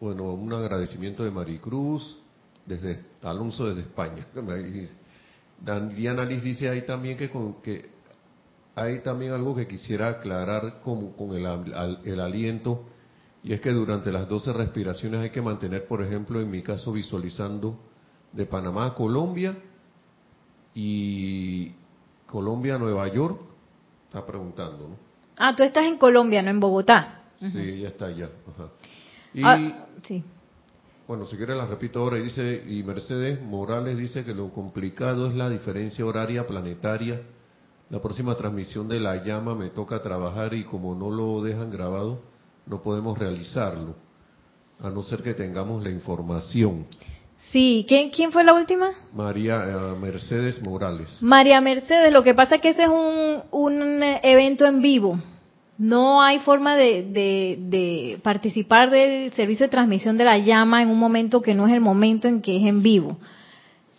bueno, 0.02 0.34
un 0.34 0.52
agradecimiento 0.52 1.24
de 1.24 1.30
Maricruz, 1.30 2.18
desde 2.66 3.06
Alonso 3.22 3.68
desde 3.68 3.82
España. 3.82 4.26
Diana 5.96 6.26
Liz 6.26 6.42
dice 6.42 6.68
ahí 6.68 6.82
también 6.82 7.18
que, 7.18 7.30
con, 7.30 7.62
que 7.62 7.92
hay 8.76 9.02
también 9.02 9.32
algo 9.32 9.56
que 9.56 9.68
quisiera 9.68 10.10
aclarar 10.10 10.82
con, 10.82 11.12
con 11.12 11.34
el, 11.34 11.46
el, 12.04 12.20
aliento, 12.20 12.84
y 13.44 13.54
es 13.54 13.62
que 13.62 13.70
durante 13.70 14.12
las 14.12 14.28
12 14.28 14.54
respiraciones 14.54 15.20
hay 15.20 15.30
que 15.30 15.42
mantener, 15.42 15.88
por 15.88 16.02
ejemplo, 16.02 16.42
en 16.42 16.50
mi 16.50 16.64
caso, 16.64 16.92
visualizando 16.92 17.78
de 18.32 18.48
Panamá 18.48 18.88
a 18.88 18.94
Colombia 18.96 19.56
y 20.74 21.74
Colombia 22.26 22.76
a 22.76 22.78
Nueva 22.80 23.08
York. 23.08 23.40
Está 24.08 24.26
preguntando, 24.26 24.90
¿no? 24.90 24.96
Ah, 25.38 25.56
tú 25.56 25.62
estás 25.62 25.86
en 25.86 26.00
Colombia, 26.00 26.42
no 26.42 26.50
en 26.50 26.60
Bogotá. 26.60 27.22
Sí, 27.40 27.82
ya 27.82 27.88
está 27.88 28.06
allá. 28.06 28.30
Y, 29.34 29.42
ah, 29.44 29.86
sí. 30.08 30.24
Bueno, 31.08 31.26
si 31.26 31.36
quiere 31.36 31.56
la 31.56 31.66
repito 31.66 32.00
ahora. 32.00 32.18
Y 32.18 32.24
dice, 32.24 32.64
y 32.68 32.84
Mercedes 32.84 33.42
Morales 33.42 33.98
dice 33.98 34.24
que 34.24 34.34
lo 34.34 34.50
complicado 34.52 35.28
es 35.28 35.36
la 35.36 35.50
diferencia 35.50 36.06
horaria 36.06 36.48
planetaria. 36.48 37.22
La 37.90 38.02
próxima 38.02 38.36
transmisión 38.36 38.88
de 38.88 39.02
la 39.02 39.22
llama 39.24 39.54
me 39.54 39.70
toca 39.70 40.02
trabajar 40.02 40.54
y 40.54 40.64
como 40.64 40.96
no 40.96 41.12
lo 41.12 41.44
dejan 41.44 41.70
grabado, 41.70 42.22
no 42.66 42.82
podemos 42.82 43.20
realizarlo, 43.20 43.96
a 44.80 44.90
no 44.90 45.04
ser 45.04 45.22
que 45.22 45.34
tengamos 45.34 45.84
la 45.84 45.90
información. 45.90 46.86
Sí, 47.52 47.86
¿quién, 47.86 48.32
fue 48.32 48.46
la 48.46 48.54
última? 48.54 48.92
María 49.14 49.66
eh, 49.68 50.00
Mercedes 50.00 50.62
Morales. 50.62 51.10
María 51.20 51.60
Mercedes, 51.60 52.14
lo 52.14 52.24
que 52.24 52.34
pasa 52.34 52.56
es 52.56 52.62
que 52.62 52.70
ese 52.70 52.84
es 52.84 52.90
un, 52.90 53.42
un 53.52 54.02
evento 54.24 54.66
en 54.66 54.82
vivo. 54.82 55.20
No 55.82 56.22
hay 56.22 56.38
forma 56.38 56.76
de, 56.76 57.08
de, 57.58 58.20
participar 58.22 58.92
del 58.92 59.34
servicio 59.34 59.66
de 59.66 59.72
transmisión 59.72 60.16
de 60.16 60.26
la 60.26 60.38
llama 60.38 60.84
en 60.84 60.90
un 60.90 61.00
momento 61.00 61.42
que 61.42 61.56
no 61.56 61.66
es 61.66 61.74
el 61.74 61.82
momento 61.82 62.28
en 62.28 62.44
que 62.44 62.56
es 62.58 62.68
en 62.68 62.84
vivo. 62.84 63.18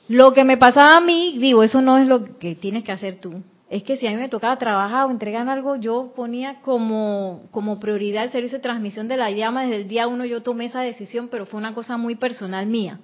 Lo 0.07 0.33
que 0.33 0.45
me 0.45 0.57
pasaba 0.57 0.99
a 0.99 1.01
mí, 1.01 1.39
digo, 1.41 1.65
eso 1.65 1.83
no 1.83 1.99
es 1.99 2.07
lo 2.07 2.39
que 2.39 2.55
tienes 2.55 2.85
que 2.85 2.93
hacer 2.93 3.17
tú. 3.17 3.43
Es 3.69 3.83
que 3.83 3.97
si 3.97 4.07
a 4.07 4.11
mí 4.11 4.17
me 4.17 4.29
tocaba 4.29 4.59
trabajar 4.59 5.07
o 5.07 5.11
entregar 5.11 5.49
algo, 5.49 5.75
yo 5.75 6.13
ponía 6.15 6.61
como, 6.61 7.49
como 7.51 7.81
prioridad 7.81 8.23
el 8.23 8.31
servicio 8.31 8.59
de 8.59 8.63
transmisión 8.63 9.09
de 9.09 9.17
la 9.17 9.33
llama. 9.33 9.63
Desde 9.63 9.79
el 9.79 9.89
día 9.89 10.07
uno 10.07 10.25
yo 10.25 10.41
tomé 10.45 10.67
esa 10.67 10.83
decisión, 10.83 11.27
pero 11.33 11.47
fue 11.47 11.59
una 11.59 11.75
cosa 11.75 11.97
muy 11.97 12.15
personal 12.15 12.65
mía. 12.65 13.01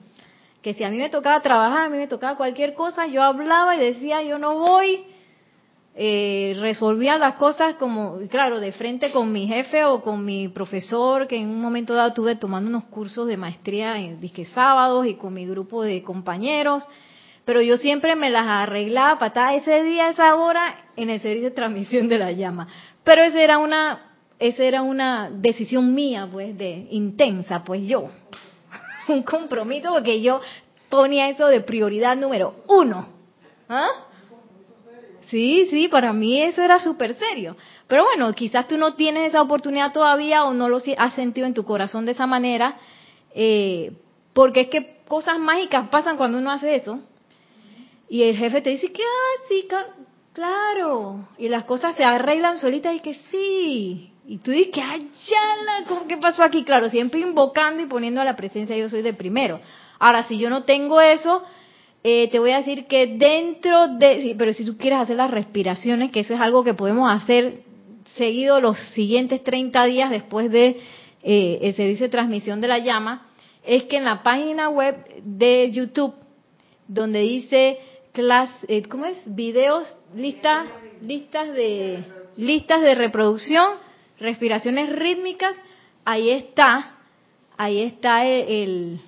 Que 0.63 0.75
si 0.75 0.85
a 0.85 0.91
mí 0.91 0.99
me 0.99 1.11
tocaba 1.11 1.41
trabajar, 1.41 1.87
a 1.87 1.89
mí 1.89 1.97
me 1.97 2.07
tocaba 2.07 2.37
cualquier 2.37 2.75
cosa, 2.75 3.09
yo 3.09 3.25
hablaba 3.25 3.75
y 3.75 3.81
decía, 3.81 4.23
yo 4.23 4.39
no 4.39 4.57
voy, 4.57 5.01
eh, 6.01 6.55
resolvía 6.61 7.19
las 7.19 7.35
cosas 7.35 7.75
como, 7.75 8.21
claro, 8.31 8.61
de 8.61 8.71
frente 8.71 9.11
con 9.11 9.33
mi 9.33 9.49
jefe 9.49 9.83
o 9.83 10.01
con 10.01 10.25
mi 10.25 10.47
profesor, 10.47 11.27
que 11.27 11.37
en 11.37 11.49
un 11.49 11.61
momento 11.61 11.93
dado 11.93 12.13
tuve 12.13 12.37
tomando 12.37 12.71
unos 12.71 12.85
cursos 12.85 13.27
de 13.27 13.37
maestría 13.37 13.99
en 13.99 14.21
disque 14.21 14.45
sábados 14.45 15.07
y 15.09 15.15
con 15.15 15.35
mi 15.35 15.45
grupo 15.45 15.83
de 15.83 16.05
compañeros, 16.05 16.87
pero 17.45 17.63
yo 17.63 17.79
siempre 17.79 18.15
me 18.15 18.31
las 18.31 18.47
arreglaba 18.47 19.19
para 19.19 19.55
estar 19.55 19.55
ese 19.55 19.83
día, 19.83 20.11
esa 20.11 20.37
hora, 20.37 20.85
en 20.95 21.11
el 21.11 21.21
servicio 21.21 21.49
de 21.49 21.57
transmisión 21.57 22.09
de 22.09 22.19
la 22.19 22.31
llama. 22.31 22.69
Pero 23.03 23.23
esa 23.23 23.43
era 23.43 23.59
una, 23.59 24.13
esa 24.39 24.63
era 24.63 24.83
una 24.83 25.31
decisión 25.31 25.97
mía, 25.97 26.29
pues, 26.31 26.57
de 26.57 26.87
intensa, 26.93 27.65
pues 27.65 27.89
yo, 27.89 28.09
un 29.09 29.25
compromiso 29.25 29.95
porque 29.95 30.23
yo 30.23 30.41
ponía 30.89 31.29
eso 31.29 31.49
de 31.49 31.61
prioridad 31.63 32.17
número 32.17 32.53
uno. 32.69 33.09
¿Ah? 33.69 34.08
Sí, 35.31 35.67
sí, 35.69 35.89
para 35.89 36.13
mí 36.13 36.41
eso 36.41 36.63
era 36.63 36.79
súper 36.79 37.15
serio. 37.15 37.57
Pero 37.87 38.05
bueno, 38.05 38.33
quizás 38.33 38.67
tú 38.67 38.79
no 38.79 38.95
tienes 38.95 39.29
esa 39.29 39.43
oportunidad 39.43 39.93
todavía 39.93 40.45
o 40.45 40.55
no 40.55 40.69
lo 40.69 40.79
has 40.97 41.15
sentido 41.15 41.47
en 41.47 41.55
tu 41.55 41.65
corazón 41.65 42.07
de 42.07 42.13
esa 42.13 42.27
manera, 42.27 42.77
eh, 43.35 43.93
porque 44.33 44.63
es 44.63 44.69
que 44.69 44.99
cosas 45.07 45.39
mágicas 45.39 45.89
pasan 45.91 46.17
cuando 46.17 46.39
uno 46.39 46.51
hace 46.51 46.77
eso. 46.77 47.01
Y 48.09 48.23
el 48.23 48.37
jefe 48.37 48.63
te 48.63 48.71
dice 48.71 48.91
que, 48.91 49.03
ah, 49.03 49.43
sí, 49.49 49.69
claro. 50.33 51.29
Y 51.37 51.51
las 51.51 51.65
cosas 51.65 51.95
se 51.95 52.05
arreglan 52.05 52.59
solitas 52.59 52.95
y 52.95 53.01
que 53.01 53.15
sí. 53.15 54.13
Y 54.27 54.39
tú 54.39 54.51
dices 54.51 54.73
que, 54.73 54.81
ayala, 54.81 55.85
¿cómo 55.87 56.07
que 56.07 56.17
pasó 56.17 56.43
aquí? 56.43 56.65
Claro, 56.65 56.89
siempre 56.89 57.21
invocando 57.21 57.83
y 57.83 57.87
poniendo 57.87 58.21
a 58.23 58.25
la 58.25 58.37
presencia 58.37 58.77
yo 58.77 58.89
soy 58.89 59.03
de 59.03 59.13
primero. 59.13 59.61
Ahora, 59.99 60.23
si 60.23 60.39
yo 60.39 60.49
no 60.49 60.65
tengo 60.65 61.01
eso, 61.03 61.43
eh, 62.05 62.29
te 62.31 62.39
voy 62.39 62.53
a 62.53 62.59
decir 62.59 62.87
que 62.87 63.07
dentro 63.07 63.89
de, 63.89 64.35
pero 64.39 64.53
si 64.55 64.65
tú 64.65 64.77
quieres 64.77 65.01
hacer 65.01 65.17
las 65.17 65.31
respiraciones, 65.31 66.11
que 66.11 66.21
eso 66.21 66.35
es 66.35 66.41
algo 66.41 66.63
que 66.63 66.75
podemos 66.75 67.11
hacer 67.11 67.63
seguido 68.17 68.61
los 68.61 68.79
siguientes 68.95 69.43
30 69.43 69.85
días 69.85 70.11
después 70.11 70.51
de 70.51 70.81
eh, 71.23 71.73
servicio 71.77 72.07
de 72.07 72.11
transmisión 72.11 72.61
de 72.61 72.69
la 72.69 72.79
llama, 72.79 73.29
es 73.65 73.85
que 73.85 73.97
en 73.97 74.05
la 74.05 74.23
página 74.23 74.69
web 74.69 74.97
de 75.25 75.71
YouTube, 75.73 76.15
donde 76.87 77.21
dice 77.21 77.79
clase, 78.13 78.55
eh, 78.69 78.83
¿cómo 78.89 79.07
es? 79.07 79.19
Videos, 79.27 79.85
listas, 80.15 80.69
listas 81.03 81.53
de 81.53 82.05
listas 82.37 82.81
de 82.83 82.95
reproducción, 82.95 83.73
respiraciones 84.21 84.91
rítmicas, 84.95 85.55
ahí 86.05 86.31
está, 86.31 86.97
ahí 87.57 87.83
está 87.83 88.25
el 88.25 89.01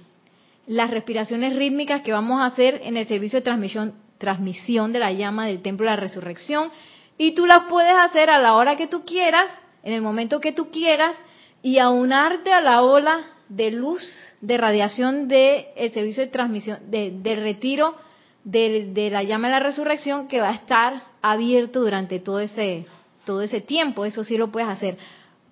las 0.67 0.91
respiraciones 0.91 1.57
rítmicas 1.57 2.03
que 2.03 2.13
vamos 2.13 2.41
a 2.41 2.47
hacer 2.47 2.81
en 2.85 2.97
el 2.97 3.07
servicio 3.07 3.39
de 3.39 3.45
transmisión, 3.45 3.95
transmisión 4.19 4.93
de 4.93 4.99
la 4.99 5.13
llama 5.13 5.47
del 5.47 5.63
templo 5.63 5.85
de 5.85 5.97
la 5.97 6.01
resurrección. 6.01 6.71
Y 7.19 7.33
tú 7.33 7.47
las 7.47 7.65
puedes 7.65 7.95
hacer 7.95 8.31
a 8.31 8.39
la 8.39 8.55
hora 8.55 8.77
que 8.77 8.87
tú 8.87 9.05
quieras, 9.05 9.51
en 9.83 9.93
el 9.93 10.03
momento 10.03 10.41
que 10.41 10.53
tú 10.53 10.71
quieras, 10.71 11.17
y 11.63 11.79
aunarte 11.79 12.53
a 12.53 12.61
la 12.61 12.83
ola 12.83 13.21
de 13.49 13.71
luz, 13.71 14.03
de 14.41 14.57
radiación 14.57 15.29
del 15.29 15.93
servicio 15.93 16.25
de 16.25 16.31
transmisión, 16.31 16.79
de, 16.91 17.37
retiro 17.37 17.97
de, 18.45 18.91
de, 18.93 19.11
la 19.11 19.23
llama 19.23 19.49
de 19.49 19.55
la 19.55 19.61
resurrección 19.61 20.29
que 20.29 20.41
va 20.41 20.51
a 20.51 20.55
estar 20.55 21.03
abierto 21.21 21.81
durante 21.81 22.21
todo 22.21 22.41
ese, 22.41 22.87
todo 23.25 23.43
ese 23.43 23.61
tiempo. 23.61 24.05
Eso 24.05 24.25
sí 24.25 24.39
lo 24.39 24.51
puedes 24.51 24.69
hacer. 24.69 24.97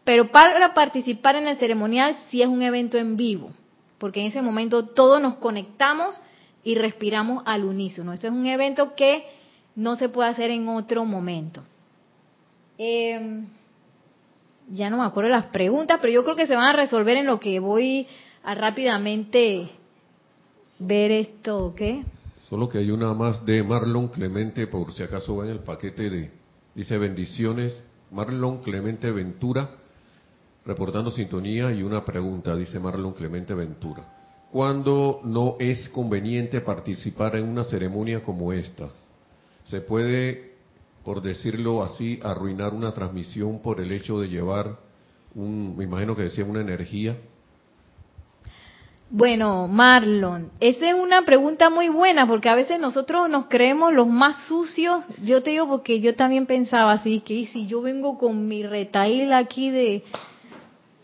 Pero 0.05 0.29
para 0.29 0.73
participar 0.73 1.37
en 1.37 1.49
el 1.49 1.59
ceremonial 1.59 2.17
sí 2.31 2.41
es 2.41 2.49
un 2.49 2.63
evento 2.63 2.97
en 2.97 3.17
vivo 3.17 3.51
porque 3.99 4.21
en 4.21 4.27
ese 4.27 4.43
momento 4.43 4.87
todos 4.87 5.21
nos 5.21 5.37
conectamos 5.37 6.15
y 6.63 6.75
respiramos 6.75 7.43
al 7.47 7.65
unísono. 7.65 8.13
Eso 8.13 8.29
es 8.29 8.33
un 8.33 8.47
evento 8.47 8.95
que 8.95 9.25
no 9.75 9.97
se 9.97 10.09
puede 10.09 10.31
hacer 10.31 10.51
en 10.51 10.69
otro 10.69 11.05
momento. 11.05 11.63
Em, 12.79 13.47
ya 14.71 14.91
no 14.91 14.99
me 14.99 15.05
acuerdo 15.05 15.31
las 15.31 15.47
preguntas, 15.47 15.99
pero 16.01 16.13
yo 16.13 16.25
creo 16.25 16.37
que 16.37 16.47
se 16.47 16.55
van 16.55 16.67
a 16.67 16.73
resolver 16.73 17.17
en 17.17 17.27
lo 17.27 17.41
que 17.41 17.59
voy 17.61 18.07
a 18.43 18.55
rápidamente 18.55 19.71
ver 20.79 21.11
esto, 21.11 21.67
¿ok? 21.67 21.81
Solo 22.49 22.69
que 22.69 22.79
hay 22.79 22.91
una 22.91 23.13
más 23.15 23.45
de 23.45 23.63
Marlon 23.63 24.09
Clemente, 24.09 24.67
por 24.67 24.93
si 24.93 25.03
acaso 25.03 25.37
va 25.37 25.45
en 25.45 25.51
el 25.51 25.61
paquete 25.61 26.09
de, 26.09 26.31
dice 26.75 26.97
bendiciones, 26.97 27.85
Marlon 28.11 28.63
Clemente 28.63 29.11
Ventura, 29.11 29.71
reportando 30.69 31.11
sintonía 31.11 31.73
y 31.73 31.83
una 31.83 32.05
pregunta, 32.05 32.55
dice 32.55 32.79
Marlon 32.79 33.15
Clemente 33.15 33.55
Ventura. 33.55 34.05
¿Cuándo 34.53 35.23
no 35.25 35.57
es 35.59 35.89
conveniente 35.89 36.61
participar 36.61 37.37
en 37.37 37.49
una 37.49 37.65
ceremonia 37.65 38.23
como 38.23 38.53
esta? 38.53 38.91
¿Se 39.65 39.81
puede, 39.81 40.57
por 41.05 41.23
decirlo 41.23 41.83
así, 41.83 42.21
arruinar 42.23 42.75
una 42.75 42.93
transmisión 42.93 43.61
por 43.61 43.81
el 43.81 43.91
hecho 43.93 44.21
de 44.21 44.29
llevar 44.29 44.77
un, 45.35 45.75
me 45.75 45.85
imagino 45.85 46.15
que 46.15 46.25
decía, 46.25 46.45
una 46.45 46.61
energía? 46.61 47.17
Bueno, 49.09 49.69
Marlon, 49.69 50.51
esa 50.61 50.91
es 50.91 50.95
una 50.95 51.23
pregunta 51.23 51.71
muy 51.71 51.89
buena 51.89 52.27
porque 52.27 52.51
a 52.51 52.55
veces 52.55 52.79
nosotros 52.79 53.31
nos 53.31 53.47
creemos 53.47 53.95
los 53.95 54.07
más 54.07 54.47
sucios. 54.47 55.03
Yo 55.25 55.43
te 55.43 55.49
digo 55.49 55.67
porque 55.67 56.01
yo 56.01 56.15
también 56.15 56.45
pensaba 56.45 56.93
así, 56.93 57.21
que 57.21 57.47
si 57.47 57.67
yo 57.67 57.81
vengo 57.81 58.19
con 58.19 58.49
mi 58.49 58.63
retail 58.65 59.33
aquí 59.33 59.71
de, 59.71 60.05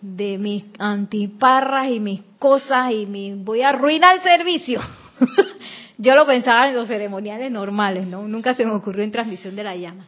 de 0.05 0.37
mis 0.37 0.65
antiparras 0.79 1.89
y 1.89 1.99
mis 1.99 2.21
cosas 2.39 2.93
y 2.93 3.07
mi, 3.07 3.33
voy 3.33 3.63
a 3.63 3.71
arruinar 3.71 4.17
el 4.17 4.23
servicio. 4.23 4.81
Yo 5.99 6.15
lo 6.15 6.27
pensaba 6.27 6.69
en 6.69 6.75
los 6.75 6.89
ceremoniales 6.89 7.51
normales, 7.51 8.07
¿no? 8.07 8.29
Nunca 8.29 8.53
se 8.53 8.67
me 8.67 8.73
ocurrió 8.73 9.03
en 9.03 9.13
transmisión 9.13 9.57
de 9.57 9.65
la 9.65 9.75
llama. 9.75 10.05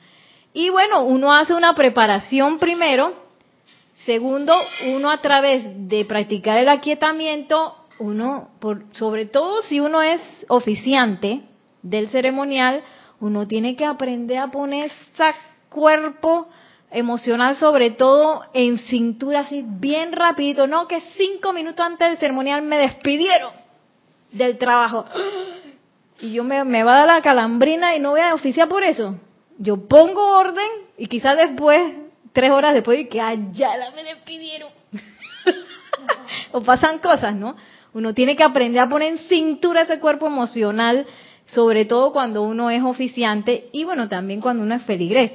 Y 0.52 0.68
bueno, 0.68 1.02
uno 1.02 1.32
hace 1.32 1.54
una 1.54 1.74
preparación 1.74 2.58
primero. 2.58 3.14
Segundo, 4.04 4.54
uno 4.86 5.10
a 5.10 5.22
través 5.22 5.64
de 5.88 6.04
practicar 6.04 6.58
el 6.58 6.68
aquietamiento, 6.68 7.74
uno, 7.98 8.50
por, 8.60 8.84
sobre 8.92 9.24
todo 9.24 9.62
si 9.62 9.80
uno 9.80 10.02
es 10.02 10.20
oficiante 10.48 11.40
del 11.82 12.10
ceremonial, 12.10 12.82
uno 13.20 13.48
tiene 13.48 13.76
que 13.76 13.86
aprender 13.86 14.38
a 14.38 14.50
poner 14.50 14.86
ese 14.86 15.34
cuerpo 15.70 16.48
emocional 16.90 17.56
sobre 17.56 17.90
todo 17.90 18.44
en 18.54 18.78
cintura 18.78 19.40
así 19.40 19.64
bien 19.66 20.12
rapidito, 20.12 20.66
no 20.66 20.86
que 20.88 21.00
cinco 21.16 21.52
minutos 21.52 21.84
antes 21.84 22.08
del 22.08 22.18
ceremonial 22.18 22.62
me 22.62 22.78
despidieron 22.78 23.52
del 24.32 24.58
trabajo 24.58 25.04
y 26.20 26.32
yo 26.32 26.44
me, 26.44 26.64
me 26.64 26.82
va 26.82 26.94
a 26.94 26.98
dar 26.98 27.16
la 27.16 27.22
calambrina 27.22 27.94
y 27.96 28.00
no 28.00 28.10
voy 28.10 28.20
a 28.20 28.34
oficiar 28.34 28.68
por 28.68 28.82
eso. 28.82 29.16
Yo 29.58 29.86
pongo 29.86 30.38
orden 30.38 30.68
y 30.96 31.06
quizás 31.06 31.36
después, 31.36 31.80
tres 32.32 32.50
horas 32.50 32.74
después, 32.74 33.00
y 33.00 33.06
que 33.06 33.20
allá 33.20 33.70
me 33.94 34.04
despidieron. 34.04 34.70
o 36.52 36.62
pasan 36.62 36.98
cosas, 36.98 37.34
¿no? 37.34 37.56
Uno 37.92 38.14
tiene 38.14 38.36
que 38.36 38.42
aprender 38.42 38.82
a 38.82 38.88
poner 38.88 39.12
en 39.12 39.18
cintura 39.18 39.82
ese 39.82 39.98
cuerpo 39.98 40.26
emocional 40.26 41.06
sobre 41.54 41.84
todo 41.84 42.12
cuando 42.12 42.42
uno 42.42 42.70
es 42.70 42.82
oficiante 42.82 43.68
y 43.72 43.84
bueno, 43.84 44.08
también 44.08 44.40
cuando 44.40 44.64
uno 44.64 44.74
es 44.74 44.82
feligrés. 44.82 45.32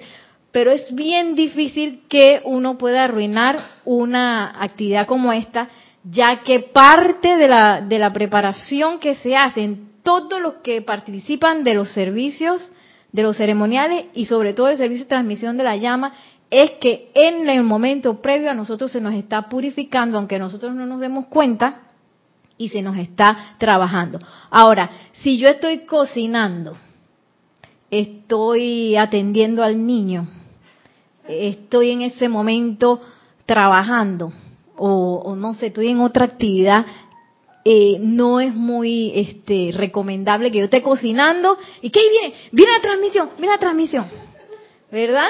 Pero 0.51 0.71
es 0.71 0.93
bien 0.93 1.35
difícil 1.35 2.03
que 2.09 2.41
uno 2.43 2.77
pueda 2.77 3.05
arruinar 3.05 3.59
una 3.85 4.61
actividad 4.61 5.07
como 5.07 5.31
esta, 5.31 5.69
ya 6.03 6.41
que 6.43 6.59
parte 6.59 7.37
de 7.37 7.47
la, 7.47 7.81
de 7.81 7.99
la 7.99 8.11
preparación 8.11 8.99
que 8.99 9.15
se 9.15 9.35
hace 9.35 9.63
en 9.63 9.91
todos 10.03 10.41
los 10.41 10.55
que 10.55 10.81
participan 10.81 11.63
de 11.63 11.75
los 11.75 11.93
servicios, 11.93 12.71
de 13.11 13.23
los 13.23 13.37
ceremoniales 13.37 14.05
y 14.13 14.25
sobre 14.25 14.53
todo 14.53 14.69
el 14.69 14.77
servicio 14.77 15.05
de 15.05 15.09
transmisión 15.09 15.57
de 15.57 15.63
la 15.63 15.77
llama, 15.77 16.13
es 16.49 16.71
que 16.81 17.11
en 17.13 17.47
el 17.49 17.63
momento 17.63 18.21
previo 18.21 18.51
a 18.51 18.53
nosotros 18.53 18.91
se 18.91 18.99
nos 18.99 19.13
está 19.13 19.47
purificando, 19.47 20.17
aunque 20.17 20.39
nosotros 20.39 20.73
no 20.75 20.85
nos 20.85 20.99
demos 20.99 21.27
cuenta, 21.27 21.83
y 22.61 22.69
se 22.69 22.83
nos 22.83 22.95
está 22.97 23.55
trabajando. 23.57 24.19
Ahora, 24.51 24.91
si 25.13 25.39
yo 25.39 25.47
estoy 25.47 25.79
cocinando, 25.79 26.77
estoy 27.89 28.95
atendiendo 28.95 29.63
al 29.63 29.83
niño, 29.83 30.29
estoy 31.49 31.91
en 31.91 32.01
ese 32.01 32.29
momento 32.29 33.01
trabajando, 33.45 34.31
o, 34.77 35.35
no 35.35 35.53
sé, 35.53 35.67
estoy 35.67 35.89
en 35.89 35.99
otra 35.99 36.25
actividad, 36.25 36.85
eh, 37.63 37.97
no 37.99 38.39
es 38.39 38.55
muy 38.55 39.11
este, 39.13 39.69
recomendable 39.73 40.51
que 40.51 40.59
yo 40.59 40.63
esté 40.65 40.81
cocinando 40.81 41.57
y 41.81 41.91
que 41.91 41.99
ahí 41.99 42.09
viene, 42.09 42.35
viene 42.51 42.71
la 42.71 42.81
transmisión, 42.81 43.29
viene 43.37 43.53
la 43.53 43.59
transmisión, 43.59 44.07
¿verdad? 44.91 45.27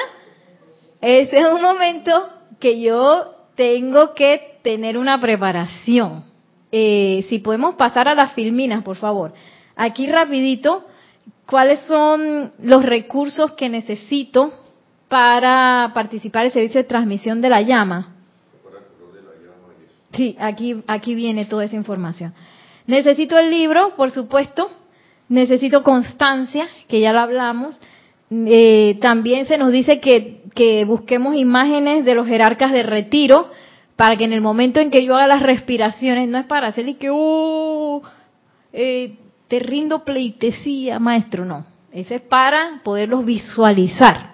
Ese 1.00 1.38
es 1.40 1.46
un 1.46 1.60
momento 1.60 2.28
que 2.58 2.80
yo 2.80 3.34
tengo 3.54 4.14
que 4.14 4.58
tener 4.62 4.96
una 4.96 5.20
preparación. 5.20 6.24
Eh, 6.70 7.26
si 7.28 7.40
podemos 7.40 7.74
pasar 7.74 8.08
a 8.08 8.14
las 8.14 8.32
filminas, 8.32 8.82
por 8.82 8.96
favor. 8.96 9.34
Aquí 9.76 10.06
rapidito, 10.06 10.84
¿cuáles 11.44 11.80
son 11.80 12.52
los 12.62 12.82
recursos 12.82 13.52
que 13.52 13.68
necesito 13.68 14.61
para 15.12 15.90
participar 15.92 16.40
en 16.40 16.46
el 16.46 16.52
servicio 16.54 16.80
de 16.80 16.88
transmisión 16.88 17.42
de 17.42 17.50
la 17.50 17.60
llama? 17.60 18.14
Sí, 20.14 20.34
aquí, 20.40 20.82
aquí 20.86 21.14
viene 21.14 21.44
toda 21.44 21.66
esa 21.66 21.76
información. 21.76 22.32
Necesito 22.86 23.38
el 23.38 23.50
libro, 23.50 23.94
por 23.94 24.10
supuesto. 24.10 24.70
Necesito 25.28 25.82
constancia, 25.82 26.66
que 26.88 27.00
ya 27.00 27.12
lo 27.12 27.20
hablamos. 27.20 27.78
Eh, 28.30 28.96
también 29.02 29.44
se 29.44 29.58
nos 29.58 29.70
dice 29.70 30.00
que, 30.00 30.44
que 30.54 30.86
busquemos 30.86 31.34
imágenes 31.34 32.06
de 32.06 32.14
los 32.14 32.26
jerarcas 32.26 32.72
de 32.72 32.82
retiro 32.82 33.50
para 33.96 34.16
que 34.16 34.24
en 34.24 34.32
el 34.32 34.40
momento 34.40 34.80
en 34.80 34.90
que 34.90 35.04
yo 35.04 35.14
haga 35.14 35.26
las 35.26 35.42
respiraciones, 35.42 36.26
no 36.26 36.38
es 36.38 36.46
para 36.46 36.68
hacerle 36.68 36.96
que, 36.96 37.10
uh, 37.10 38.00
eh, 38.72 39.18
te 39.48 39.58
rindo 39.58 40.04
pleitesía, 40.04 40.98
maestro, 40.98 41.44
no. 41.44 41.66
Ese 41.92 42.14
es 42.14 42.22
para 42.22 42.80
poderlos 42.82 43.26
visualizar. 43.26 44.32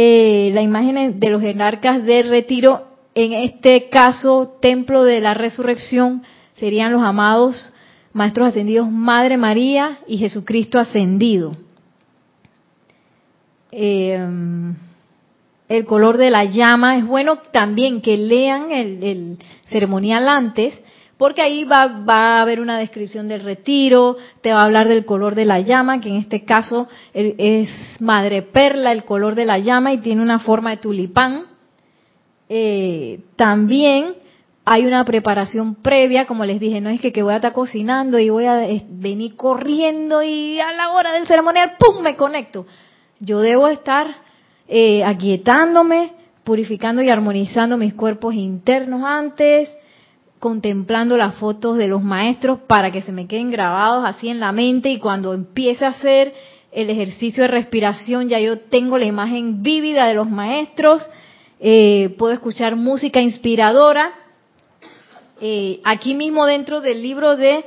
Eh, 0.00 0.52
la 0.54 0.62
imagen 0.62 1.18
de 1.18 1.28
los 1.28 1.42
jerarcas 1.42 2.04
de 2.04 2.22
retiro, 2.22 2.86
en 3.16 3.32
este 3.32 3.88
caso, 3.88 4.56
templo 4.62 5.02
de 5.02 5.20
la 5.20 5.34
resurrección, 5.34 6.22
serían 6.54 6.92
los 6.92 7.02
amados 7.02 7.72
maestros 8.12 8.46
ascendidos 8.46 8.88
Madre 8.88 9.36
María 9.36 9.98
y 10.06 10.18
Jesucristo 10.18 10.78
ascendido. 10.78 11.56
Eh, 13.72 14.20
el 15.68 15.84
color 15.84 16.16
de 16.16 16.30
la 16.30 16.44
llama. 16.44 16.96
Es 16.96 17.04
bueno 17.04 17.38
también 17.50 18.00
que 18.00 18.16
lean 18.16 18.70
el, 18.70 19.36
ceremonial 19.68 20.28
antes, 20.28 20.80
porque 21.18 21.42
ahí 21.42 21.64
va, 21.64 22.04
va, 22.08 22.38
a 22.38 22.42
haber 22.42 22.60
una 22.60 22.78
descripción 22.78 23.28
del 23.28 23.42
retiro, 23.42 24.16
te 24.40 24.52
va 24.52 24.60
a 24.60 24.64
hablar 24.64 24.88
del 24.88 25.04
color 25.04 25.34
de 25.34 25.44
la 25.44 25.60
llama, 25.60 26.00
que 26.00 26.08
en 26.08 26.16
este 26.16 26.44
caso 26.44 26.88
es 27.12 27.68
madre 27.98 28.42
perla, 28.42 28.92
el 28.92 29.04
color 29.04 29.34
de 29.34 29.44
la 29.44 29.58
llama, 29.58 29.92
y 29.92 29.98
tiene 29.98 30.22
una 30.22 30.38
forma 30.38 30.70
de 30.70 30.76
tulipán. 30.76 31.46
Eh, 32.48 33.20
también 33.34 34.14
hay 34.64 34.86
una 34.86 35.04
preparación 35.04 35.74
previa, 35.74 36.24
como 36.26 36.44
les 36.44 36.60
dije, 36.60 36.80
no 36.80 36.88
es 36.88 37.00
que, 37.00 37.12
que 37.12 37.22
voy 37.22 37.32
a 37.32 37.36
estar 37.36 37.52
cocinando 37.52 38.18
y 38.18 38.30
voy 38.30 38.44
a 38.44 38.64
venir 38.88 39.34
corriendo 39.34 40.22
y 40.22 40.60
a 40.60 40.72
la 40.72 40.90
hora 40.92 41.14
del 41.14 41.26
ceremonial, 41.26 41.72
¡pum!, 41.78 42.00
me 42.00 42.14
conecto. 42.14 42.64
Yo 43.18 43.40
debo 43.40 43.66
estar 43.68 44.06
eh, 44.68 45.02
aquietándome, 45.04 46.12
purificando 46.44 47.02
y 47.02 47.10
armonizando 47.10 47.76
mis 47.76 47.94
cuerpos 47.94 48.34
internos 48.34 49.02
antes, 49.04 49.68
contemplando 50.38 51.16
las 51.16 51.34
fotos 51.36 51.76
de 51.76 51.88
los 51.88 52.02
maestros 52.02 52.60
para 52.66 52.90
que 52.90 53.02
se 53.02 53.12
me 53.12 53.26
queden 53.26 53.50
grabados 53.50 54.04
así 54.06 54.28
en 54.28 54.40
la 54.40 54.52
mente 54.52 54.90
y 54.90 54.98
cuando 54.98 55.34
empiece 55.34 55.84
a 55.84 55.88
hacer 55.88 56.32
el 56.72 56.90
ejercicio 56.90 57.42
de 57.42 57.48
respiración 57.48 58.28
ya 58.28 58.38
yo 58.38 58.60
tengo 58.60 58.98
la 58.98 59.06
imagen 59.06 59.62
vívida 59.62 60.06
de 60.06 60.14
los 60.14 60.28
maestros, 60.28 61.02
eh, 61.60 62.14
puedo 62.18 62.32
escuchar 62.34 62.76
música 62.76 63.20
inspiradora. 63.20 64.12
Eh, 65.40 65.80
aquí 65.84 66.14
mismo 66.14 66.46
dentro 66.46 66.80
del 66.80 67.02
libro 67.02 67.36
de 67.36 67.64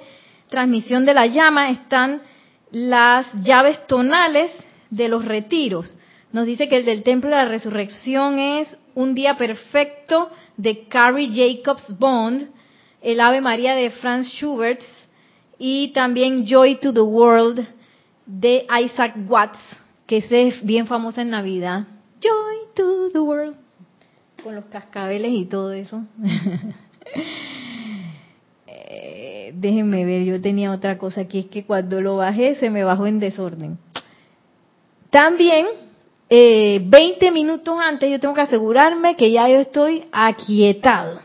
transmisión 0.49 1.05
de 1.05 1.13
la 1.13 1.27
llama 1.27 1.71
están 1.71 2.21
las 2.71 3.27
llaves 3.43 3.85
tonales 3.87 4.51
de 4.89 5.07
los 5.07 5.25
retiros. 5.25 5.95
Nos 6.31 6.45
dice 6.45 6.69
que 6.69 6.77
el 6.77 6.85
del 6.85 7.03
Templo 7.03 7.29
de 7.29 7.35
la 7.35 7.45
Resurrección 7.45 8.39
es 8.39 8.77
un 8.95 9.13
día 9.15 9.37
perfecto 9.37 10.29
de 10.57 10.87
Carrie 10.87 11.29
Jacobs 11.33 11.97
Bond, 11.97 12.49
el 13.01 13.19
Ave 13.19 13.41
María 13.41 13.75
de 13.75 13.89
Franz 13.89 14.27
Schubert 14.27 14.81
y 15.57 15.89
también 15.93 16.45
Joy 16.45 16.79
to 16.79 16.93
the 16.93 17.01
World 17.01 17.67
de 18.25 18.65
Isaac 18.83 19.15
Watts, 19.27 19.59
que 20.07 20.23
es 20.29 20.65
bien 20.65 20.87
famosa 20.87 21.21
en 21.21 21.31
Navidad. 21.31 21.83
Joy 22.21 22.73
to 22.75 23.09
the 23.11 23.19
World, 23.19 23.57
con 24.43 24.55
los 24.55 24.65
cascabeles 24.65 25.31
y 25.33 25.45
todo 25.45 25.73
eso. 25.73 26.03
Eh, 28.93 29.53
déjenme 29.55 30.03
ver, 30.03 30.23
yo 30.25 30.41
tenía 30.41 30.71
otra 30.71 30.97
cosa 30.97 31.21
aquí, 31.21 31.39
es 31.39 31.45
que 31.45 31.63
cuando 31.63 32.01
lo 32.01 32.17
bajé 32.17 32.55
se 32.55 32.69
me 32.69 32.83
bajó 32.83 33.07
en 33.07 33.21
desorden. 33.21 33.77
También 35.09 35.65
eh, 36.29 36.81
20 36.83 37.31
minutos 37.31 37.77
antes 37.81 38.11
yo 38.11 38.19
tengo 38.19 38.33
que 38.33 38.41
asegurarme 38.41 39.15
que 39.15 39.31
ya 39.31 39.47
yo 39.47 39.59
estoy 39.59 40.05
aquietado. 40.11 41.21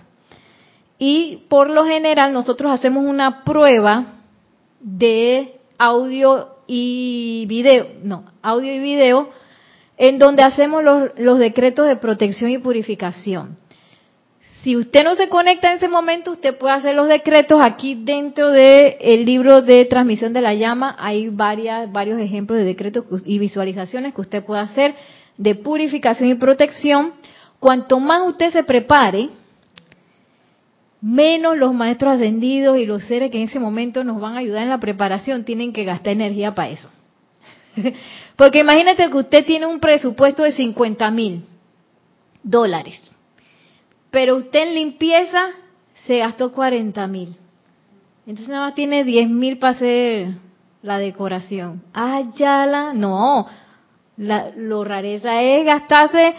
Y 0.98 1.44
por 1.48 1.70
lo 1.70 1.84
general 1.84 2.32
nosotros 2.32 2.72
hacemos 2.72 3.04
una 3.04 3.44
prueba 3.44 4.14
de 4.80 5.56
audio 5.78 6.48
y 6.66 7.44
video, 7.48 7.86
no, 8.02 8.24
audio 8.42 8.74
y 8.74 8.78
video, 8.78 9.30
en 9.98 10.18
donde 10.18 10.42
hacemos 10.42 10.82
los, 10.82 11.10
los 11.18 11.38
decretos 11.38 11.86
de 11.86 11.96
protección 11.96 12.50
y 12.50 12.58
purificación. 12.58 13.56
Si 14.62 14.76
usted 14.76 15.04
no 15.04 15.14
se 15.14 15.28
conecta 15.28 15.70
en 15.70 15.76
ese 15.76 15.86
momento, 15.86 16.32
usted 16.32 16.58
puede 16.58 16.74
hacer 16.74 16.96
los 16.96 17.06
decretos 17.06 17.60
aquí 17.64 17.94
dentro 17.94 18.50
del 18.50 18.96
el 19.00 19.24
libro 19.24 19.62
de 19.62 19.84
transmisión 19.84 20.32
de 20.32 20.40
la 20.40 20.54
llama. 20.54 20.96
Hay 20.98 21.28
varias, 21.28 21.92
varios 21.92 22.18
ejemplos 22.18 22.58
de 22.58 22.64
decretos 22.64 23.04
y 23.24 23.38
visualizaciones 23.38 24.12
que 24.12 24.22
usted 24.22 24.44
puede 24.44 24.62
hacer 24.62 24.96
de 25.36 25.54
purificación 25.54 26.30
y 26.30 26.34
protección. 26.34 27.12
Cuanto 27.60 28.00
más 28.00 28.26
usted 28.26 28.52
se 28.52 28.64
prepare, 28.64 29.28
menos 31.06 31.56
los 31.56 31.72
maestros 31.72 32.14
ascendidos 32.14 32.78
y 32.78 32.86
los 32.86 33.04
seres 33.04 33.30
que 33.30 33.38
en 33.38 33.44
ese 33.44 33.60
momento 33.60 34.02
nos 34.02 34.20
van 34.20 34.34
a 34.34 34.38
ayudar 34.38 34.64
en 34.64 34.70
la 34.70 34.80
preparación 34.80 35.44
tienen 35.44 35.72
que 35.72 35.84
gastar 35.84 36.12
energía 36.12 36.54
para 36.54 36.70
eso. 36.70 36.90
Porque 38.36 38.60
imagínate 38.60 39.08
que 39.08 39.16
usted 39.16 39.44
tiene 39.44 39.66
un 39.66 39.80
presupuesto 39.80 40.42
de 40.42 40.52
50 40.52 41.10
mil 41.10 41.44
dólares 42.42 43.00
pero 44.16 44.36
usted 44.36 44.68
en 44.68 44.74
limpieza 44.74 45.48
se 46.06 46.20
gastó 46.20 46.50
40 46.50 47.06
mil. 47.06 47.36
Entonces 48.26 48.48
nada 48.48 48.68
más 48.68 48.74
tiene 48.74 49.04
10 49.04 49.28
mil 49.28 49.58
para 49.58 49.74
hacer 49.74 50.28
la 50.80 50.98
decoración. 50.98 51.82
Ah, 51.92 52.22
ya 52.34 52.64
la, 52.64 52.94
no. 52.94 53.46
La, 54.16 54.52
lo 54.56 54.84
rareza 54.84 55.42
es 55.42 55.66
gastarse 55.66 56.34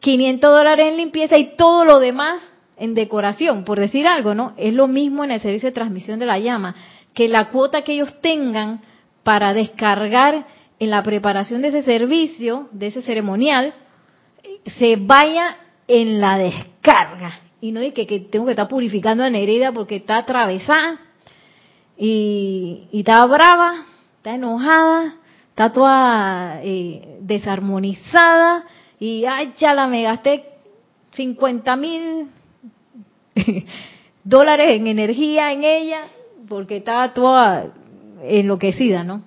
500 0.00 0.50
dólares 0.50 0.86
en 0.86 0.96
limpieza 0.96 1.36
y 1.36 1.56
todo 1.56 1.84
lo 1.84 1.98
demás 1.98 2.40
en 2.80 2.94
decoración, 2.94 3.64
por 3.64 3.78
decir 3.78 4.06
algo, 4.06 4.34
¿no? 4.34 4.54
Es 4.56 4.72
lo 4.72 4.88
mismo 4.88 5.22
en 5.22 5.30
el 5.30 5.40
servicio 5.40 5.68
de 5.68 5.74
transmisión 5.74 6.18
de 6.18 6.24
la 6.24 6.38
llama, 6.38 6.74
que 7.12 7.28
la 7.28 7.50
cuota 7.50 7.82
que 7.82 7.92
ellos 7.92 8.20
tengan 8.22 8.80
para 9.22 9.52
descargar 9.52 10.46
en 10.78 10.90
la 10.90 11.02
preparación 11.02 11.60
de 11.60 11.68
ese 11.68 11.82
servicio, 11.82 12.68
de 12.72 12.86
ese 12.86 13.02
ceremonial, 13.02 13.74
se 14.78 14.96
vaya 14.96 15.58
en 15.86 16.22
la 16.22 16.38
descarga. 16.38 17.38
Y 17.60 17.70
no 17.70 17.80
es 17.80 17.92
que, 17.92 18.06
tengo 18.06 18.46
que 18.46 18.52
estar 18.52 18.68
purificando 18.68 19.26
en 19.26 19.34
herida 19.34 19.72
porque 19.72 19.96
está 19.96 20.16
atravesada 20.16 21.00
y, 21.98 22.88
está 22.94 23.26
brava, 23.26 23.84
está 24.16 24.36
enojada, 24.36 25.16
está 25.50 25.70
toda 25.70 26.60
eh, 26.62 27.18
desarmonizada 27.20 28.64
y 28.98 29.26
ay, 29.26 29.52
ya 29.58 29.74
la 29.74 29.86
me 29.86 30.02
gasté 30.02 30.46
50 31.12 31.76
mil 31.76 32.28
dólares 34.24 34.76
en 34.76 34.86
energía 34.86 35.52
en 35.52 35.64
ella 35.64 36.02
porque 36.48 36.78
está 36.78 37.12
toda 37.14 37.72
enloquecida, 38.22 39.04
¿no? 39.04 39.22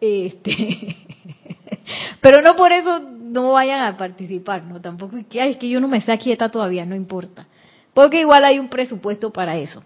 Este, 0.00 0.96
pero 2.20 2.42
no 2.42 2.56
por 2.56 2.72
eso 2.72 3.00
no 3.00 3.52
vayan 3.52 3.80
a 3.80 3.96
participar, 3.96 4.64
no 4.64 4.80
tampoco 4.80 5.16
es 5.16 5.26
que, 5.26 5.48
es 5.48 5.56
que 5.56 5.68
yo 5.68 5.80
no 5.80 5.88
me 5.88 6.00
sé 6.00 6.16
quieta 6.18 6.50
todavía, 6.50 6.84
no 6.84 6.94
importa, 6.94 7.46
porque 7.94 8.20
igual 8.20 8.44
hay 8.44 8.58
un 8.58 8.68
presupuesto 8.68 9.32
para 9.32 9.56
eso. 9.56 9.82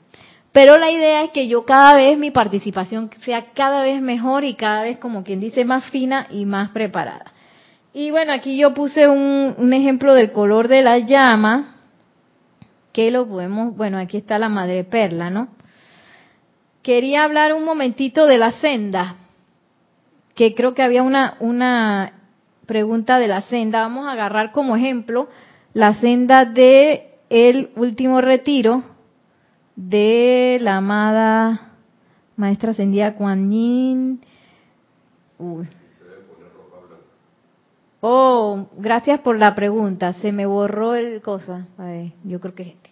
Pero 0.51 0.79
la 0.79 0.91
idea 0.91 1.25
es 1.25 1.31
que 1.31 1.47
yo 1.47 1.65
cada 1.65 1.95
vez 1.95 2.19
mi 2.19 2.31
participación 2.31 3.11
sea 3.21 3.53
cada 3.55 3.83
vez 3.83 4.01
mejor 4.01 4.45
y 4.45 4.55
cada 4.55 4.83
vez 4.83 4.99
como 4.99 5.23
quien 5.23 5.41
dice 5.41 5.65
más 5.65 5.85
fina 5.91 6.27
y 6.31 6.47
más 6.47 6.71
preparada. 6.71 7.33
Y 7.93 8.11
bueno, 8.11 8.33
aquí 8.33 8.57
yo 8.57 8.75
puse 8.75 9.07
un, 9.09 9.55
un 9.57 9.73
ejemplo 9.73 10.15
del 10.15 10.33
color 10.33 10.69
de 10.69 10.83
la 10.83 10.99
llama, 10.99 11.78
que 12.99 13.13
lo 13.13 13.29
podemos, 13.29 13.77
bueno, 13.77 13.97
aquí 13.97 14.17
está 14.17 14.41
la 14.41 14.49
madre 14.49 14.83
perla, 14.83 15.31
¿no? 15.31 15.51
Quería 16.83 17.23
hablar 17.23 17.53
un 17.53 17.65
momentito 17.65 18.27
de 18.27 18.39
la 18.39 18.51
senda, 18.51 19.15
que 20.35 20.57
creo 20.57 20.75
que 20.75 20.83
había 20.83 21.05
una, 21.05 21.37
una 21.39 22.15
pregunta 22.67 23.21
de 23.21 23.29
la 23.29 23.43
senda. 23.43 23.83
Vamos 23.83 24.09
a 24.09 24.15
agarrar 24.15 24.51
como 24.51 24.75
ejemplo 24.75 25.29
la 25.75 25.95
senda 26.01 26.45
de 26.45 27.21
último 27.77 28.21
retiro 28.21 28.83
de 29.77 30.59
la 30.61 30.79
amada 30.79 31.75
maestra 32.35 32.73
ascendida 32.73 33.15
Kuan 33.15 33.49
Yin. 33.49 34.21
Oh, 38.01 38.67
gracias 38.77 39.21
por 39.21 39.39
la 39.39 39.55
pregunta. 39.55 40.15
Se 40.15 40.33
me 40.33 40.47
borró 40.47 40.97
el 40.97 41.23
cosa. 41.23 41.69
yo 42.25 42.41
creo 42.41 42.57
que 42.57 42.63
es 42.65 42.69
este. 42.71 42.88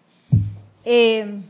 Eh, 0.89 1.43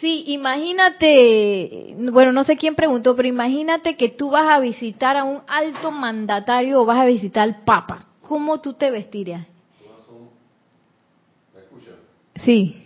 sí, 0.00 0.24
imagínate, 0.26 1.96
bueno, 2.12 2.30
no 2.30 2.44
sé 2.44 2.56
quién 2.56 2.74
preguntó, 2.74 3.16
pero 3.16 3.26
imagínate 3.26 3.96
que 3.96 4.10
tú 4.10 4.30
vas 4.30 4.50
a 4.50 4.60
visitar 4.60 5.16
a 5.16 5.24
un 5.24 5.40
alto 5.48 5.90
mandatario 5.90 6.82
o 6.82 6.84
vas 6.84 6.98
a 7.00 7.06
visitar 7.06 7.44
al 7.44 7.64
Papa. 7.64 8.06
¿Cómo 8.20 8.60
tú 8.60 8.74
te 8.74 8.90
vestirías? 8.90 9.46
¿Me 11.54 11.60
escuchan? 11.60 11.94
Sí. 12.44 12.76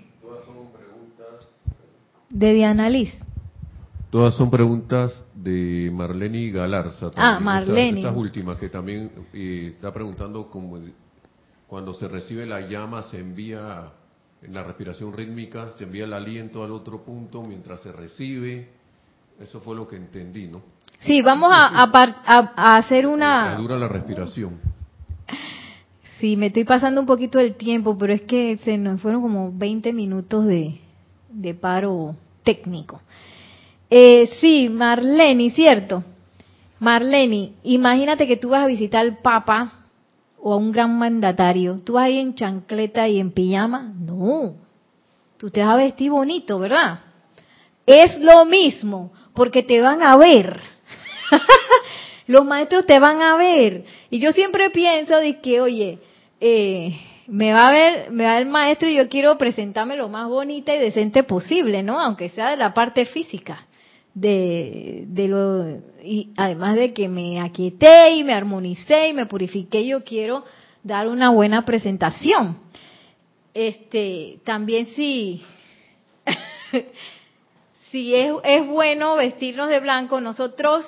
De 2.31 2.55
Diana 2.55 2.89
Liz. 2.89 3.13
Todas 4.11 4.35
son 4.35 4.49
preguntas 4.49 5.25
de 5.35 5.91
Marlene 5.93 6.51
Galarza. 6.51 7.11
Ah, 7.17 7.41
Marlene. 7.41 7.99
Esas, 7.99 8.17
últimas 8.17 8.59
que 8.59 8.69
también 8.69 9.11
eh, 9.33 9.73
está 9.75 9.93
preguntando 9.93 10.49
cómo 10.51 10.79
cuando 11.67 11.93
se 11.95 12.07
recibe 12.07 12.47
la 12.47 12.61
llama 12.61 13.03
se 13.03 13.19
envía 13.19 13.91
en 14.45 14.55
la 14.55 14.63
respiración 14.63 15.13
rítmica, 15.13 15.73
se 15.73 15.85
envía 15.85 16.05
el 16.05 16.13
aliento 16.13 16.63
al 16.63 16.73
otro 16.73 17.03
punto 17.05 17.43
mientras 17.43 17.81
se 17.81 17.93
recibe. 17.93 18.69
Eso 19.41 19.61
fue 19.61 19.75
lo 19.75 19.89
que 19.89 19.97
entendí, 19.97 20.47
¿no? 20.47 20.63
Sí, 21.01 21.23
vamos 21.23 21.51
a, 21.53 21.85
a 21.85 22.77
hacer 22.77 23.07
una... 23.07 23.57
dura 23.57 23.77
la 23.77 23.89
respiración. 23.89 24.61
Sí, 26.19 26.37
me 26.37 26.47
estoy 26.47 26.65
pasando 26.65 27.01
un 27.01 27.07
poquito 27.07 27.39
el 27.39 27.57
tiempo, 27.57 27.99
pero 27.99 28.13
es 28.13 28.23
que 28.23 28.57
se 28.59 28.79
nos 28.79 29.01
fueron 29.01 29.21
como 29.21 29.53
20 29.53 29.93
minutos 29.93 30.47
de, 30.47 30.81
de 31.29 31.55
paro 31.55 32.17
técnico. 32.43 33.03
Eh, 33.91 34.31
sí, 34.41 34.69
Marlene, 34.71 35.51
¿cierto? 35.51 36.05
Marlene, 36.81 37.53
imagínate 37.65 38.27
que 38.27 38.37
tú 38.37 38.51
vas 38.51 38.65
a 38.65 38.69
visitar 38.69 39.01
al 39.01 39.19
Papa 39.19 39.84
o 40.47 40.53
a 40.53 40.57
un 40.59 40.73
gran 40.73 40.99
mandatario. 40.99 41.81
¿Tú 41.83 41.95
vas 41.95 42.05
ahí 42.05 42.19
en 42.19 42.35
chancleta 42.35 43.09
y 43.09 43.19
en 43.19 43.31
pijama? 43.31 43.95
No. 43.99 44.57
Tú 45.39 45.51
te 45.51 45.61
vas 45.65 45.71
a 45.71 45.77
vestir 45.77 46.11
bonito, 46.11 46.59
¿verdad? 46.59 47.01
Es 47.87 48.19
lo 48.21 48.45
mismo, 48.45 49.11
porque 49.33 49.63
te 49.63 49.81
van 49.81 50.03
a 50.03 50.19
ver. 50.19 50.61
Los 52.27 52.45
maestros 52.45 52.85
te 52.85 52.99
van 52.99 53.23
a 53.23 53.39
ver. 53.39 53.87
Y 54.11 54.19
yo 54.19 54.33
siempre 54.33 54.69
pienso 54.69 55.17
de 55.17 55.41
que, 55.41 55.63
oye, 55.63 55.99
eh, 56.39 56.95
me 57.27 57.55
va 57.55 57.69
a 57.69 57.73
ver, 57.73 58.11
me 58.11 58.25
va 58.25 58.37
el 58.37 58.47
maestro 58.47 58.87
y 58.87 58.97
yo 58.97 59.09
quiero 59.09 59.39
presentarme 59.39 59.97
lo 59.97 60.11
más 60.11 60.29
bonita 60.29 60.75
y 60.75 60.79
decente 60.79 61.23
posible, 61.23 61.83
¿no? 61.83 61.99
Aunque 61.99 62.29
sea 62.29 62.51
de 62.51 62.59
la 62.59 62.75
parte 62.75 63.07
física. 63.07 63.67
De, 64.15 65.05
de 65.09 65.29
lo, 65.29 65.67
y 66.05 66.31
además 66.37 66.77
de 66.77 66.95
que 66.95 67.09
me 67.09 67.41
aquieté 67.41 68.11
y 68.11 68.23
me 68.23 68.33
armonicé 68.33 69.09
y 69.09 69.13
me 69.13 69.27
purifiqué, 69.27 69.85
yo 69.85 70.05
quiero 70.05 70.45
dar 70.85 71.09
una 71.09 71.31
buena 71.31 71.65
presentación. 71.65 72.59
Este, 73.53 74.39
también 74.45 74.87
si, 74.95 75.43
si 77.91 78.15
es, 78.15 78.33
es 78.45 78.67
bueno 78.67 79.17
vestirnos 79.17 79.69
de 79.69 79.81
blanco, 79.81 80.21
nosotros 80.21 80.85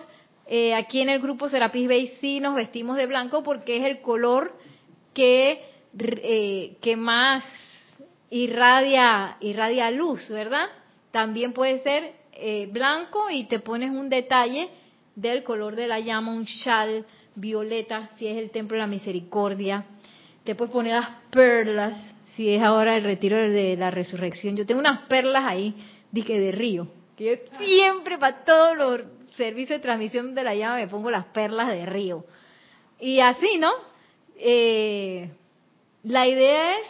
eh, 0.47 0.75
aquí 0.75 1.01
en 1.01 1.09
el 1.09 1.21
grupo 1.21 1.49
Serapis 1.49 1.89
Bay 1.89 2.13
sí 2.21 2.39
nos 2.39 2.55
vestimos 2.55 2.97
de 2.97 3.07
blanco 3.07 3.43
porque 3.43 3.79
es 3.79 3.85
el 3.85 4.01
color 4.01 4.55
que 5.15 5.61
eh, 5.99 6.77
que 6.83 6.95
más 6.95 7.43
irradia, 8.29 9.39
irradia 9.41 9.91
luz, 9.91 10.29
¿verdad? 10.29 10.67
También 11.11 11.53
puede 11.53 11.81
ser 11.81 12.13
eh, 12.33 12.69
blanco 12.71 13.31
y 13.31 13.45
te 13.45 13.61
pones 13.61 13.91
un 13.91 14.09
detalle 14.09 14.69
del 15.15 15.43
color 15.43 15.77
de 15.77 15.87
la 15.87 16.01
llama, 16.01 16.33
un 16.33 16.47
chal 16.47 17.05
violeta, 17.35 18.11
si 18.19 18.27
es 18.27 18.37
el 18.37 18.51
templo 18.51 18.77
de 18.77 18.83
la 18.83 18.87
misericordia. 18.87 19.85
Te 20.45 20.55
puedes 20.55 20.73
poner 20.73 20.95
las 20.95 21.11
perlas, 21.31 21.99
si 22.37 22.51
es 22.51 22.63
ahora 22.63 22.97
el 22.97 23.05
retiro 23.05 23.37
de 23.37 23.77
la 23.77 23.91
resurrección. 23.91 24.57
Yo 24.57 24.67
tengo 24.67 24.81
unas 24.81 25.07
perlas 25.07 25.45
ahí, 25.47 25.75
dije 26.11 26.39
de 26.39 26.53
río, 26.53 26.89
que 27.17 27.45
siempre 27.59 28.19
para 28.19 28.45
todos 28.45 28.77
los 28.77 29.01
servicios 29.37 29.79
de 29.79 29.83
transmisión 29.83 30.35
de 30.35 30.45
la 30.45 30.55
llama 30.55 30.77
me 30.77 30.89
pongo 30.89 31.11
las 31.11 31.27
perlas 31.27 31.69
de 31.69 31.87
río. 31.87 32.25
Y 33.01 33.21
así, 33.21 33.59
¿no? 33.59 33.73
Eh, 34.37 35.31
la 36.05 36.27
idea 36.27 36.79
es 36.79 36.87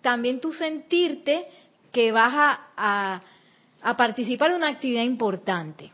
también 0.00 0.40
tú 0.40 0.52
sentirte 0.52 1.46
que 1.90 2.12
vas 2.12 2.58
a, 2.76 3.22
participar 3.96 4.50
en 4.50 4.56
una 4.56 4.68
actividad 4.68 5.02
importante. 5.02 5.90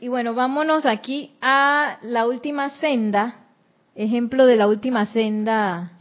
Y 0.00 0.08
bueno, 0.08 0.34
vámonos 0.34 0.84
aquí 0.84 1.32
a 1.40 1.98
la 2.02 2.26
última 2.26 2.70
senda, 2.78 3.46
ejemplo 3.94 4.44
de 4.44 4.56
la 4.56 4.66
última 4.66 5.06
senda. 5.06 5.92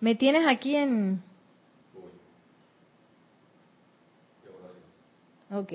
¿Me 0.00 0.14
tienes 0.14 0.46
aquí 0.46 0.74
en...? 0.74 1.22
Ok. 5.52 5.72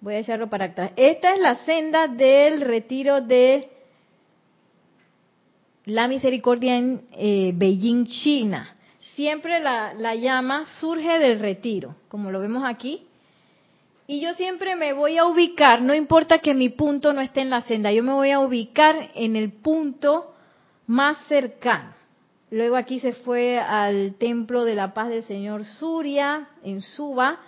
Voy 0.00 0.14
a 0.14 0.18
echarlo 0.18 0.50
para 0.50 0.66
atrás. 0.66 0.92
Esta 0.96 1.32
es 1.32 1.40
la 1.40 1.56
senda 1.64 2.08
del 2.08 2.60
retiro 2.62 3.20
de 3.20 3.70
la 5.84 6.08
misericordia 6.08 6.76
en 6.76 7.02
eh, 7.12 7.52
Beijing, 7.54 8.06
China. 8.06 8.76
Siempre 9.20 9.60
la, 9.60 9.92
la 9.92 10.14
llama 10.14 10.64
surge 10.80 11.18
del 11.18 11.40
retiro, 11.40 11.94
como 12.08 12.30
lo 12.30 12.40
vemos 12.40 12.64
aquí. 12.64 13.06
Y 14.06 14.18
yo 14.22 14.32
siempre 14.32 14.76
me 14.76 14.94
voy 14.94 15.18
a 15.18 15.26
ubicar, 15.26 15.82
no 15.82 15.92
importa 15.92 16.38
que 16.38 16.54
mi 16.54 16.70
punto 16.70 17.12
no 17.12 17.20
esté 17.20 17.42
en 17.42 17.50
la 17.50 17.60
senda, 17.60 17.92
yo 17.92 18.02
me 18.02 18.14
voy 18.14 18.30
a 18.30 18.40
ubicar 18.40 19.10
en 19.14 19.36
el 19.36 19.52
punto 19.52 20.32
más 20.86 21.18
cercano. 21.28 21.92
Luego 22.50 22.76
aquí 22.76 22.98
se 22.98 23.12
fue 23.12 23.58
al 23.58 24.14
Templo 24.14 24.64
de 24.64 24.74
la 24.74 24.94
Paz 24.94 25.10
del 25.10 25.24
Señor 25.24 25.66
Surya, 25.66 26.48
en 26.64 26.80
Suba, 26.80 27.40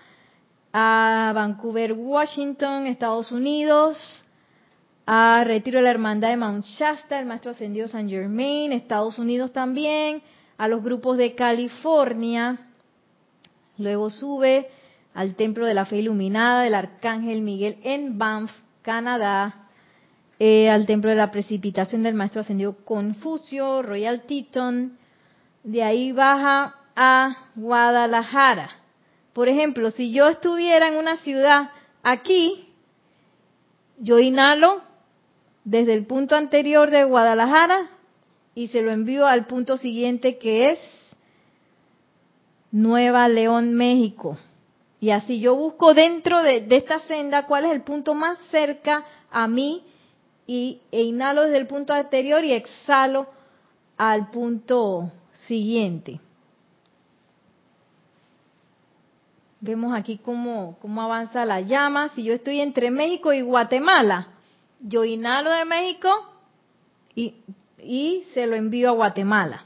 a 0.75 1.33
Vancouver, 1.35 1.95
Washington, 1.95 2.87
Estados 2.87 3.33
Unidos, 3.33 3.97
a 5.07 5.43
Retiro 5.45 5.79
de 5.79 5.85
la 5.85 5.91
Hermandad 5.91 6.29
de 6.29 6.37
Mount 6.37 6.67
Shasta, 6.67 7.19
el 7.19 7.25
Maestro 7.25 7.53
Ascendido 7.53 7.89
San 7.89 8.11
Germain, 8.11 8.73
Estados 8.73 9.19
Unidos 9.19 9.55
también, 9.55 10.23
a 10.63 10.69
los 10.69 10.85
grupos 10.85 11.17
de 11.17 11.35
California, 11.35 12.57
luego 13.79 14.11
sube 14.11 14.69
al 15.13 15.35
Templo 15.35 15.67
de 15.67 15.75
la 15.75 15.87
Fe 15.87 15.97
Iluminada 15.97 16.63
del 16.63 16.77
Arcángel 16.77 17.43
Miguel 17.43 17.79
en 17.83 18.17
Banff, 18.17 18.53
Canadá, 18.83 19.67
eh, 20.39 20.71
al 20.71 20.87
Templo 20.87 21.11
de 21.11 21.17
la 21.17 21.33
Precipitación 21.33 22.05
del 22.05 22.15
Maestro 22.15 22.43
Ascendido 22.43 22.77
Confucio, 22.85 23.83
Royal 23.83 24.23
Teton, 24.23 24.99
de 25.65 25.83
ahí 25.83 26.13
baja 26.13 26.77
a 26.95 27.49
Guadalajara. 27.57 28.71
Por 29.33 29.49
ejemplo, 29.49 29.91
si 29.91 30.13
yo 30.13 30.29
estuviera 30.29 30.87
en 30.87 30.95
una 30.95 31.17
ciudad 31.17 31.73
aquí, 32.05 32.69
yo 33.99 34.21
inhalo 34.21 34.81
desde 35.65 35.95
el 35.95 36.07
punto 36.07 36.37
anterior 36.37 36.93
de 36.93 37.03
Guadalajara 37.03 37.89
y 38.55 38.69
se 38.69 38.83
lo 38.83 38.91
envío 38.91 39.27
al 39.27 39.47
punto 39.47 39.77
siguiente 39.77 40.39
que 40.39 40.71
es 40.71 40.79
Nueva 42.71 43.29
León, 43.29 43.75
México. 43.75 44.39
Y 45.01 45.11
así 45.11 45.41
yo 45.41 45.57
busco 45.57 45.95
dentro 45.95 46.43
de, 46.43 46.67
esta 46.71 47.01
senda 47.01 47.47
cuál 47.47 47.65
es 47.67 47.73
el 47.73 47.83
punto 47.83 48.15
más 48.15 48.39
cerca 48.51 49.05
a 49.31 49.49
mí 49.49 49.85
y, 50.47 50.81
e 50.91 51.03
inhalo 51.03 51.43
desde 51.43 51.59
el 51.59 51.67
punto 51.67 51.93
anterior 51.93 52.45
y 52.45 52.53
exhalo 52.53 53.27
al 53.97 54.31
punto 54.31 55.11
siguiente. 55.47 56.21
Vemos 59.61 59.95
aquí 59.95 60.19
cómo, 60.19 60.77
cómo 60.81 61.03
avanza 61.03 61.45
la 61.45 61.61
llama. 61.61 62.09
Si 62.11 62.25
yo 62.25 62.33
estoy 62.33 62.61
entre 62.61 62.91
México 62.91 63.33
y 63.33 63.43
Guatemala, 63.43 64.29
yo 64.81 65.05
inhalo 65.05 65.51
de 65.51 65.65
México 65.65 66.11
y, 67.15 67.35
y 67.83 68.25
se 68.35 68.47
lo 68.47 68.57
envío 68.57 68.91
a 68.91 68.93
Guatemala. 68.93 69.65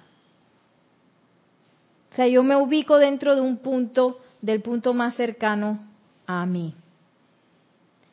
O 2.13 2.17
sea, 2.17 2.27
yo 2.29 2.43
me 2.43 2.57
ubico 2.57 2.97
dentro 2.97 3.35
de 3.35 3.43
un 3.43 3.59
punto, 3.59 4.21
del 4.41 4.63
punto 4.63 4.95
más 4.95 5.15
cercano 5.17 5.81
a 6.27 6.47
mí. 6.47 6.75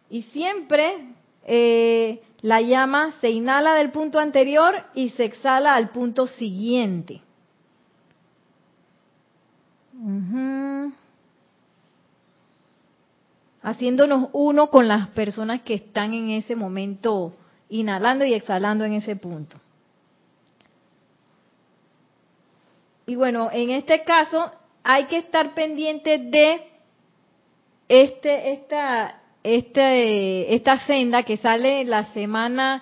Y 0.09 0.23
siempre 0.23 1.13
eh, 1.45 2.21
la 2.41 2.61
llama 2.61 3.13
se 3.21 3.29
inhala 3.29 3.75
del 3.75 3.91
punto 3.91 4.19
anterior 4.19 4.75
y 4.93 5.09
se 5.09 5.23
exhala 5.23 5.75
al 5.75 5.89
punto 5.91 6.27
siguiente. 6.27 7.21
Haciéndonos 13.61 14.29
uno 14.33 14.69
con 14.69 14.89
las 14.89 15.07
personas 15.09 15.61
que 15.61 15.75
están 15.75 16.13
en 16.13 16.31
ese 16.31 16.57
momento 16.57 17.33
inhalando 17.69 18.25
y 18.25 18.33
exhalando 18.33 18.83
en 18.83 18.93
ese 18.93 19.15
punto. 19.15 19.62
Y 23.05 23.15
bueno, 23.15 23.49
en 23.51 23.69
este 23.69 24.03
caso 24.03 24.51
hay 24.83 25.05
que 25.05 25.17
estar 25.17 25.53
pendiente 25.53 26.17
de 26.17 26.61
este, 27.89 28.53
esta, 28.53 29.21
este, 29.43 30.55
esta 30.55 30.79
senda 30.85 31.23
que 31.23 31.37
sale 31.37 31.85
la 31.85 32.05
semana 32.13 32.81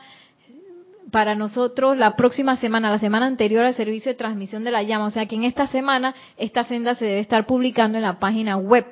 para 1.12 1.36
nosotros 1.36 1.98
la 1.98 2.16
próxima 2.16 2.56
semana, 2.56 2.90
la 2.90 3.00
semana 3.00 3.26
anterior 3.26 3.66
al 3.66 3.74
servicio 3.74 4.12
de 4.12 4.18
transmisión 4.18 4.64
de 4.64 4.72
la 4.72 4.84
llama. 4.84 5.08
O 5.08 5.12
sea 5.12 5.26
que 5.26 5.36
en 5.36 5.44
esta 5.44 5.68
semana 5.68 6.16
esta 6.38 6.64
senda 6.64 6.96
se 6.96 7.06
debe 7.06 7.20
estar 7.20 7.46
publicando 7.46 7.98
en 7.98 8.04
la 8.04 8.20
página 8.20 8.58
web. 8.58 8.86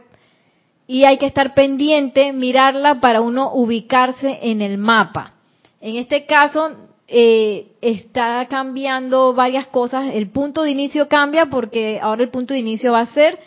Y 0.88 1.06
hay 1.06 1.18
que 1.18 1.28
estar 1.28 1.54
pendiente, 1.54 2.34
mirarla 2.34 3.00
para 3.00 3.22
uno 3.22 3.54
ubicarse 3.54 4.40
en 4.42 4.62
el 4.62 4.78
mapa. 4.80 5.34
En 5.82 5.96
este 5.96 6.26
caso 6.26 6.89
eh, 7.12 7.72
está 7.82 8.45
cambiando 8.47 9.34
varias 9.34 9.68
cosas. 9.68 10.12
El 10.14 10.30
punto 10.30 10.62
de 10.62 10.72
inicio 10.72 11.07
cambia 11.07 11.47
porque 11.47 11.99
ahora 11.99 12.24
el 12.24 12.30
punto 12.30 12.53
de 12.53 12.60
inicio 12.60 12.91
va 12.91 13.01
a 13.01 13.14
ser 13.14 13.39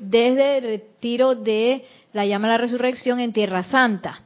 desde 0.00 0.58
el 0.58 0.64
retiro 0.64 1.36
de 1.36 1.84
la 2.12 2.26
llama 2.26 2.48
de 2.48 2.54
la 2.54 2.58
resurrección 2.58 3.20
en 3.20 3.32
Tierra 3.32 3.62
Santa. 3.64 4.22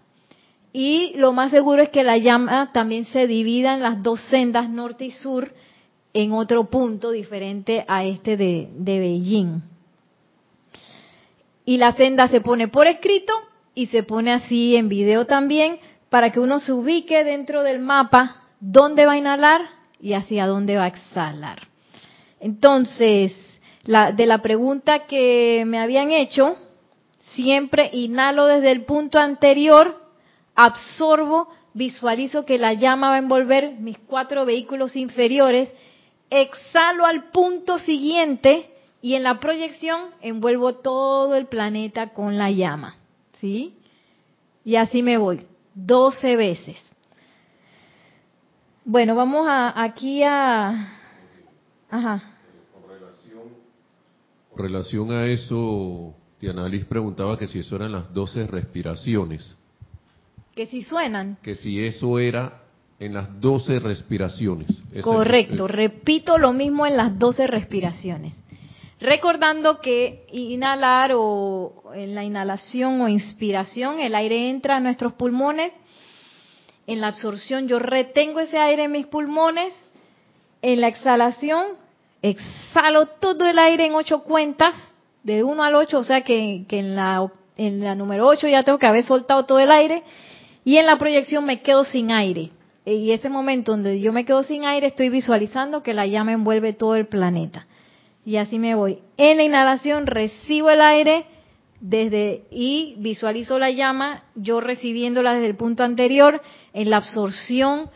Y 0.72 1.12
lo 1.16 1.33
más 1.33 1.51
seguro 1.51 1.83
es 1.83 1.91
que 1.91 2.05
la 2.05 2.16
llama 2.16 2.70
también 2.72 3.05
se 3.07 3.26
divida 3.26 3.74
en 3.74 3.83
las 3.83 4.03
dos 4.03 4.20
sendas 4.31 4.70
norte 4.70 5.05
y 5.05 5.11
sur 5.11 5.53
en 6.14 6.33
otro 6.33 6.70
punto 6.70 7.11
diferente 7.11 7.85
a 7.87 8.05
este 8.05 8.37
de 8.37 8.68
Beijing. 8.78 9.62
Y 11.66 11.76
la 11.76 11.93
senda 11.93 12.28
se 12.28 12.41
pone 12.41 12.68
por 12.68 12.87
escrito 12.87 13.33
y 13.74 13.87
se 13.87 14.05
pone 14.05 14.33
así 14.33 14.74
en 14.76 14.89
video 14.89 15.26
también 15.26 15.78
para 16.09 16.33
que 16.33 16.41
uno 16.41 16.61
se 16.61 16.72
ubique 16.72 17.24
dentro 17.24 17.62
del 17.62 17.81
mapa 17.81 18.39
dónde 18.61 19.07
va 19.07 19.13
a 19.13 19.19
inhalar 19.19 19.63
y 20.01 20.15
hacia 20.15 20.47
dónde 20.47 20.77
va 20.77 20.85
a 20.85 20.89
exhalar. 20.89 21.67
Entonces, 22.39 23.33
la, 23.85 24.13
de 24.13 24.27
la 24.27 24.39
pregunta 24.39 25.07
que 25.07 25.65
me 25.67 25.79
habían 25.79 26.13
hecho, 26.13 26.57
Siempre 27.35 27.91
inhalo 27.93 28.47
desde 28.47 28.73
el 28.73 28.85
punto 28.85 29.19
anterior, 29.19 29.97
absorbo, 30.55 31.49
visualizo 31.75 32.45
que 32.45 32.59
la 32.59 32.75
llama 32.75 33.11
va 33.11 33.15
a 33.15 33.19
envolver 33.19 33.77
mis 33.79 33.99
cuatro 33.99 34.45
vehículos 34.45 34.97
inferiores, 34.97 35.73
exhalo 36.29 37.07
al 37.07 37.31
punto 37.31 37.79
siguiente 37.79 38.71
y 39.01 39.15
en 39.15 39.23
la 39.23 39.39
proyección 39.39 40.11
envuelvo 40.21 40.75
todo 40.75 41.37
el 41.37 41.47
planeta 41.47 42.09
con 42.09 42.37
la 42.37 42.51
llama. 42.51 42.97
¿Sí? 43.41 43.75
Y 44.65 44.77
así 44.77 45.03
me 45.03 45.17
voy, 45.17 45.47
12 45.75 46.37
veces. 46.37 46.77
Bueno, 48.85 49.14
vamos 49.14 49.47
a, 49.47 49.83
aquí 49.83 50.22
a... 50.22 50.89
Ajá. 51.91 52.22
Con 54.51 54.59
relación 54.59 55.12
a 55.12 55.26
eso, 55.26 56.14
Diana 56.41 56.68
Liz 56.68 56.85
preguntaba 56.85 57.39
que 57.39 57.47
si 57.47 57.59
eso 57.61 57.76
eran 57.76 57.93
las 57.93 58.12
12 58.12 58.47
respiraciones. 58.47 59.57
Que 60.55 60.66
si 60.66 60.83
suenan. 60.83 61.39
Que 61.43 61.55
si 61.55 61.85
eso 61.85 62.18
era 62.18 62.62
en 62.99 63.14
las 63.14 63.41
12 63.41 63.81
respiraciones. 63.81 64.68
Correcto, 65.03 65.66
repito 65.66 66.37
lo 66.39 66.53
mismo 66.53 66.87
en 66.87 66.97
las 66.97 67.18
12 67.18 67.47
respiraciones. 67.47 68.41
Recordando 69.01 69.81
que 69.81 70.26
inhalar 70.31 71.12
o 71.14 71.93
en 71.95 72.14
la 72.14 72.22
inhalación 72.22 73.01
o 73.01 73.09
inspiración, 73.09 74.01
el 74.01 74.14
aire 74.14 74.51
entra 74.51 74.76
a 74.76 74.81
nuestros 74.81 75.14
pulmones. 75.14 75.72
En 76.91 77.01
la 77.01 77.07
absorción 77.07 77.68
yo 77.68 77.78
retengo 77.78 78.41
ese 78.41 78.59
aire 78.59 78.82
en 78.82 78.91
mis 78.91 79.07
pulmones. 79.07 79.72
En 80.61 80.80
la 80.80 80.88
exhalación 80.88 81.64
exhalo 82.20 83.07
todo 83.07 83.47
el 83.47 83.61
aire 83.61 83.86
en 83.86 83.95
ocho 83.95 84.24
cuentas 84.24 84.74
de 85.22 85.45
1 85.45 85.62
al 85.62 85.76
8, 85.76 85.99
o 86.01 86.03
sea 86.03 86.22
que, 86.22 86.66
en, 86.68 86.97
la, 86.97 87.30
en 87.57 87.84
la 87.84 87.95
número 87.95 88.26
8 88.26 88.49
ya 88.49 88.64
tengo 88.64 88.80
que 88.80 88.88
haber 88.88 89.05
soltado 89.05 89.45
todo 89.45 89.61
el 89.61 89.70
aire 89.70 90.03
y 90.64 90.78
en 90.78 90.86
la 90.86 90.99
proyección 90.99 91.45
me 91.45 91.62
quedo 91.62 91.84
sin 91.84 92.11
aire. 92.11 92.51
Y 92.84 93.12
ese 93.12 93.30
momento 93.30 93.70
donde 93.70 94.01
yo 94.01 94.12
me 94.12 94.24
quedo 94.24 94.43
sin 94.43 94.64
aire 94.64 94.88
estoy 94.88 95.11
visualizando 95.11 95.84
que 95.84 95.95
la 95.95 96.09
llama 96.09 96.32
envuelve 96.32 96.72
todo 96.72 96.97
el 96.97 97.07
planeta. 97.07 97.68
Y 98.26 98.34
así 98.34 98.59
me 98.59 98.74
voy. 98.74 98.99
En 99.16 99.36
la 99.36 99.45
inhalación 99.45 100.09
recibo 100.09 100.70
el 100.70 100.80
aire 100.80 101.24
desde 101.81 102.45
y 102.51 102.95
visualizo 102.99 103.59
la 103.59 103.70
llama, 103.70 104.24
yo 104.35 104.61
recibiéndola 104.61 105.35
desde 105.35 105.49
el 105.49 105.57
punto 105.57 105.83
anterior. 105.83 106.41
En 106.72 106.91
la 106.91 106.99
absorción 106.99 107.91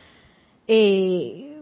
eh, 0.67 1.59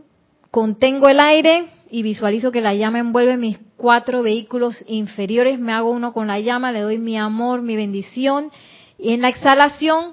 contengo 0.51 1.09
el 1.09 1.19
aire 1.21 1.67
y 1.91 2.03
visualizo 2.03 2.53
que 2.53 2.61
la 2.61 2.75
llama 2.75 3.01
envuelve 3.01 3.37
mis 3.37 3.59
cuatro 3.77 4.23
vehículos 4.23 4.85
inferiores, 4.87 5.59
me 5.59 5.73
hago 5.73 5.91
uno 5.91 6.13
con 6.13 6.29
la 6.29 6.39
llama, 6.41 6.73
le 6.73 6.81
doy 6.81 6.99
mi 6.99 7.19
amor, 7.19 7.63
mi 7.63 7.77
bendición, 7.77 8.51
y 8.99 9.13
en 9.13 9.21
la 9.21 9.29
exhalación 9.29 10.13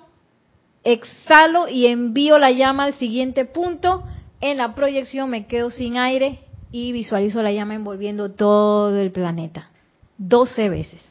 exhalo 0.84 1.68
y 1.68 1.86
envío 1.86 2.40
la 2.40 2.52
llama 2.52 2.86
al 2.86 2.96
siguiente 2.96 3.46
punto, 3.46 4.04
en 4.42 4.58
la 4.58 4.74
proyección 4.76 5.30
me 5.30 5.46
quedo 5.46 5.70
sin 5.70 5.98
aire 5.98 6.40
y 6.72 6.92
visualizo 6.92 7.44
la 7.44 7.52
llama 7.52 7.76
envolviendo 7.76 8.32
todo 8.32 8.98
el 9.00 9.12
planeta, 9.12 9.70
12 10.18 10.70
veces. 10.70 11.09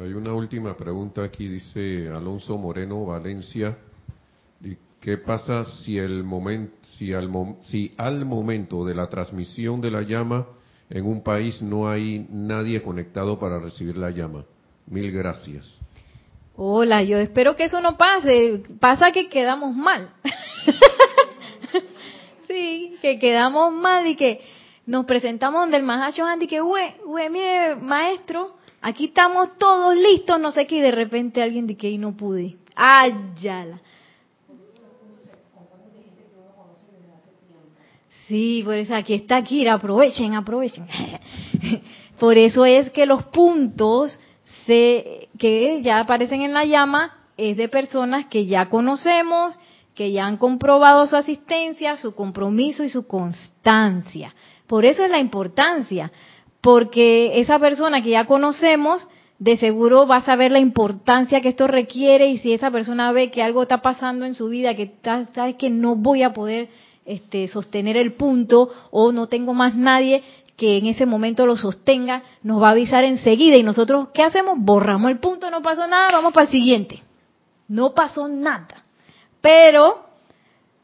Hay 0.00 0.14
una 0.14 0.32
última 0.32 0.74
pregunta 0.78 1.22
aquí, 1.22 1.46
dice 1.46 2.08
Alonso 2.08 2.56
Moreno 2.56 3.04
Valencia. 3.04 3.76
¿Qué 4.98 5.18
pasa 5.18 5.66
si, 5.66 5.98
el 5.98 6.24
si, 6.96 7.12
al, 7.12 7.30
si 7.60 7.92
al 7.98 8.24
momento 8.24 8.86
de 8.86 8.94
la 8.94 9.08
transmisión 9.08 9.82
de 9.82 9.90
la 9.90 10.00
llama 10.00 10.46
en 10.88 11.04
un 11.04 11.22
país 11.22 11.60
no 11.60 11.86
hay 11.86 12.26
nadie 12.30 12.80
conectado 12.80 13.38
para 13.38 13.58
recibir 13.58 13.98
la 13.98 14.08
llama? 14.08 14.46
Mil 14.86 15.12
gracias. 15.12 15.70
Hola, 16.56 17.02
yo 17.02 17.18
espero 17.18 17.54
que 17.54 17.64
eso 17.64 17.82
no 17.82 17.98
pase. 17.98 18.62
Pasa 18.80 19.12
que 19.12 19.28
quedamos 19.28 19.76
mal. 19.76 20.14
sí, 22.48 22.96
que 23.02 23.18
quedamos 23.18 23.70
mal 23.74 24.06
y 24.06 24.16
que 24.16 24.40
nos 24.86 25.04
presentamos 25.04 25.60
donde 25.60 25.76
el 25.76 25.82
Mahacho 25.82 26.24
Andy 26.24 26.46
que, 26.46 26.60
güey, 26.60 26.94
güey, 27.04 27.28
mire, 27.28 27.76
maestro, 27.76 28.56
aquí 28.80 29.06
estamos 29.06 29.56
todos 29.58 29.96
listos, 29.96 30.40
no 30.40 30.50
sé 30.50 30.66
qué, 30.66 30.76
y 30.76 30.80
de 30.80 30.90
repente 30.90 31.42
alguien 31.42 31.66
dice 31.66 31.78
que 31.78 31.98
no 31.98 32.16
pude. 32.16 32.56
Ayala. 32.74 33.80
Sí, 38.26 38.62
por 38.64 38.74
eso 38.74 38.94
aquí 38.94 39.14
está 39.14 39.42
Kira, 39.42 39.74
aprovechen, 39.74 40.36
aprovechen. 40.36 40.86
por 42.18 42.38
eso 42.38 42.64
es 42.64 42.88
que 42.90 43.04
los 43.04 43.24
puntos 43.24 44.20
se, 44.66 45.28
que 45.36 45.82
ya 45.82 45.98
aparecen 45.98 46.42
en 46.42 46.54
la 46.54 46.64
llama 46.64 47.16
es 47.36 47.56
de 47.56 47.68
personas 47.68 48.26
que 48.26 48.46
ya 48.46 48.68
conocemos, 48.68 49.58
que 49.96 50.12
ya 50.12 50.26
han 50.26 50.36
comprobado 50.36 51.06
su 51.06 51.16
asistencia, 51.16 51.96
su 51.96 52.14
compromiso 52.14 52.84
y 52.84 52.88
su 52.88 53.06
constancia. 53.08 54.32
Por 54.66 54.84
eso 54.84 55.02
es 55.02 55.10
la 55.10 55.18
importancia, 55.18 56.12
porque 56.60 57.40
esa 57.40 57.58
persona 57.58 58.02
que 58.02 58.10
ya 58.10 58.26
conocemos, 58.26 59.06
de 59.38 59.56
seguro 59.56 60.06
va 60.06 60.16
a 60.16 60.24
saber 60.24 60.52
la 60.52 60.58
importancia 60.58 61.40
que 61.40 61.48
esto 61.48 61.66
requiere 61.66 62.28
y 62.28 62.38
si 62.38 62.52
esa 62.52 62.70
persona 62.70 63.10
ve 63.10 63.30
que 63.30 63.42
algo 63.42 63.62
está 63.62 63.80
pasando 63.80 64.26
en 64.26 64.34
su 64.34 64.48
vida, 64.48 64.76
que 64.76 64.92
sabes 65.02 65.56
que 65.56 65.70
no 65.70 65.96
voy 65.96 66.22
a 66.22 66.34
poder 66.34 66.68
este, 67.06 67.48
sostener 67.48 67.96
el 67.96 68.12
punto 68.12 68.70
o 68.90 69.12
no 69.12 69.28
tengo 69.28 69.54
más 69.54 69.74
nadie 69.74 70.22
que 70.58 70.76
en 70.76 70.86
ese 70.86 71.06
momento 71.06 71.46
lo 71.46 71.56
sostenga, 71.56 72.22
nos 72.42 72.62
va 72.62 72.68
a 72.68 72.72
avisar 72.72 73.02
enseguida 73.04 73.56
y 73.56 73.62
nosotros, 73.62 74.08
¿qué 74.12 74.22
hacemos? 74.22 74.58
Borramos 74.58 75.10
el 75.10 75.18
punto, 75.18 75.50
no 75.50 75.62
pasó 75.62 75.86
nada, 75.86 76.10
vamos 76.12 76.34
para 76.34 76.44
el 76.44 76.52
siguiente. 76.52 77.02
No 77.66 77.94
pasó 77.94 78.28
nada. 78.28 78.84
Pero 79.40 80.04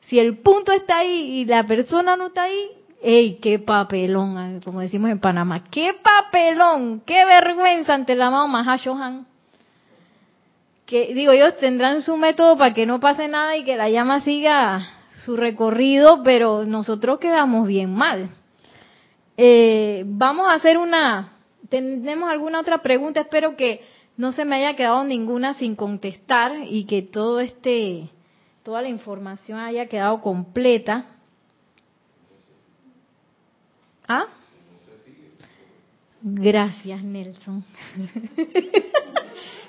si 0.01 0.19
el 0.19 0.39
punto 0.39 0.73
está 0.73 1.01
ahí 1.01 1.41
y 1.41 1.45
la 1.45 1.67
persona 1.67 2.17
no 2.17 2.29
está 2.29 2.45
ahí, 2.45 2.71
¡ey, 3.03 3.39
qué 3.41 3.59
papelón! 3.59 4.61
Como 4.65 4.81
decimos 4.81 5.11
en 5.11 5.21
Panamá, 5.21 5.65
¡qué 5.71 5.95
papelón! 6.03 7.03
¡Qué 7.07 7.25
vergüenza 7.25 7.95
ante 7.95 8.15
el 8.15 8.23
amado 8.23 8.49
Mahashohan! 8.49 9.27
que 10.87 11.13
digo, 11.13 11.33
ellos 11.33 11.57
tendrán 11.59 12.01
su 12.01 12.17
método 12.17 12.57
para 12.57 12.73
que 12.73 12.87
no 12.87 13.01
pase 13.01 13.27
nada 13.27 13.57
y 13.57 13.65
que 13.65 13.77
la 13.77 13.91
llama 13.91 14.21
siga 14.21 14.89
su 15.25 15.37
recorrido, 15.37 16.23
pero 16.23 16.65
nosotros 16.65 17.19
quedamos 17.19 17.67
bien 17.67 17.93
mal. 17.93 18.31
Eh, 19.37 20.05
vamos 20.07 20.47
a 20.49 20.55
hacer 20.55 20.79
una, 20.79 21.33
tenemos 21.69 22.31
alguna 22.31 22.61
otra 22.61 22.83
pregunta, 22.83 23.21
espero 23.21 23.57
que 23.57 23.83
no 24.17 24.33
se 24.33 24.45
me 24.45 24.57
haya 24.57 24.77
quedado 24.77 25.05
ninguna 25.05 25.55
sin 25.55 25.75
contestar 25.75 26.53
y 26.71 26.85
que 26.85 27.03
todo 27.03 27.41
este, 27.41 28.09
toda 28.63 28.81
la 28.81 28.89
información 28.89 29.59
haya 29.59 29.87
quedado 29.87 30.21
completa. 30.21 31.16
¿Ah? 34.09 34.27
Gracias, 36.23 37.03
Nelson. 37.03 37.65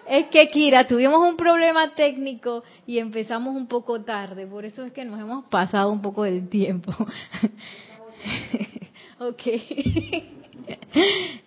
es 0.07 0.27
que, 0.27 0.47
Kira, 0.49 0.88
tuvimos 0.88 1.19
un 1.19 1.38
problema 1.38 1.95
técnico 1.95 2.63
y 2.85 2.99
empezamos 2.99 3.55
un 3.55 3.67
poco 3.67 4.03
tarde, 4.03 4.45
por 4.47 4.65
eso 4.65 4.83
es 4.83 4.91
que 4.91 5.05
nos 5.05 5.19
hemos 5.19 5.45
pasado 5.45 5.91
un 5.91 6.01
poco 6.01 6.23
del 6.23 6.49
tiempo. 6.49 6.91
ok. 9.19 9.41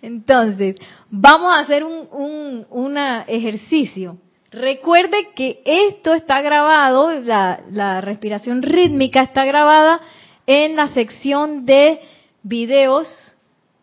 Entonces, 0.01 0.75
vamos 1.09 1.53
a 1.53 1.59
hacer 1.59 1.83
un, 1.83 2.65
un 2.69 2.97
ejercicio. 3.27 4.17
Recuerde 4.51 5.29
que 5.35 5.61
esto 5.65 6.13
está 6.13 6.41
grabado, 6.41 7.11
la 7.21 8.01
respiración 8.01 8.61
rítmica 8.61 9.23
está 9.23 9.45
grabada 9.45 10.01
en 10.45 10.75
la 10.75 10.89
sección 10.89 11.65
de 11.65 11.99
videos. 12.43 13.07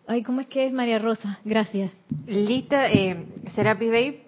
Ay, 0.07 0.23
¿cómo 0.23 0.41
es 0.41 0.47
que 0.47 0.67
es 0.67 0.73
María 0.73 0.99
Rosa? 0.99 1.39
Gracias. 1.45 1.91
Lista, 2.27 2.91
eh, 2.91 3.27
Serapis 3.55 3.91
Bay 3.91 4.23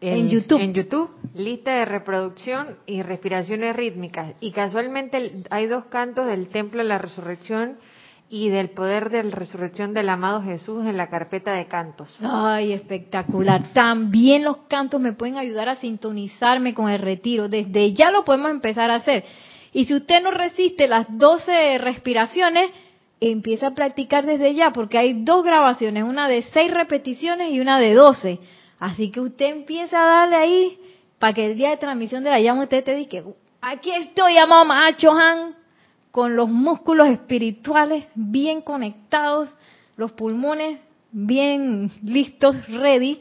en, 0.00 0.28
YouTube. 0.28 0.60
En 0.60 0.74
YouTube, 0.74 1.10
lista 1.34 1.72
de 1.72 1.84
reproducción 1.84 2.76
y 2.86 3.02
respiraciones 3.02 3.76
rítmicas. 3.76 4.34
Y 4.40 4.50
casualmente 4.50 5.44
hay 5.50 5.66
dos 5.66 5.84
cantos 5.86 6.26
del 6.26 6.48
Templo 6.48 6.82
de 6.82 6.88
la 6.88 6.98
Resurrección 6.98 7.78
y 8.28 8.48
del 8.48 8.70
poder 8.70 9.10
de 9.10 9.22
la 9.22 9.30
resurrección 9.30 9.94
del 9.94 10.08
amado 10.08 10.42
Jesús 10.42 10.84
en 10.86 10.96
la 10.96 11.08
carpeta 11.08 11.52
de 11.52 11.66
cantos. 11.66 12.18
Ay, 12.22 12.72
espectacular. 12.72 13.72
También 13.72 14.44
los 14.44 14.56
cantos 14.68 15.00
me 15.00 15.12
pueden 15.12 15.36
ayudar 15.36 15.68
a 15.68 15.76
sintonizarme 15.76 16.74
con 16.74 16.90
el 16.90 16.98
retiro. 16.98 17.48
Desde 17.48 17.92
ya 17.92 18.10
lo 18.10 18.24
podemos 18.24 18.50
empezar 18.50 18.90
a 18.90 18.96
hacer. 18.96 19.24
Y 19.72 19.84
si 19.84 19.94
usted 19.94 20.22
no 20.22 20.30
resiste 20.30 20.88
las 20.88 21.06
12 21.16 21.78
respiraciones, 21.78 22.70
empieza 23.20 23.68
a 23.68 23.74
practicar 23.74 24.26
desde 24.26 24.54
ya, 24.54 24.72
porque 24.72 24.98
hay 24.98 25.24
dos 25.24 25.44
grabaciones, 25.44 26.04
una 26.04 26.28
de 26.28 26.42
6 26.42 26.70
repeticiones 26.72 27.52
y 27.52 27.60
una 27.60 27.78
de 27.78 27.94
12. 27.94 28.40
Así 28.78 29.10
que 29.10 29.20
usted 29.20 29.46
empieza 29.46 30.02
a 30.02 30.20
darle 30.20 30.36
ahí 30.36 30.78
para 31.18 31.32
que 31.32 31.46
el 31.46 31.56
día 31.56 31.70
de 31.70 31.76
transmisión 31.76 32.24
de 32.24 32.30
la 32.30 32.40
llama 32.40 32.64
usted 32.64 32.84
te 32.84 32.94
diga, 32.94 33.22
aquí 33.60 33.90
estoy, 33.92 34.36
amado 34.36 34.64
Macho 34.64 35.12
Han, 35.12 35.54
con 36.10 36.36
los 36.36 36.48
músculos 36.48 37.08
espirituales 37.08 38.06
bien 38.14 38.60
conectados, 38.60 39.48
los 39.96 40.12
pulmones 40.12 40.80
bien 41.10 41.90
listos, 42.02 42.56
ready, 42.68 43.20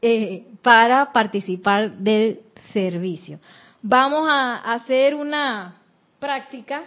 eh, 0.00 0.46
para 0.62 1.12
participar 1.12 1.92
del 1.98 2.40
servicio. 2.72 3.40
Vamos 3.82 4.28
a 4.30 4.72
hacer 4.72 5.14
una 5.14 5.76
práctica 6.18 6.84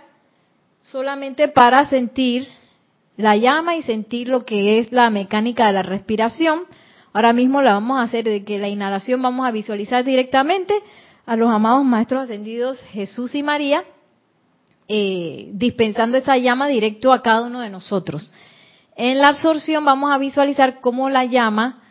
solamente 0.92 1.48
para 1.48 1.86
sentir 1.88 2.48
la 3.16 3.36
llama 3.36 3.76
y 3.76 3.84
sentir 3.84 4.28
lo 4.28 4.46
que 4.46 4.80
es 4.80 4.92
la 4.92 5.10
mecánica 5.10 5.68
de 5.68 5.74
la 5.74 5.84
respiración 5.84 6.64
Ahora 7.18 7.34
mismo 7.34 7.64
la 7.64 7.74
vamos 7.74 7.98
a 7.98 8.04
hacer 8.04 8.26
de 8.26 8.44
que 8.44 8.60
la 8.60 8.68
inhalación 8.68 9.24
vamos 9.24 9.48
a 9.48 9.52
visualizar 9.52 10.06
directamente 10.06 10.76
a 11.26 11.36
los 11.36 11.50
amados 11.50 11.84
maestros 11.84 12.26
ascendidos 12.26 12.80
Jesús 12.92 13.34
y 13.34 13.42
María, 13.42 13.84
eh, 14.88 15.50
dispensando 15.54 16.20
esa 16.20 16.38
llama 16.38 16.68
directo 16.68 17.12
a 17.12 17.24
cada 17.24 17.48
uno 17.48 17.62
de 17.62 17.72
nosotros. 17.72 18.32
En 18.96 19.18
la 19.18 19.30
absorción 19.30 19.84
vamos 19.84 20.12
a 20.12 20.20
visualizar 20.20 20.80
cómo 20.80 21.10
la 21.10 21.26
llama, 21.26 21.82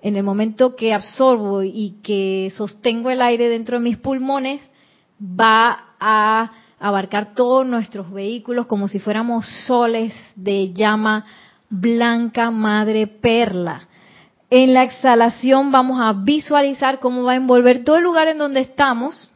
en 0.00 0.16
el 0.16 0.24
momento 0.24 0.74
que 0.74 0.92
absorbo 0.92 1.62
y 1.62 2.00
que 2.02 2.52
sostengo 2.56 3.08
el 3.10 3.22
aire 3.22 3.48
dentro 3.48 3.78
de 3.78 3.84
mis 3.84 3.98
pulmones, 3.98 4.60
va 5.20 5.94
a 6.00 6.50
abarcar 6.82 7.34
todos 7.34 7.64
nuestros 7.64 8.10
vehículos 8.10 8.66
como 8.66 8.88
si 8.88 8.98
fuéramos 8.98 9.46
soles 9.66 10.12
de 10.34 10.72
llama 10.72 11.24
blanca 11.70 12.50
madre 12.50 13.06
perla. 13.06 13.86
En 14.50 14.74
la 14.74 14.82
exhalación 14.82 15.70
vamos 15.70 16.00
a 16.00 16.12
visualizar 16.12 16.98
cómo 16.98 17.22
va 17.22 17.32
a 17.32 17.36
envolver 17.36 17.84
todo 17.84 17.96
el 17.96 18.04
lugar 18.04 18.26
en 18.26 18.36
donde 18.36 18.60
estamos. 18.60 19.30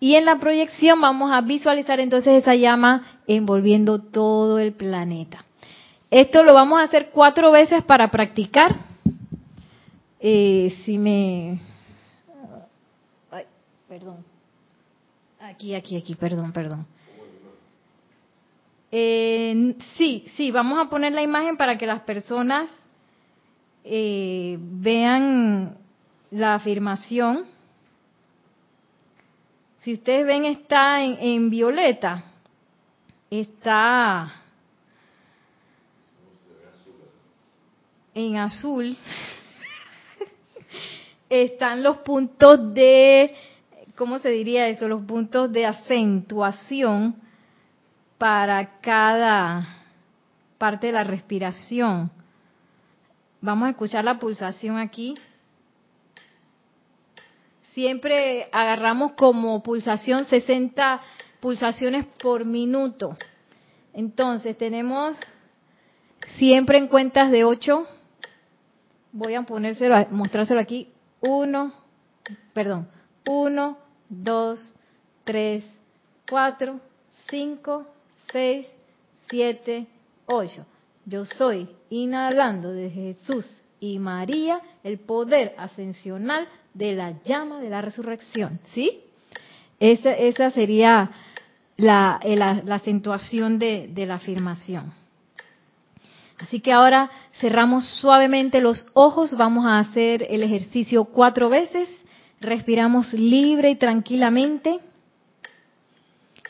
Y 0.00 0.14
en 0.16 0.26
la 0.26 0.36
proyección 0.36 1.00
vamos 1.00 1.32
a 1.32 1.40
visualizar 1.40 1.98
entonces 1.98 2.42
esa 2.42 2.54
llama 2.54 3.20
envolviendo 3.26 3.98
todo 3.98 4.58
el 4.58 4.72
planeta. 4.72 5.44
Esto 6.10 6.42
lo 6.44 6.52
vamos 6.52 6.78
a 6.80 6.84
hacer 6.84 7.10
cuatro 7.12 7.50
veces 7.50 7.82
para 7.84 8.10
practicar. 8.10 8.76
Eh, 10.20 10.76
si 10.84 10.98
me... 10.98 11.60
Ay, 13.30 13.44
perdón. 13.88 14.30
Aquí, 15.40 15.74
aquí, 15.74 15.96
aquí, 15.96 16.14
perdón, 16.14 16.52
perdón. 16.52 16.86
Eh, 18.92 19.74
sí, 19.96 20.26
sí, 20.36 20.50
vamos 20.50 20.78
a 20.78 20.90
poner 20.90 21.12
la 21.12 21.22
imagen 21.22 21.56
para 21.56 21.78
que 21.78 21.86
las 21.86 22.02
personas 22.02 22.68
eh, 23.82 24.58
vean 24.60 25.78
la 26.30 26.56
afirmación. 26.56 27.46
Si 29.80 29.94
ustedes 29.94 30.26
ven 30.26 30.44
está 30.44 31.02
en, 31.02 31.48
violeta, 31.48 32.22
está 33.30 34.42
en 38.12 38.36
azul, 38.36 38.94
están 41.30 41.82
los 41.82 41.96
puntos 41.98 42.74
de, 42.74 43.34
¿cómo 44.00 44.18
se 44.18 44.30
diría 44.30 44.66
eso? 44.68 44.88
Los 44.88 45.02
puntos 45.02 45.52
de 45.52 45.66
acentuación 45.66 47.16
para 48.16 48.80
cada 48.80 49.84
parte 50.56 50.86
de 50.86 50.94
la 50.94 51.04
respiración. 51.04 52.10
Vamos 53.42 53.66
a 53.66 53.70
escuchar 53.72 54.06
la 54.06 54.18
pulsación 54.18 54.78
aquí. 54.78 55.12
Siempre 57.74 58.48
agarramos 58.52 59.12
como 59.18 59.62
pulsación 59.62 60.24
60 60.24 61.02
pulsaciones 61.40 62.06
por 62.22 62.46
minuto. 62.46 63.18
Entonces 63.92 64.56
tenemos 64.56 65.14
siempre 66.38 66.78
en 66.78 66.88
cuentas 66.88 67.30
de 67.30 67.44
8. 67.44 67.86
Voy 69.12 69.34
a 69.34 69.42
ponérselo, 69.42 69.94
mostrárselo 70.08 70.58
aquí. 70.58 70.88
1, 71.20 71.74
perdón, 72.54 72.88
1, 73.28 73.79
2, 74.10 74.74
3, 75.24 75.64
4, 76.28 76.80
5, 77.30 77.86
6, 78.32 78.66
7, 79.30 79.86
8. 80.26 80.66
Yo 81.06 81.24
soy, 81.24 81.68
inhalando 81.88 82.72
de 82.72 82.90
Jesús 82.90 83.46
y 83.80 83.98
María, 83.98 84.60
el 84.84 84.98
poder 84.98 85.54
ascensional 85.56 86.46
de 86.74 86.94
la 86.94 87.22
llama 87.24 87.60
de 87.60 87.70
la 87.70 87.80
resurrección. 87.80 88.60
¿Sí? 88.74 89.00
Esa, 89.78 90.12
esa 90.12 90.50
sería 90.50 91.10
la, 91.76 92.20
la, 92.24 92.74
acentuación 92.74 93.58
de, 93.58 93.88
de 93.88 94.06
la 94.06 94.16
afirmación. 94.16 94.92
Así 96.38 96.60
que 96.60 96.72
ahora 96.72 97.10
cerramos 97.40 97.84
suavemente 98.00 98.60
los 98.60 98.86
ojos, 98.94 99.36
vamos 99.36 99.66
a 99.66 99.78
hacer 99.78 100.26
el 100.30 100.42
ejercicio 100.42 101.04
cuatro 101.04 101.48
veces, 101.48 101.88
respiramos 102.40 103.12
libre 103.12 103.70
y 103.70 103.76
tranquilamente 103.76 104.80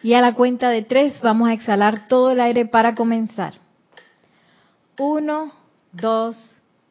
y 0.02 0.14
a 0.14 0.20
la 0.20 0.34
cuenta 0.34 0.70
de 0.70 0.82
tres 0.82 1.20
vamos 1.20 1.48
a 1.48 1.52
exhalar 1.52 2.08
todo 2.08 2.30
el 2.30 2.40
aire 2.40 2.64
para 2.64 2.94
comenzar. 2.94 3.54
Uno, 4.98 5.52
dos, 5.92 6.36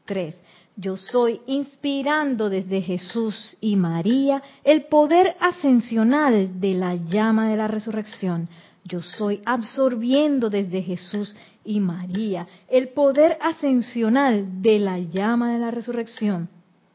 tres. 0.05 0.35
Yo 0.75 0.95
soy 0.95 1.41
inspirando 1.47 2.49
desde 2.49 2.81
Jesús 2.81 3.57
y 3.59 3.75
María 3.75 4.41
el 4.63 4.85
poder 4.85 5.35
ascensional 5.39 6.59
de 6.59 6.73
la 6.73 6.95
llama 6.95 7.49
de 7.49 7.57
la 7.57 7.67
resurrección. 7.67 8.47
Yo 8.85 9.01
soy 9.01 9.41
absorbiendo 9.45 10.49
desde 10.49 10.81
Jesús 10.81 11.35
y 11.65 11.79
María 11.79 12.47
el 12.69 12.89
poder 12.89 13.37
ascensional 13.41 14.61
de 14.61 14.79
la 14.79 14.99
llama 14.99 15.53
de 15.53 15.59
la 15.59 15.71
resurrección. 15.71 16.49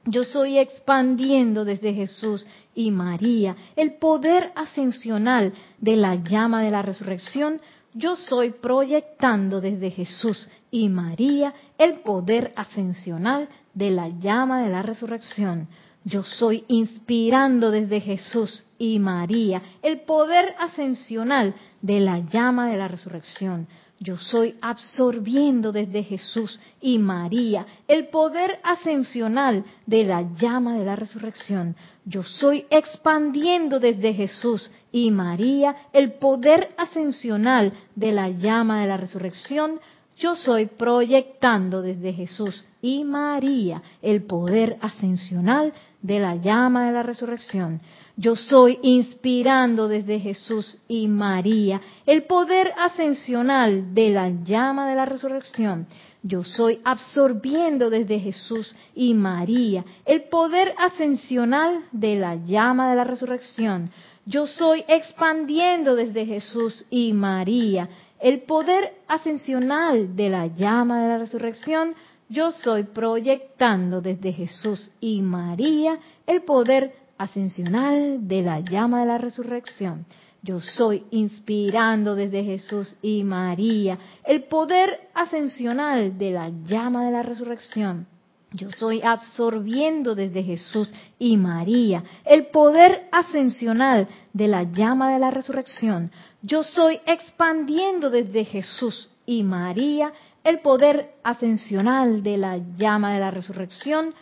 Yo 0.06 0.24
soy 0.24 0.58
expandiendo 0.58 1.64
desde 1.64 1.94
Jesús 1.94 2.46
y 2.74 2.90
María 2.90 3.56
el 3.74 3.94
poder 3.94 4.52
ascensional 4.54 5.52
de 5.78 5.96
la 5.96 6.16
llama 6.16 6.62
de 6.62 6.70
la 6.70 6.82
resurrección. 6.82 7.60
Yo 7.94 8.16
soy 8.16 8.50
proyectando 8.50 9.60
desde 9.60 9.90
Jesús 9.90 10.48
y 10.70 10.88
María 10.88 11.54
el 11.78 12.00
poder 12.00 12.52
ascensional 12.56 13.48
de 13.72 13.90
la 13.90 14.08
llama 14.08 14.62
de 14.62 14.70
la 14.70 14.82
resurrección. 14.82 15.68
Yo 16.04 16.22
soy 16.22 16.64
inspirando 16.68 17.70
desde 17.70 18.00
Jesús 18.00 18.66
y 18.78 18.98
María 18.98 19.62
el 19.80 20.00
poder 20.00 20.54
ascensional 20.58 21.54
de 21.80 22.00
la 22.00 22.18
llama 22.18 22.68
de 22.68 22.76
la 22.76 22.88
resurrección. 22.88 23.68
Yo 24.04 24.18
soy 24.18 24.54
absorbiendo 24.60 25.72
desde 25.72 26.02
Jesús 26.02 26.60
y 26.78 26.98
María 26.98 27.64
el 27.88 28.08
poder 28.08 28.58
ascensional 28.62 29.64
de 29.86 30.04
la 30.04 30.20
llama 30.36 30.76
de 30.78 30.84
la 30.84 30.94
resurrección. 30.94 31.74
Yo 32.04 32.22
soy 32.22 32.66
expandiendo 32.68 33.80
desde 33.80 34.12
Jesús 34.12 34.70
y 34.92 35.10
María 35.10 35.74
el 35.94 36.12
poder 36.12 36.74
ascensional 36.76 37.72
de 37.96 38.12
la 38.12 38.28
llama 38.28 38.82
de 38.82 38.88
la 38.88 38.98
resurrección. 38.98 39.80
Yo 40.18 40.34
soy 40.34 40.66
proyectando 40.66 41.80
desde 41.80 42.12
Jesús 42.12 42.62
y 42.82 43.04
María 43.04 43.80
el 44.02 44.24
poder 44.24 44.76
ascensional 44.82 45.72
de 46.02 46.20
la 46.20 46.36
llama 46.36 46.88
de 46.88 46.92
la 46.92 47.02
resurrección. 47.02 47.80
Yo 48.16 48.36
soy 48.36 48.78
inspirando 48.82 49.88
desde 49.88 50.20
Jesús 50.20 50.78
y 50.86 51.08
María 51.08 51.80
el 52.06 52.24
poder 52.24 52.72
ascensional 52.78 53.92
de 53.92 54.10
la 54.10 54.28
llama 54.28 54.88
de 54.88 54.94
la 54.94 55.04
resurrección. 55.04 55.88
Yo 56.22 56.44
soy 56.44 56.80
absorbiendo 56.84 57.90
desde 57.90 58.20
Jesús 58.20 58.74
y 58.94 59.14
María 59.14 59.84
el 60.06 60.22
poder 60.24 60.74
ascensional 60.78 61.84
de 61.90 62.16
la 62.16 62.36
llama 62.36 62.90
de 62.90 62.96
la 62.96 63.04
resurrección. 63.04 63.90
Yo 64.26 64.46
soy 64.46 64.84
expandiendo 64.86 65.96
desde 65.96 66.24
Jesús 66.24 66.86
y 66.90 67.12
María 67.12 67.88
el 68.20 68.42
poder 68.42 68.94
ascensional 69.08 70.14
de 70.14 70.30
la 70.30 70.46
llama 70.46 71.02
de 71.02 71.08
la 71.08 71.18
resurrección. 71.18 71.94
Yo 72.28 72.52
soy 72.52 72.84
proyectando 72.84 74.00
desde 74.00 74.32
Jesús 74.32 74.90
y 75.00 75.20
María 75.20 75.98
el 76.26 76.42
poder 76.42 77.03
ascensional 77.18 78.26
de 78.26 78.42
la 78.42 78.60
llama 78.60 79.00
de 79.00 79.06
la 79.06 79.18
resurrección. 79.18 80.06
Yo 80.42 80.60
soy 80.60 81.04
inspirando 81.10 82.14
desde 82.14 82.44
Jesús 82.44 82.96
y 83.00 83.24
María 83.24 83.98
el 84.24 84.44
poder 84.44 85.08
ascensional 85.14 86.18
de 86.18 86.32
la 86.32 86.50
llama 86.66 87.06
de 87.06 87.12
la 87.12 87.22
resurrección. 87.22 88.06
Yo 88.52 88.70
soy 88.70 89.00
absorbiendo 89.02 90.14
desde 90.14 90.42
Jesús 90.42 90.92
y 91.18 91.36
María 91.36 92.04
el 92.24 92.46
poder 92.46 93.08
ascensional 93.10 94.06
de 94.32 94.48
la 94.48 94.62
llama 94.64 95.12
de 95.12 95.18
la 95.18 95.30
resurrección. 95.30 96.12
Yo 96.42 96.62
soy 96.62 97.00
expandiendo 97.06 98.10
desde 98.10 98.44
Jesús 98.44 99.10
y 99.26 99.42
María 99.42 100.12
el 100.44 100.60
poder 100.60 101.14
ascensional 101.24 102.22
de 102.22 102.36
la 102.36 102.58
llama 102.76 103.14
de 103.14 103.20
la 103.20 103.30
resurrección 103.30 104.14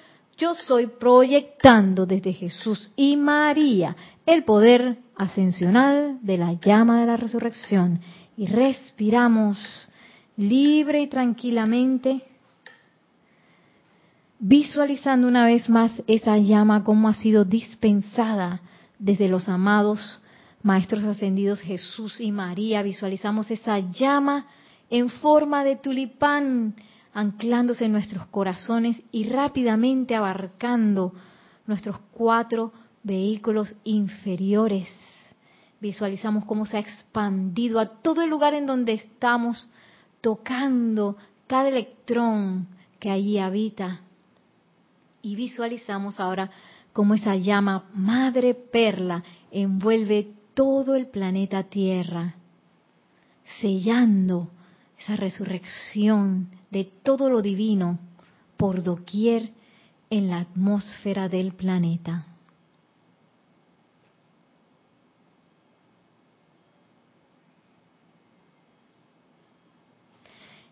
yo 0.42 0.56
soy 0.56 0.88
proyectando 0.88 2.04
desde 2.04 2.32
Jesús 2.32 2.90
y 2.96 3.16
María 3.16 3.94
el 4.26 4.42
poder 4.42 4.98
ascensional 5.14 6.18
de 6.20 6.36
la 6.36 6.54
llama 6.54 7.00
de 7.00 7.06
la 7.06 7.16
resurrección 7.16 8.00
y 8.36 8.46
respiramos 8.46 9.56
libre 10.36 11.02
y 11.02 11.06
tranquilamente, 11.06 12.24
visualizando 14.40 15.28
una 15.28 15.46
vez 15.46 15.68
más 15.68 15.92
esa 16.08 16.36
llama 16.38 16.82
como 16.82 17.08
ha 17.08 17.14
sido 17.14 17.44
dispensada 17.44 18.62
desde 18.98 19.28
los 19.28 19.48
amados 19.48 20.20
Maestros 20.64 21.04
Ascendidos 21.04 21.60
Jesús 21.60 22.20
y 22.20 22.32
María. 22.32 22.82
Visualizamos 22.82 23.48
esa 23.52 23.78
llama 23.78 24.46
en 24.90 25.08
forma 25.08 25.62
de 25.62 25.76
tulipán 25.76 26.74
anclándose 27.14 27.84
en 27.84 27.92
nuestros 27.92 28.26
corazones 28.26 29.00
y 29.10 29.24
rápidamente 29.24 30.14
abarcando 30.14 31.12
nuestros 31.66 31.98
cuatro 32.12 32.72
vehículos 33.02 33.74
inferiores. 33.84 34.88
Visualizamos 35.80 36.44
cómo 36.44 36.64
se 36.64 36.76
ha 36.76 36.80
expandido 36.80 37.80
a 37.80 37.86
todo 37.86 38.22
el 38.22 38.30
lugar 38.30 38.54
en 38.54 38.66
donde 38.66 38.92
estamos, 38.92 39.68
tocando 40.20 41.16
cada 41.46 41.68
electrón 41.68 42.68
que 43.00 43.10
allí 43.10 43.38
habita. 43.38 44.00
Y 45.22 45.34
visualizamos 45.34 46.20
ahora 46.20 46.50
cómo 46.92 47.14
esa 47.14 47.36
llama 47.36 47.84
madre 47.94 48.54
perla 48.54 49.24
envuelve 49.50 50.32
todo 50.54 50.94
el 50.94 51.06
planeta 51.08 51.64
Tierra, 51.64 52.36
sellando 53.60 54.50
esa 54.98 55.16
resurrección 55.16 56.48
de 56.72 56.84
todo 56.84 57.28
lo 57.28 57.42
divino 57.42 57.98
por 58.56 58.82
doquier 58.82 59.50
en 60.10 60.30
la 60.30 60.40
atmósfera 60.40 61.28
del 61.28 61.52
planeta. 61.52 62.26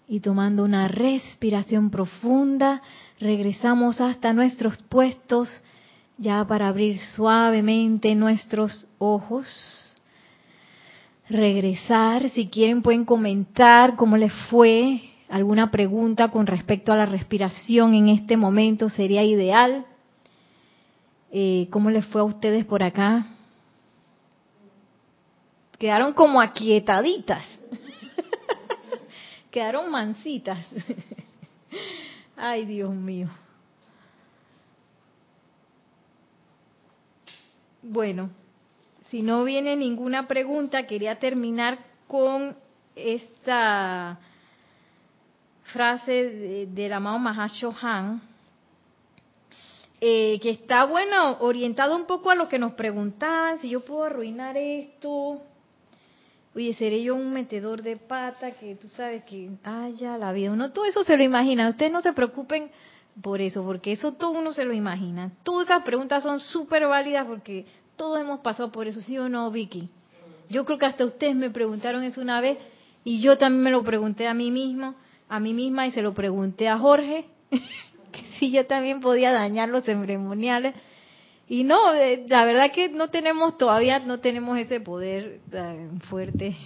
Y 0.08 0.20
tomando 0.20 0.64
una 0.64 0.88
respiración 0.88 1.90
profunda, 1.90 2.82
regresamos 3.20 4.00
hasta 4.00 4.32
nuestros 4.32 4.78
puestos 4.88 5.48
ya 6.18 6.44
para 6.46 6.68
abrir 6.68 6.98
suavemente 6.98 8.14
nuestros 8.14 8.88
ojos 8.98 9.46
regresar. 11.28 12.28
Si 12.30 12.48
quieren 12.48 12.82
pueden 12.82 13.04
comentar 13.04 13.96
cómo 13.96 14.16
les 14.16 14.32
fue, 14.50 15.09
alguna 15.30 15.70
pregunta 15.70 16.30
con 16.30 16.46
respecto 16.46 16.92
a 16.92 16.96
la 16.96 17.06
respiración 17.06 17.94
en 17.94 18.08
este 18.08 18.36
momento 18.36 18.88
sería 18.90 19.22
ideal. 19.22 19.86
Eh, 21.30 21.68
¿Cómo 21.70 21.90
les 21.90 22.04
fue 22.06 22.20
a 22.20 22.24
ustedes 22.24 22.64
por 22.64 22.82
acá? 22.82 23.26
Quedaron 25.78 26.12
como 26.12 26.40
aquietaditas. 26.40 27.44
Quedaron 29.50 29.90
mansitas. 29.90 30.66
Ay, 32.36 32.66
Dios 32.66 32.92
mío. 32.92 33.28
Bueno, 37.82 38.30
si 39.08 39.22
no 39.22 39.44
viene 39.44 39.76
ninguna 39.76 40.26
pregunta, 40.26 40.86
quería 40.86 41.18
terminar 41.18 41.78
con 42.08 42.56
esta 42.94 44.18
frase 45.72 46.66
del 46.70 46.92
amado 46.92 47.18
Mahashohan, 47.18 48.20
eh, 50.00 50.38
que 50.40 50.50
está, 50.50 50.84
bueno, 50.84 51.38
orientado 51.40 51.94
un 51.94 52.06
poco 52.06 52.30
a 52.30 52.34
lo 52.34 52.48
que 52.48 52.58
nos 52.58 52.72
preguntaban, 52.72 53.58
si 53.58 53.68
yo 53.68 53.84
puedo 53.84 54.04
arruinar 54.04 54.56
esto, 54.56 55.42
oye, 56.54 56.74
seré 56.74 57.02
yo 57.02 57.14
un 57.14 57.32
metedor 57.32 57.82
de 57.82 57.96
pata, 57.96 58.52
que 58.52 58.76
tú 58.76 58.88
sabes 58.88 59.24
que, 59.24 59.50
haya 59.62 60.16
la 60.16 60.32
vida, 60.32 60.52
uno 60.52 60.72
todo 60.72 60.86
eso 60.86 61.04
se 61.04 61.16
lo 61.16 61.22
imagina, 61.22 61.68
ustedes 61.68 61.92
no 61.92 62.00
se 62.00 62.12
preocupen 62.12 62.70
por 63.20 63.40
eso, 63.40 63.62
porque 63.62 63.92
eso 63.92 64.12
todo 64.12 64.30
uno 64.30 64.52
se 64.52 64.64
lo 64.64 64.72
imagina. 64.72 65.32
Todas 65.42 65.68
esas 65.68 65.82
preguntas 65.82 66.22
son 66.22 66.40
súper 66.40 66.86
válidas 66.86 67.26
porque 67.26 67.66
todos 67.96 68.18
hemos 68.18 68.40
pasado 68.40 68.72
por 68.72 68.86
eso, 68.86 69.00
¿sí 69.02 69.18
o 69.18 69.28
no, 69.28 69.50
Vicky? 69.50 69.90
Yo 70.48 70.64
creo 70.64 70.78
que 70.78 70.86
hasta 70.86 71.04
ustedes 71.04 71.36
me 71.36 71.50
preguntaron 71.50 72.02
eso 72.02 72.20
una 72.20 72.40
vez 72.40 72.58
y 73.04 73.20
yo 73.20 73.36
también 73.36 73.62
me 73.62 73.70
lo 73.70 73.82
pregunté 73.84 74.26
a 74.26 74.34
mí 74.34 74.50
mismo, 74.50 74.94
a 75.30 75.38
mí 75.38 75.54
misma 75.54 75.86
y 75.86 75.92
se 75.92 76.02
lo 76.02 76.12
pregunté 76.12 76.68
a 76.68 76.76
Jorge, 76.76 77.24
que 78.12 78.22
si 78.38 78.50
yo 78.50 78.66
también 78.66 79.00
podía 79.00 79.32
dañar 79.32 79.68
los 79.68 79.84
ceremoniales. 79.84 80.74
Y 81.48 81.62
no, 81.64 81.94
eh, 81.94 82.24
la 82.28 82.44
verdad 82.44 82.72
que 82.72 82.88
no 82.88 83.08
tenemos 83.10 83.56
todavía, 83.56 84.00
no 84.00 84.18
tenemos 84.18 84.58
ese 84.58 84.80
poder 84.80 85.38
tan 85.50 86.00
fuerte. 86.00 86.56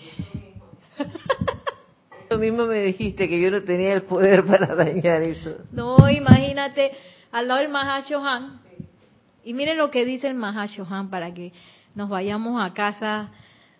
Tú 2.30 2.38
mismo 2.38 2.64
me 2.64 2.80
dijiste 2.80 3.28
que 3.28 3.40
yo 3.40 3.50
no 3.50 3.62
tenía 3.62 3.92
el 3.92 4.02
poder 4.02 4.44
para 4.46 4.74
dañar 4.74 5.22
eso. 5.22 5.56
No, 5.70 6.08
imagínate, 6.08 6.92
al 7.32 7.48
lado 7.48 7.60
del 7.60 7.68
Mahashohan, 7.68 8.60
y 9.44 9.52
miren 9.52 9.76
lo 9.76 9.90
que 9.90 10.06
dice 10.06 10.28
el 10.28 10.34
Mahashohan 10.36 11.10
para 11.10 11.34
que 11.34 11.52
nos 11.94 12.08
vayamos 12.08 12.64
a 12.64 12.72
casa 12.72 13.30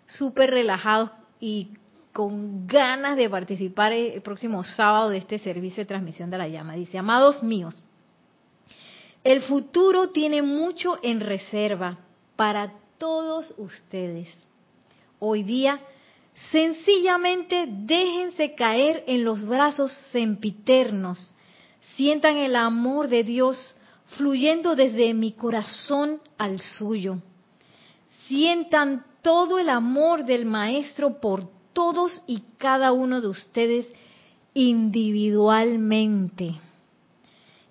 súper 0.05 0.51
relajados 0.51 1.09
y 1.39 1.71
con 2.15 2.65
ganas 2.65 3.17
de 3.17 3.29
participar 3.29 3.91
el 3.91 4.21
próximo 4.21 4.63
sábado 4.63 5.09
de 5.09 5.17
este 5.17 5.37
servicio 5.37 5.81
de 5.81 5.87
transmisión 5.87 6.29
de 6.29 6.37
la 6.37 6.47
llama. 6.47 6.73
Dice, 6.75 6.97
amados 6.97 7.43
míos, 7.43 7.83
el 9.21 9.41
futuro 9.41 10.11
tiene 10.11 10.41
mucho 10.41 10.97
en 11.03 11.19
reserva 11.19 11.97
para 12.37 12.71
todos 12.97 13.53
ustedes. 13.57 14.29
Hoy 15.19 15.43
día, 15.43 15.81
sencillamente 16.53 17.65
déjense 17.67 18.55
caer 18.55 19.03
en 19.07 19.25
los 19.25 19.45
brazos 19.45 19.91
sempiternos, 20.13 21.35
sientan 21.97 22.37
el 22.37 22.55
amor 22.55 23.09
de 23.09 23.25
Dios 23.25 23.75
fluyendo 24.15 24.77
desde 24.77 25.13
mi 25.13 25.33
corazón 25.33 26.21
al 26.37 26.61
suyo. 26.61 27.15
Sientan 28.29 29.05
todo 29.21 29.59
el 29.59 29.67
amor 29.67 30.23
del 30.23 30.45
Maestro 30.45 31.19
por 31.19 31.54
todos 31.75 32.23
y 32.25 32.41
cada 32.57 32.93
uno 32.93 33.21
de 33.21 33.27
ustedes 33.27 33.85
individualmente. 34.55 36.55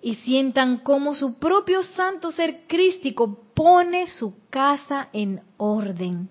y 0.01 0.15
sientan 0.17 0.77
cómo 0.77 1.15
su 1.15 1.39
propio 1.39 1.81
santo 1.81 2.31
ser 2.31 2.67
crístico 2.67 3.39
pone 3.55 4.05
su 4.05 4.35
casa 4.51 5.09
en 5.13 5.41
orden. 5.57 6.29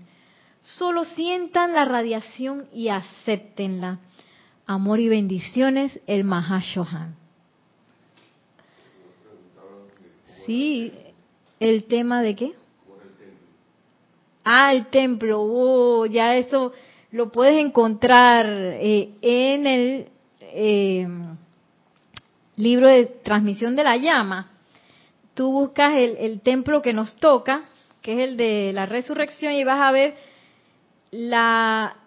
Solo 0.62 1.04
sientan 1.04 1.72
la 1.72 1.84
radiación 1.84 2.68
y 2.72 2.86
acéptenla. 2.86 3.98
Amor 4.64 5.00
y 5.00 5.08
bendiciones, 5.08 5.98
el 6.06 6.22
Mahashohan. 6.22 7.16
Sí, 10.46 10.92
el 11.58 11.84
tema 11.84 12.22
de 12.22 12.36
qué? 12.36 12.54
Ah, 14.44 14.72
el 14.72 14.86
templo. 14.86 15.42
Oh, 15.42 16.06
ya 16.06 16.36
eso 16.36 16.72
lo 17.14 17.30
puedes 17.30 17.64
encontrar 17.64 18.44
eh, 18.50 19.10
en 19.22 19.68
el 19.68 20.08
eh, 20.40 21.06
libro 22.56 22.88
de 22.88 23.06
transmisión 23.06 23.76
de 23.76 23.84
la 23.84 23.96
llama. 23.96 24.50
Tú 25.34 25.52
buscas 25.52 25.94
el, 25.94 26.16
el 26.16 26.40
templo 26.40 26.82
que 26.82 26.92
nos 26.92 27.14
toca, 27.18 27.68
que 28.02 28.14
es 28.14 28.28
el 28.30 28.36
de 28.36 28.72
la 28.72 28.86
resurrección, 28.86 29.52
y 29.52 29.62
vas 29.62 29.78
a 29.80 29.92
ver 29.92 30.16
la 31.12 31.98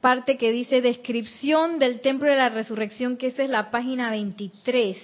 parte 0.00 0.36
que 0.36 0.50
dice 0.50 0.80
descripción 0.80 1.78
del 1.78 2.00
templo 2.00 2.28
de 2.28 2.36
la 2.36 2.48
resurrección, 2.48 3.18
que 3.18 3.28
esa 3.28 3.44
es 3.44 3.50
la 3.50 3.70
página 3.70 4.10
23. 4.10 4.96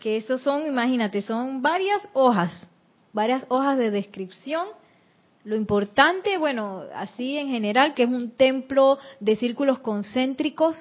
Que 0.00 0.16
esos 0.16 0.42
son, 0.42 0.66
imagínate, 0.66 1.22
son 1.22 1.62
varias 1.62 2.02
hojas, 2.12 2.68
varias 3.12 3.44
hojas 3.50 3.78
de 3.78 3.92
descripción 3.92 4.66
lo 5.48 5.56
importante, 5.56 6.36
bueno, 6.36 6.82
así 6.94 7.38
en 7.38 7.48
general, 7.48 7.94
que 7.94 8.02
es 8.02 8.08
un 8.10 8.32
templo 8.32 8.98
de 9.18 9.34
círculos 9.36 9.78
concéntricos, 9.78 10.76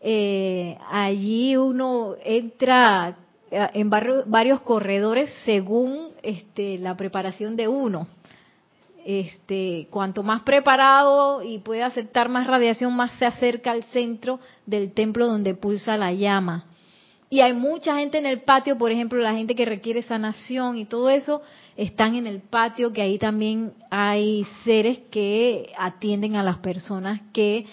eh, 0.00 0.78
allí 0.90 1.58
uno 1.58 2.14
entra 2.24 3.18
eh, 3.50 3.68
en 3.74 3.90
varios 3.90 4.62
corredores 4.62 5.30
según 5.44 6.08
este, 6.22 6.78
la 6.78 6.96
preparación 6.96 7.54
de 7.54 7.68
uno. 7.68 8.08
Este, 9.04 9.88
cuanto 9.90 10.22
más 10.22 10.40
preparado 10.40 11.42
y 11.42 11.58
puede 11.58 11.82
aceptar 11.82 12.30
más 12.30 12.46
radiación, 12.46 12.96
más 12.96 13.12
se 13.18 13.26
acerca 13.26 13.72
al 13.72 13.84
centro 13.84 14.40
del 14.64 14.94
templo 14.94 15.26
donde 15.26 15.54
pulsa 15.54 15.98
la 15.98 16.12
llama. 16.14 16.64
Y 17.30 17.40
hay 17.40 17.52
mucha 17.52 17.96
gente 17.96 18.18
en 18.18 18.26
el 18.26 18.40
patio, 18.40 18.78
por 18.78 18.90
ejemplo, 18.90 19.20
la 19.20 19.34
gente 19.34 19.54
que 19.54 19.66
requiere 19.66 20.02
sanación 20.02 20.78
y 20.78 20.86
todo 20.86 21.10
eso, 21.10 21.42
están 21.76 22.14
en 22.14 22.26
el 22.26 22.40
patio, 22.40 22.92
que 22.92 23.02
ahí 23.02 23.18
también 23.18 23.74
hay 23.90 24.46
seres 24.64 24.98
que 25.10 25.72
atienden 25.76 26.36
a 26.36 26.42
las 26.42 26.58
personas 26.58 27.20
que 27.34 27.66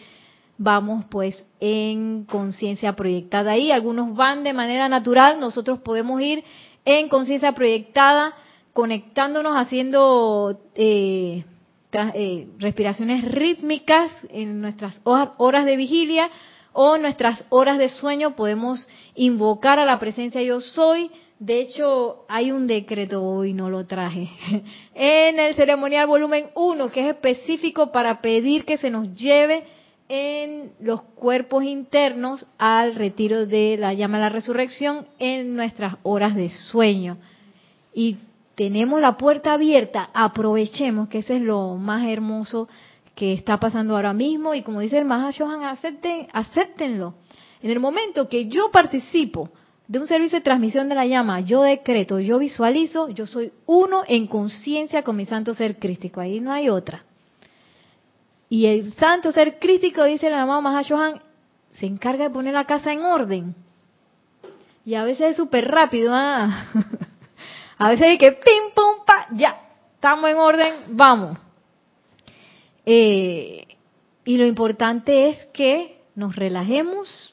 vamos 0.58 1.06
pues 1.10 1.48
en 1.60 2.26
conciencia 2.26 2.96
proyectada 2.98 3.52
ahí. 3.52 3.72
Algunos 3.72 4.14
van 4.16 4.44
de 4.44 4.54
manera 4.54 4.90
natural, 4.90 5.40
nosotros 5.40 5.80
podemos 5.80 6.22
ir 6.22 6.44
en 6.84 7.08
conciencia 7.08 7.54
proyectada, 7.54 8.34
conectándonos, 8.74 9.56
haciendo 9.56 10.60
eh, 10.76 11.46
eh, 11.94 12.48
respiraciones 12.60 13.24
rítmicas 13.24 14.12
en 14.30 14.60
nuestras 14.60 15.00
horas 15.06 15.66
de 15.66 15.78
vigilia 15.78 16.30
o 16.78 16.98
nuestras 16.98 17.46
horas 17.48 17.78
de 17.78 17.88
sueño 17.88 18.36
podemos 18.36 18.86
invocar 19.16 19.80
a 19.80 19.86
la 19.86 19.98
presencia 19.98 20.42
yo 20.42 20.60
soy. 20.60 21.10
De 21.40 21.62
hecho, 21.62 22.26
hay 22.28 22.52
un 22.52 22.68
decreto 22.68 23.24
hoy, 23.24 23.54
no 23.54 23.70
lo 23.70 23.86
traje, 23.86 24.30
en 24.94 25.40
el 25.40 25.56
ceremonial 25.56 26.06
volumen 26.06 26.48
1, 26.54 26.92
que 26.92 27.00
es 27.00 27.16
específico 27.16 27.94
para 27.94 28.20
pedir 28.20 28.66
que 28.66 28.76
se 28.76 28.90
nos 28.90 29.16
lleve 29.16 29.64
en 30.10 30.74
los 30.82 31.02
cuerpos 31.02 31.64
internos 31.64 32.46
al 32.58 32.96
retiro 32.96 33.46
de 33.46 33.78
la 33.78 33.94
llama 33.94 34.18
de 34.18 34.24
la 34.24 34.30
resurrección 34.30 35.08
en 35.18 35.56
nuestras 35.56 35.96
horas 36.04 36.36
de 36.36 36.50
sueño. 36.50 37.18
Y 37.94 38.18
tenemos 38.56 39.00
la 39.00 39.16
puerta 39.16 39.54
abierta, 39.54 40.10
aprovechemos, 40.14 41.08
que 41.08 41.20
ese 41.20 41.38
es 41.38 41.42
lo 41.42 41.76
más 41.76 42.06
hermoso 42.06 42.68
que 43.16 43.34
está 43.34 43.60
pasando 43.60 43.96
ahora 43.96 44.14
mismo 44.14 44.54
y 44.54 44.62
como 44.62 44.82
dice 44.82 44.98
el 44.98 45.06
Mahashohan, 45.06 45.64
acepten, 45.64 46.28
acéptenlo. 46.34 47.16
En 47.62 47.72
el 47.72 47.80
momento 47.80 48.28
que 48.28 48.48
yo 48.48 48.70
participo 48.72 49.50
de 49.88 50.00
un 50.00 50.08
servicio 50.08 50.40
de 50.40 50.44
transmisión 50.44 50.90
de 50.90 50.96
la 50.96 51.06
llama, 51.06 51.40
yo 51.40 51.62
decreto, 51.62 52.20
yo 52.20 52.38
visualizo, 52.40 53.10
yo 53.10 53.26
soy 53.26 53.54
uno 53.66 54.04
en 54.08 54.28
conciencia 54.28 55.04
con 55.04 55.16
mi 55.16 55.26
santo 55.26 55.54
ser 55.54 55.80
crístico, 55.80 56.20
ahí 56.20 56.40
no 56.42 56.52
hay 56.52 56.70
otra. 56.70 57.04
Y 58.50 58.66
el 58.66 58.94
santo 58.94 59.32
ser 59.32 59.60
crístico, 59.60 60.04
dice 60.04 60.28
el 60.28 60.34
amado 60.34 60.62
Mahashohan, 60.62 61.22
se 61.72 61.86
encarga 61.86 62.26
de 62.26 62.30
poner 62.30 62.54
la 62.54 62.66
casa 62.66 62.92
en 62.92 63.02
orden. 63.04 63.56
Y 64.86 64.96
a 64.96 65.04
veces 65.04 65.32
es 65.32 65.38
súper 65.38 65.70
rápido, 65.70 66.12
¿ah? 66.14 66.68
a 67.78 67.90
veces 67.90 68.08
hay 68.08 68.18
que 68.18 68.34
pim, 68.34 68.72
pum, 68.76 69.06
pa, 69.06 69.28
ya, 69.32 69.58
estamos 69.96 70.30
en 70.30 70.38
orden, 70.38 70.74
vamos. 70.90 71.45
Eh, 72.86 73.68
y 74.26 74.38
lo 74.38 74.46
importante 74.46 75.30
es 75.30 75.46
que 75.54 75.98
nos 76.16 76.36
relajemos 76.36 77.32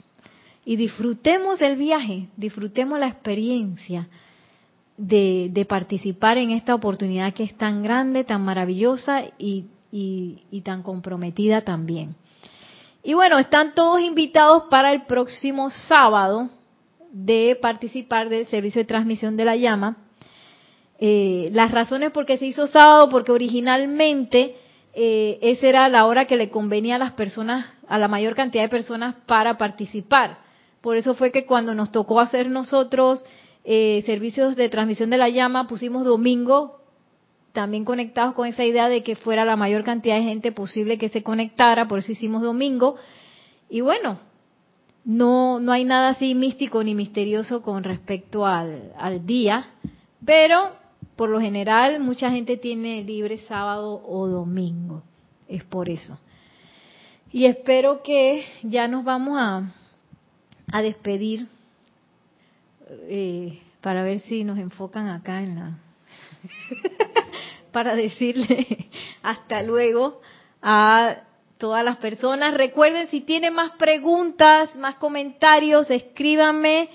y 0.64 0.76
disfrutemos 0.76 1.60
el 1.60 1.76
viaje, 1.76 2.28
disfrutemos 2.36 2.98
la 2.98 3.08
experiencia 3.08 4.08
de, 4.96 5.66
participar 5.68 6.38
en 6.38 6.50
esta 6.50 6.74
oportunidad 6.74 7.34
que 7.34 7.44
es 7.44 7.56
tan 7.56 7.82
grande, 7.82 8.24
tan 8.24 8.44
maravillosa 8.44 9.24
y, 9.38 9.66
tan 10.64 10.82
comprometida 10.82 11.62
también. 11.62 12.14
Y 13.02 13.14
bueno, 13.14 13.38
están 13.38 13.74
todos 13.74 14.00
invitados 14.00 14.64
para 14.70 14.92
el 14.92 15.02
próximo 15.02 15.70
sábado 15.70 16.50
de 17.10 17.58
participar 17.60 18.28
del 18.28 18.46
servicio 18.46 18.80
de 18.80 18.86
transmisión 18.86 19.36
de 19.36 19.44
la 19.44 19.56
llama. 19.56 19.96
Eh, 21.00 21.50
las 21.52 21.72
razones 21.72 22.12
por 22.12 22.26
qué 22.26 22.36
se 22.36 22.46
hizo 22.46 22.68
sábado, 22.68 23.08
porque 23.08 23.32
originalmente 23.32 24.54
eh, 24.94 25.38
esa 25.40 25.66
era 25.66 25.88
la 25.88 26.04
hora 26.06 26.26
que 26.26 26.36
le 26.36 26.50
convenía 26.50 26.96
a 26.96 26.98
las 26.98 27.12
personas, 27.12 27.66
a 27.88 27.98
la 27.98 28.08
mayor 28.08 28.34
cantidad 28.34 28.62
de 28.62 28.68
personas 28.68 29.14
para 29.26 29.56
participar. 29.56 30.38
Por 30.80 30.96
eso 30.96 31.14
fue 31.14 31.32
que 31.32 31.46
cuando 31.46 31.74
nos 31.74 31.92
tocó 31.92 32.20
hacer 32.20 32.50
nosotros 32.50 33.24
eh, 33.64 34.02
servicios 34.04 34.56
de 34.56 34.68
transmisión 34.68 35.10
de 35.10 35.18
la 35.18 35.28
llama, 35.28 35.66
pusimos 35.66 36.04
domingo, 36.04 36.80
también 37.52 37.84
conectados 37.84 38.34
con 38.34 38.46
esa 38.46 38.64
idea 38.64 38.88
de 38.88 39.02
que 39.02 39.16
fuera 39.16 39.44
la 39.44 39.56
mayor 39.56 39.84
cantidad 39.84 40.16
de 40.16 40.24
gente 40.24 40.52
posible 40.52 40.98
que 40.98 41.08
se 41.08 41.22
conectara, 41.22 41.88
por 41.88 42.00
eso 42.00 42.12
hicimos 42.12 42.42
domingo. 42.42 42.96
Y 43.70 43.80
bueno, 43.80 44.18
no, 45.04 45.60
no 45.60 45.72
hay 45.72 45.84
nada 45.84 46.10
así 46.10 46.34
místico 46.34 46.82
ni 46.82 46.94
misterioso 46.94 47.62
con 47.62 47.84
respecto 47.84 48.46
al, 48.46 48.92
al 48.98 49.26
día, 49.26 49.66
pero 50.24 50.81
por 51.22 51.30
lo 51.30 51.40
general 51.40 52.00
mucha 52.00 52.32
gente 52.32 52.56
tiene 52.56 53.04
libre 53.04 53.38
sábado 53.46 54.02
o 54.08 54.26
domingo. 54.26 55.04
Es 55.46 55.62
por 55.62 55.88
eso. 55.88 56.18
Y 57.30 57.44
espero 57.44 58.02
que 58.02 58.44
ya 58.64 58.88
nos 58.88 59.04
vamos 59.04 59.38
a, 59.38 59.72
a 60.72 60.82
despedir 60.82 61.46
eh, 62.90 63.62
para 63.80 64.02
ver 64.02 64.18
si 64.22 64.42
nos 64.42 64.58
enfocan 64.58 65.06
acá 65.06 65.44
en 65.44 65.54
la... 65.54 65.78
para 67.70 67.94
decirle 67.94 68.88
hasta 69.22 69.62
luego 69.62 70.20
a 70.60 71.18
todas 71.56 71.84
las 71.84 71.98
personas. 71.98 72.52
Recuerden, 72.52 73.06
si 73.06 73.20
tienen 73.20 73.54
más 73.54 73.70
preguntas, 73.76 74.74
más 74.74 74.96
comentarios, 74.96 75.88
escríbanme 75.88 76.88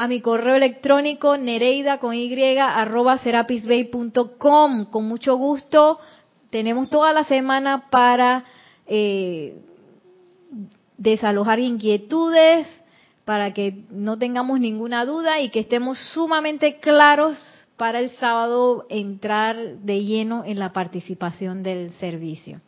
a 0.00 0.08
mi 0.08 0.22
correo 0.22 0.54
electrónico 0.54 1.36
nereida 1.36 1.98
con 1.98 2.14
y 2.14 2.56
arroba 2.56 3.18
serapisbay.com. 3.18 4.86
Con 4.86 5.04
mucho 5.06 5.36
gusto. 5.36 6.00
Tenemos 6.48 6.88
toda 6.88 7.12
la 7.12 7.24
semana 7.24 7.90
para 7.90 8.46
eh, 8.86 9.58
desalojar 10.96 11.58
inquietudes, 11.58 12.66
para 13.26 13.52
que 13.52 13.84
no 13.90 14.16
tengamos 14.16 14.58
ninguna 14.58 15.04
duda 15.04 15.38
y 15.38 15.50
que 15.50 15.60
estemos 15.60 15.98
sumamente 16.14 16.76
claros 16.76 17.36
para 17.76 18.00
el 18.00 18.08
sábado 18.12 18.86
entrar 18.88 19.80
de 19.80 20.02
lleno 20.02 20.44
en 20.46 20.58
la 20.58 20.72
participación 20.72 21.62
del 21.62 21.90
servicio. 22.00 22.62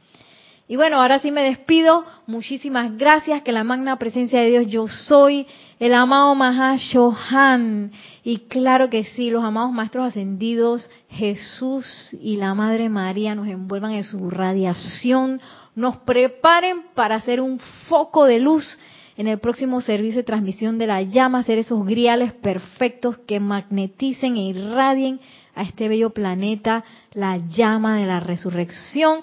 Y 0.72 0.76
bueno, 0.76 1.02
ahora 1.02 1.18
sí 1.18 1.30
me 1.30 1.42
despido. 1.42 2.02
Muchísimas 2.26 2.96
gracias. 2.96 3.42
Que 3.42 3.52
la 3.52 3.62
magna 3.62 3.98
presencia 3.98 4.40
de 4.40 4.48
Dios 4.48 4.68
yo 4.68 4.88
soy, 4.88 5.46
el 5.78 5.92
amado 5.92 6.34
Mahashohan. 6.34 7.92
Y 8.24 8.38
claro 8.48 8.88
que 8.88 9.04
sí, 9.04 9.28
los 9.28 9.44
amados 9.44 9.70
maestros 9.70 10.06
ascendidos, 10.06 10.90
Jesús 11.10 12.16
y 12.22 12.36
la 12.36 12.54
Madre 12.54 12.88
María 12.88 13.34
nos 13.34 13.48
envuelvan 13.48 13.92
en 13.92 14.04
su 14.04 14.30
radiación, 14.30 15.42
nos 15.74 15.98
preparen 15.98 16.84
para 16.94 17.16
hacer 17.16 17.42
un 17.42 17.58
foco 17.86 18.24
de 18.24 18.40
luz 18.40 18.78
en 19.18 19.28
el 19.28 19.40
próximo 19.40 19.82
servicio 19.82 20.20
de 20.20 20.24
transmisión 20.24 20.78
de 20.78 20.86
la 20.86 21.02
llama, 21.02 21.40
hacer 21.40 21.58
esos 21.58 21.84
griales 21.84 22.32
perfectos 22.32 23.18
que 23.26 23.40
magneticen 23.40 24.36
e 24.36 24.46
irradien 24.46 25.20
a 25.54 25.64
este 25.64 25.88
bello 25.88 26.14
planeta 26.14 26.82
la 27.12 27.36
llama 27.36 27.98
de 27.98 28.06
la 28.06 28.20
resurrección 28.20 29.20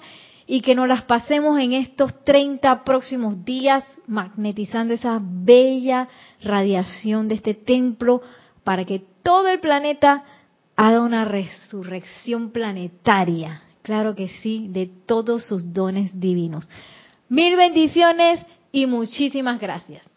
y 0.52 0.62
que 0.62 0.74
nos 0.74 0.88
las 0.88 1.04
pasemos 1.04 1.60
en 1.60 1.74
estos 1.74 2.24
30 2.24 2.82
próximos 2.82 3.44
días 3.44 3.84
magnetizando 4.08 4.92
esa 4.92 5.20
bella 5.22 6.08
radiación 6.42 7.28
de 7.28 7.36
este 7.36 7.54
templo 7.54 8.20
para 8.64 8.84
que 8.84 9.00
todo 9.22 9.46
el 9.46 9.60
planeta 9.60 10.24
haga 10.74 11.02
una 11.02 11.24
resurrección 11.24 12.50
planetaria. 12.50 13.62
Claro 13.82 14.16
que 14.16 14.26
sí, 14.42 14.66
de 14.68 14.90
todos 15.06 15.44
sus 15.46 15.72
dones 15.72 16.10
divinos. 16.18 16.68
Mil 17.28 17.56
bendiciones 17.56 18.44
y 18.72 18.86
muchísimas 18.86 19.60
gracias. 19.60 20.09